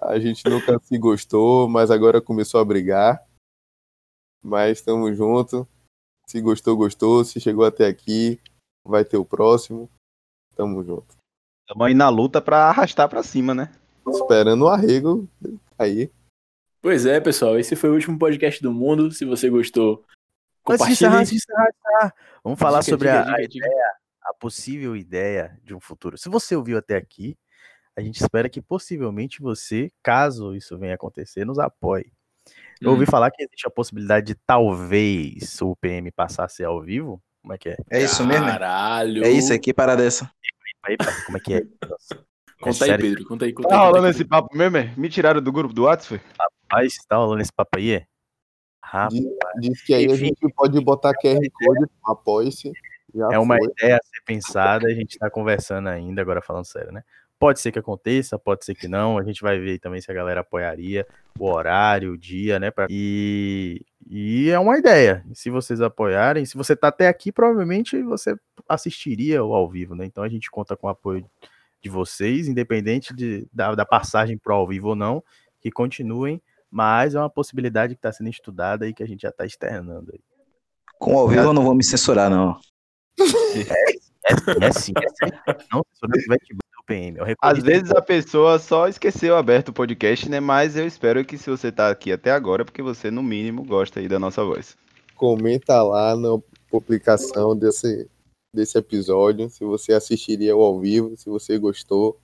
A 0.01 0.19
gente 0.19 0.49
nunca 0.49 0.79
se 0.81 0.99
gostou, 0.99 1.69
mas 1.69 1.91
agora 1.91 2.21
começou 2.21 2.61
a 2.61 2.65
brigar. 2.65 3.25
Mas 4.43 4.79
estamos 4.79 5.17
junto. 5.17 5.67
Se 6.27 6.41
gostou, 6.41 6.77
gostou. 6.77 7.25
Se 7.25 7.41
chegou 7.41 7.65
até 7.65 7.87
aqui, 7.87 8.41
vai 8.85 9.05
ter 9.05 9.17
o 9.17 9.25
próximo. 9.25 9.91
Tamo 10.55 10.83
junto. 10.85 11.17
Estamos 11.63 11.87
aí 11.87 11.95
na 11.95 12.09
luta 12.09 12.41
pra 12.41 12.69
arrastar 12.69 13.09
pra 13.09 13.23
cima, 13.23 13.55
né? 13.55 13.73
Esperando 14.07 14.63
o 14.63 14.69
arrego 14.69 15.29
aí. 15.79 16.11
Pois 16.81 17.07
é, 17.07 17.21
pessoal, 17.21 17.59
esse 17.59 17.77
foi 17.77 17.91
o 17.91 17.95
último 17.95 18.19
podcast 18.19 18.61
do 18.63 18.73
mundo. 18.73 19.11
Se 19.13 19.25
você 19.25 19.49
gostou, 19.49 20.05
Antes 20.69 20.87
de 20.87 20.93
encerrar, 20.93 21.11
compartilhe. 21.13 21.21
antes 21.21 21.31
de 21.31 21.37
encerrar, 21.37 21.63
antes 21.63 21.75
de 21.75 21.89
encerrar, 21.89 22.15
vamos 22.45 22.59
falar 22.59 22.83
sobre 22.83 23.09
diga, 23.09 23.21
a, 23.21 23.25
diga, 23.25 23.37
a 23.37 23.47
diga. 23.47 23.67
ideia, 23.67 23.87
a 24.25 24.35
possível 24.35 24.97
ideia 24.97 25.61
de 25.65 25.75
um 25.75 25.81
futuro. 25.81 26.19
Se 26.19 26.29
você 26.29 26.57
ouviu 26.57 26.79
até 26.79 26.97
aqui, 26.97 27.37
a 27.97 28.01
gente 28.01 28.21
espera 28.21 28.49
que 28.49 28.61
possivelmente 28.63 29.41
você, 29.41 29.93
caso 30.03 30.55
isso 30.57 30.77
venha 30.79 30.95
acontecer, 30.95 31.45
nos 31.45 31.59
apoie. 31.59 32.11
Eu 32.81 32.91
Hum. 32.91 32.93
ouvi 32.95 33.07
falar 33.07 33.31
que 33.31 33.43
existe 33.45 33.67
a 33.67 33.71
possibilidade 33.71 34.27
de 34.27 34.35
talvez 34.35 35.61
o 35.63 35.77
PM 35.77 36.11
passar 36.11 36.45
a 36.45 36.49
ser 36.49 36.65
ao 36.65 36.81
vivo. 36.83 37.23
Como 37.43 37.53
é 37.55 37.59
que 37.59 37.69
é? 37.69 37.77
É 37.91 38.03
isso 38.03 38.25
mesmo? 38.27 38.47
Caralho. 38.47 39.25
É 39.25 39.31
isso 39.31 39.53
aqui, 39.53 39.73
para 39.73 39.95
dessa. 39.95 40.29
Aí, 40.85 40.97
pá, 40.97 41.07
como 41.27 41.37
é 41.37 41.41
que 41.41 41.55
é? 41.55 41.63
Nossa. 42.65 42.69
É 42.69 42.73
Conta 42.73 42.85
aí, 42.85 42.91
sério, 42.91 43.05
Pedro. 43.05 43.27
Conta 43.29 43.45
aí, 43.45 43.53
conta 43.53 43.69
Tá 43.69 43.75
aí. 43.75 43.79
conta 43.81 43.89
rolando 43.89 44.07
aí. 44.07 44.11
esse 44.13 44.25
papo 44.25 44.57
mesmo? 44.57 44.77
é? 44.77 44.95
Me 44.97 45.09
tiraram 45.09 45.41
do 45.43 45.53
grupo 45.53 45.75
do 45.75 45.83
WhatsApp? 45.85 46.21
foi? 46.21 46.21
Rapaz, 46.71 46.95
tá 47.09 47.17
rolando 47.17 47.43
esse 47.43 47.53
papo 47.53 47.79
aí? 47.79 47.93
é? 47.93 48.07
Rapaz, 48.83 49.15
Diz, 49.61 49.83
que 49.83 49.95
aí 49.95 50.05
a 50.07 50.15
Enfim. 50.15 50.27
gente 50.27 50.53
pode 50.55 50.79
botar 50.81 51.13
QR 51.15 51.41
Code, 51.53 51.87
apoie-se. 52.05 52.73
Já 53.15 53.29
é 53.33 53.39
uma 53.39 53.57
foi. 53.59 53.69
ideia 53.69 53.97
a 53.97 54.01
ser 54.03 54.23
pensada, 54.25 54.87
a 54.87 54.95
gente 54.95 55.19
tá 55.19 55.31
conversando 55.31 55.89
ainda, 55.89 56.21
agora 56.23 56.41
falando 56.43 56.65
sério, 56.65 56.93
né? 56.93 57.03
Pode 57.39 57.59
ser 57.61 57.73
que 57.73 57.79
aconteça, 57.79 58.39
pode 58.39 58.65
ser 58.65 58.75
que 58.75 58.87
não. 58.87 59.19
A 59.19 59.23
gente 59.25 59.43
vai 59.43 59.59
ver 59.59 59.79
também 59.81 60.01
se 60.01 60.11
a 60.11 60.15
galera 60.15 60.41
apoiaria 60.43 61.07
o 61.39 61.47
horário, 61.51 62.13
o 62.13 62.19
dia, 62.19 62.59
né? 62.61 62.71
pra- 62.71 62.87
E, 62.89 63.85
e 64.09 64.49
é 64.51 64.59
uma 64.59 64.79
ideia. 64.79 65.25
Se 65.35 65.51
vocês 65.51 65.81
apoiarem, 65.81 66.45
se 66.47 66.57
você 66.57 66.77
tá 66.77 66.89
até 66.89 67.09
aqui, 67.09 67.33
provavelmente 67.33 68.01
você 68.03 68.35
assistiria 68.69 69.43
o 69.45 69.53
ao 69.55 69.69
vivo, 69.69 69.95
né? 69.95 70.05
Então 70.07 70.23
a 70.23 70.29
gente 70.29 70.51
conta 70.51 70.77
com 70.77 70.87
o 70.87 70.91
apoio 70.91 71.27
de 71.83 71.91
vocês, 71.91 72.49
independente 72.49 73.15
de, 73.15 73.47
da, 73.53 73.75
da 73.75 73.85
passagem 73.85 74.39
pro 74.39 74.55
ao 74.55 74.67
vivo 74.67 74.91
ou 74.91 74.97
não, 74.97 75.23
que 75.61 75.71
continuem. 75.71 76.41
Mas 76.71 77.15
é 77.15 77.19
uma 77.19 77.29
possibilidade 77.29 77.95
que 77.95 77.99
está 77.99 78.11
sendo 78.13 78.31
estudada 78.31 78.89
e 78.89 78.95
que 78.95 79.03
a 79.03 79.07
gente 79.07 79.23
já 79.23 79.29
está 79.29 79.45
externando. 79.45 80.11
aí. 80.13 80.21
Com 80.99 81.19
ao 81.19 81.29
vivo 81.29 81.43
eu 81.43 81.53
não 81.53 81.65
vou 81.65 81.75
me 81.75 81.85
censurar, 81.85 82.31
não. 82.31 82.59
É 83.19 84.73
sim, 84.73 84.93
é 84.97 85.09
sim. 85.09 85.33
Não, 85.73 85.85
se 85.93 86.29
não 86.29 86.39
que 86.39 86.55
bater 86.55 86.79
o 86.79 86.85
PM. 86.87 87.19
Eu 87.19 87.27
Às 87.43 87.59
vezes 87.59 87.91
a 87.91 88.01
pessoa 88.01 88.59
só 88.59 88.89
esqueceu 88.89 89.37
aberto 89.37 89.69
o 89.69 89.73
podcast, 89.73 90.29
né? 90.29 90.41
Mas 90.41 90.77
eu 90.77 90.87
espero 90.87 91.25
que 91.25 91.37
se 91.37 91.51
você 91.51 91.73
tá 91.73 91.91
aqui 91.91 92.13
até 92.13 92.31
agora, 92.31 92.63
é 92.63 92.65
porque 92.65 92.83
você, 92.83 93.11
no 93.11 93.23
mínimo, 93.23 93.65
gosta 93.65 94.01
aí 94.01 94.09
da 94.09 94.19
nossa 94.19 94.45
voz. 94.45 94.77
Comenta 95.17 95.83
lá 95.83 96.17
na 96.17 96.39
publicação 96.71 97.57
desse, 97.57 98.09
desse 98.53 98.77
episódio 98.77 99.49
se 99.49 99.65
você 99.65 99.93
assistiria 99.95 100.53
ao 100.53 100.79
vivo, 100.79 101.17
se 101.17 101.29
você 101.29 101.59
gostou. 101.59 102.21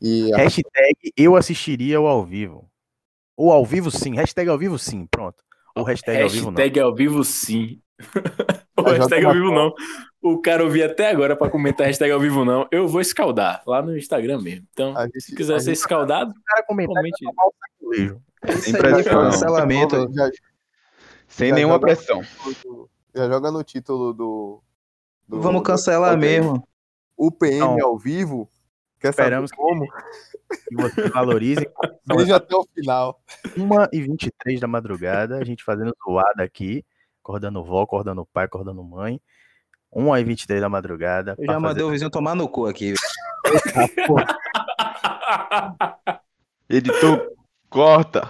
E 0.00 0.32
a- 0.32 0.36
Hashtag 0.38 1.12
eu 1.16 1.34
assistiria 1.36 2.00
o 2.00 2.06
ao 2.06 2.24
vivo. 2.24 2.68
Ou 3.36 3.50
ao 3.52 3.64
vivo 3.64 3.90
sim. 3.90 4.14
Hashtag 4.14 4.48
ao 4.48 4.58
vivo 4.58 4.78
sim. 4.78 5.06
Pronto. 5.06 5.42
Ou 5.74 5.82
hashtag, 5.84 6.22
ao 6.22 6.28
vivo 6.28 6.50
não. 6.50 6.56
Hashtag 6.56 6.80
ao 6.80 6.94
vivo 6.94 7.24
sim. 7.24 7.80
o 8.78 8.82
Vai 8.82 8.98
hashtag 8.98 9.26
ao 9.26 9.32
vivo 9.32 9.50
não. 9.50 9.74
O 10.22 10.40
cara 10.40 10.64
ouvir 10.64 10.82
até 10.84 11.10
agora 11.10 11.36
pra 11.36 11.50
comentar 11.50 11.86
hashtag 11.86 12.12
ao 12.12 12.20
vivo 12.20 12.44
não. 12.44 12.66
Eu 12.70 12.86
vou 12.88 13.00
escaldar 13.00 13.62
lá 13.66 13.82
no 13.82 13.96
Instagram 13.96 14.40
mesmo. 14.40 14.66
Então, 14.72 14.94
gente, 15.04 15.20
se 15.20 15.34
quiser 15.34 15.60
ser 15.60 15.72
escaldado, 15.72 16.30
O 16.30 16.42
cara 16.44 16.62
comentar 16.66 16.94
comente. 16.94 17.24
Sem 18.62 18.72
já 18.72 18.78
pressão. 18.78 19.22
Cancelamento. 19.22 19.96
título- 19.96 20.14
Já, 20.14 20.30
Sem 21.28 21.48
Já 21.50 21.54
nenhuma 21.56 21.80
pressão. 21.80 22.22
já 23.14 23.28
joga 23.28 23.50
no 23.50 23.62
título 23.64 24.12
do. 24.12 24.62
Do- 25.28 25.40
Vamos 25.40 25.60
do 25.62 25.66
cancelar 25.66 26.12
aí. 26.12 26.16
mesmo. 26.18 26.66
O 27.16 27.30
PM 27.30 27.60
Não. 27.60 27.82
ao 27.84 27.98
vivo. 27.98 28.48
Quer 29.00 29.10
Esperamos 29.10 29.50
saber 29.50 29.62
como? 29.62 29.86
Que 30.68 30.74
vocês 30.76 31.10
valorizem. 31.10 31.66
Veja 32.06 32.06
até 32.36 32.54
o 32.56 32.64
final. 32.74 33.20
1h23 33.56 34.58
da 34.60 34.66
madrugada, 34.66 35.38
a 35.38 35.44
gente 35.44 35.62
fazendo 35.64 35.94
zoada 36.04 36.42
aqui, 36.42 36.84
acordando 37.22 37.62
vó, 37.64 37.82
acordando 37.82 38.26
pai, 38.32 38.44
acordando 38.46 38.82
mãe. 38.82 39.20
1h23 39.94 40.60
da 40.60 40.68
madrugada. 40.68 41.34
Eu 41.38 41.46
já 41.46 41.52
fazer- 41.54 41.66
mandei 41.66 41.84
o 41.84 41.90
vizinho 41.90 42.10
tomar 42.10 42.34
no 42.34 42.48
cu 42.48 42.66
aqui. 42.66 42.94
Editor, 46.68 47.30
corta. 47.70 48.22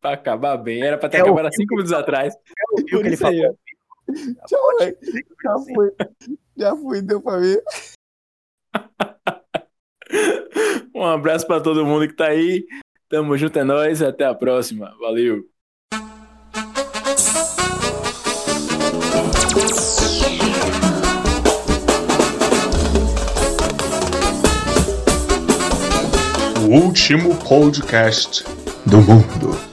pra 0.00 0.12
acabar 0.12 0.56
bem. 0.56 0.82
Era 0.82 0.98
pra 0.98 1.08
ter 1.08 1.18
É 1.18 1.22
o 1.22 1.26
acabado 1.26 1.46
há 1.46 1.50
filme 1.50 1.62
cinco 1.64 1.74
minutos 1.74 1.92
atrás. 1.92 2.34
Viu 2.76 2.78
Por 2.84 2.84
que 2.86 2.96
ele 2.96 3.14
isso 3.14 3.26
aí, 3.26 3.40
falou? 3.40 3.58
Já, 4.48 4.58
já 5.44 5.58
foi. 5.74 5.92
Já 6.56 6.76
foi, 6.76 7.02
deu 7.02 7.20
pra 7.20 7.36
ver. 7.38 7.62
Um 10.94 11.04
abraço 11.04 11.46
pra 11.46 11.60
todo 11.60 11.86
mundo 11.86 12.08
que 12.08 12.14
tá 12.14 12.26
aí. 12.26 12.66
Tamo 13.08 13.36
junto, 13.36 13.58
é 13.58 13.64
nóis. 13.64 14.02
Até 14.02 14.24
a 14.24 14.34
próxima. 14.34 14.92
Valeu. 14.98 15.44
O 26.66 26.70
último 26.70 27.36
podcast 27.36 28.44
do 28.84 28.98
mundo. 28.98 29.68